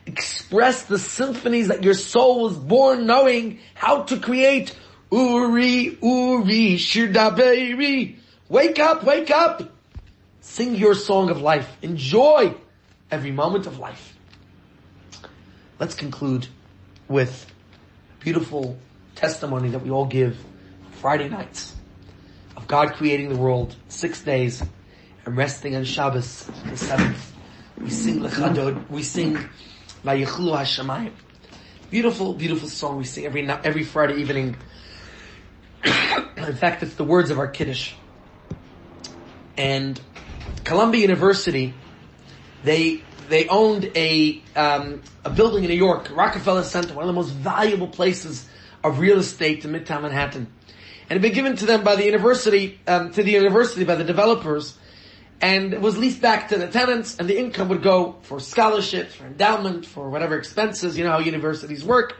Express 0.07 0.84
the 0.84 0.99
symphonies 0.99 1.68
that 1.68 1.84
your 1.84 1.93
soul 1.93 2.45
was 2.45 2.57
born 2.57 3.07
knowing 3.07 3.59
how 3.74 4.05
to 4.05 4.18
create. 4.18 4.74
Uri, 5.12 5.99
Uri, 6.01 6.76
Shirdaberi. 6.78 8.16
Wake 8.49 8.78
up, 8.78 9.05
wake 9.05 9.30
up. 9.30 9.76
Sing 10.47 10.76
your 10.76 10.94
song 10.94 11.28
of 11.28 11.42
life. 11.42 11.76
Enjoy 11.82 12.55
every 13.11 13.32
moment 13.32 13.66
of 13.66 13.78
life. 13.78 14.16
Let's 15.80 15.94
conclude 15.94 16.47
with 17.09 17.53
beautiful 18.20 18.78
testimony 19.16 19.70
that 19.70 19.82
we 19.82 19.90
all 19.90 20.07
give 20.07 20.38
Friday 20.92 21.28
nights 21.28 21.74
of 22.57 22.66
God 22.68 22.94
creating 22.94 23.28
the 23.28 23.36
world 23.36 23.74
six 23.88 24.22
days 24.22 24.62
and 25.26 25.36
resting 25.36 25.74
on 25.74 25.84
Shabbos 25.84 26.49
the 26.70 26.76
seventh. 26.76 27.32
We 27.76 27.90
sing 27.90 28.20
Lechadod, 28.20 28.88
we 28.88 29.03
sing 29.03 29.36
Vayichlu 30.05 30.57
Hashemayim. 30.57 31.12
Beautiful, 31.90 32.32
beautiful 32.34 32.68
song 32.68 32.97
we 32.99 33.05
sing 33.05 33.26
every 33.26 33.47
every 33.51 33.82
Friday 33.82 34.20
evening. 34.20 34.57
In 35.84 36.55
fact, 36.55 36.84
it's 36.84 36.94
the 36.94 37.05
words 37.05 37.30
of 37.30 37.38
our 37.40 37.49
Kiddush. 37.49 37.94
And 39.59 40.01
Columbia 40.67 41.01
University, 41.01 41.73
they 42.64 43.01
they 43.29 43.47
owned 43.47 43.89
a 43.95 44.43
um, 44.57 45.01
a 45.25 45.31
building 45.31 45.62
in 45.62 45.71
New 45.71 45.77
York, 45.77 46.11
Rockefeller 46.12 46.64
Center, 46.64 46.93
one 46.93 47.05
of 47.05 47.07
the 47.07 47.12
most 47.12 47.31
valuable 47.31 47.87
places 47.87 48.49
of 48.83 48.99
real 48.99 49.21
estate 49.21 49.64
in 49.64 49.71
Midtown 49.71 50.03
Manhattan, 50.03 50.53
and 51.09 51.11
it 51.11 51.12
had 51.12 51.23
been 51.23 51.33
given 51.33 51.57
to 51.59 51.67
them 51.67 51.85
by 51.85 51.95
the 51.95 52.05
university 52.05 52.81
um, 52.89 53.12
to 53.12 53.23
the 53.23 53.31
university 53.31 53.85
by 53.85 53.95
the 53.95 54.03
developers, 54.03 54.77
and 55.41 55.73
it 55.73 55.81
was 55.81 55.97
leased 55.97 56.21
back 56.21 56.49
to 56.49 56.59
the 56.59 56.67
tenants, 56.67 57.17
and 57.17 57.29
the 57.29 57.39
income 57.39 57.69
would 57.69 57.85
go 57.85 58.17
for 58.23 58.41
scholarships, 58.41 59.14
for 59.14 59.25
endowment, 59.25 59.87
for 59.87 60.11
whatever 60.11 60.37
expenses. 60.37 60.99
You 60.99 61.05
know 61.05 61.12
how 61.12 61.21
universities 61.21 61.85
work. 61.85 62.17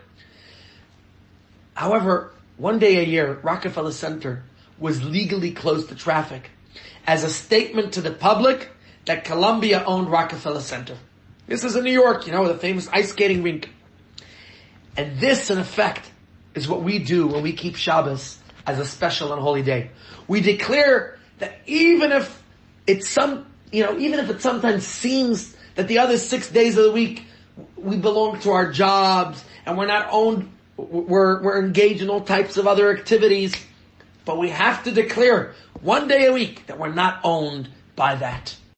However, 1.75 2.33
one 2.59 2.79
day 2.79 2.99
a 2.99 3.03
year, 3.03 3.41
Rockefeller 3.43 3.91
Center 3.91 4.45
was 4.79 5.03
legally 5.03 5.51
closed 5.51 5.89
to 5.89 5.97
traffic 5.97 6.51
as 7.07 7.25
a 7.25 7.31
statement 7.31 7.95
to 7.95 8.01
the 8.01 8.11
public 8.11 8.71
that 9.05 9.25
Columbia 9.25 9.85
owned 9.87 10.11
Rockefeller 10.11 10.61
Center. 10.61 10.97
This 11.47 11.63
is 11.63 11.77
in 11.77 11.85
New 11.85 11.93
York, 11.93 12.27
you 12.27 12.33
know, 12.33 12.47
the 12.49 12.59
famous 12.59 12.89
ice 12.93 13.11
skating 13.11 13.43
rink. 13.43 13.71
And 14.97 15.21
this, 15.21 15.51
in 15.51 15.59
effect, 15.59 16.11
is 16.55 16.67
what 16.69 16.83
we 16.83 16.99
do 16.99 17.29
when 17.29 17.43
we 17.43 17.53
keep 17.53 17.77
Shabbos 17.77 18.39
as 18.67 18.79
a 18.81 18.85
special 18.85 19.33
and 19.33 19.41
holy 19.41 19.63
day. 19.63 19.91
We 20.27 20.41
declare 20.41 21.19
that 21.39 21.61
even 21.67 22.11
if 22.11 22.43
it's 22.87 23.09
some, 23.09 23.47
you 23.71 23.85
know, 23.85 23.97
even 23.99 24.19
if 24.19 24.31
it 24.31 24.43
sometimes 24.43 24.85
seems 24.87 25.55
that 25.77 25.87
the 25.87 25.99
other 25.99 26.19
six 26.19 26.51
days 26.51 26.77
of 26.77 26.85
the 26.85 26.93
week 26.93 27.25
we 27.77 27.97
belong 27.97 28.41
to 28.41 28.51
our 28.51 28.73
jobs 28.73 29.45
and 29.65 29.79
we're 29.79 29.87
not 29.87 30.09
owned, 30.11 30.51
we're, 30.77 31.43
we're 31.43 31.63
engaged 31.63 32.03
in 32.03 32.11
all 32.11 32.23
types 32.23 32.57
of 32.57 32.67
other 32.67 32.91
activities, 32.91 33.55
but 34.25 34.39
we 34.39 34.49
have 34.49 34.83
to 34.85 34.91
declare 34.91 35.55
one 35.83 36.09
day 36.09 36.27
a 36.27 36.33
week 36.33 36.67
that 36.67 36.79
we're 36.79 36.93
not 36.93 37.21
owned 37.25 37.69
by 37.95 38.15
that. 38.17 38.57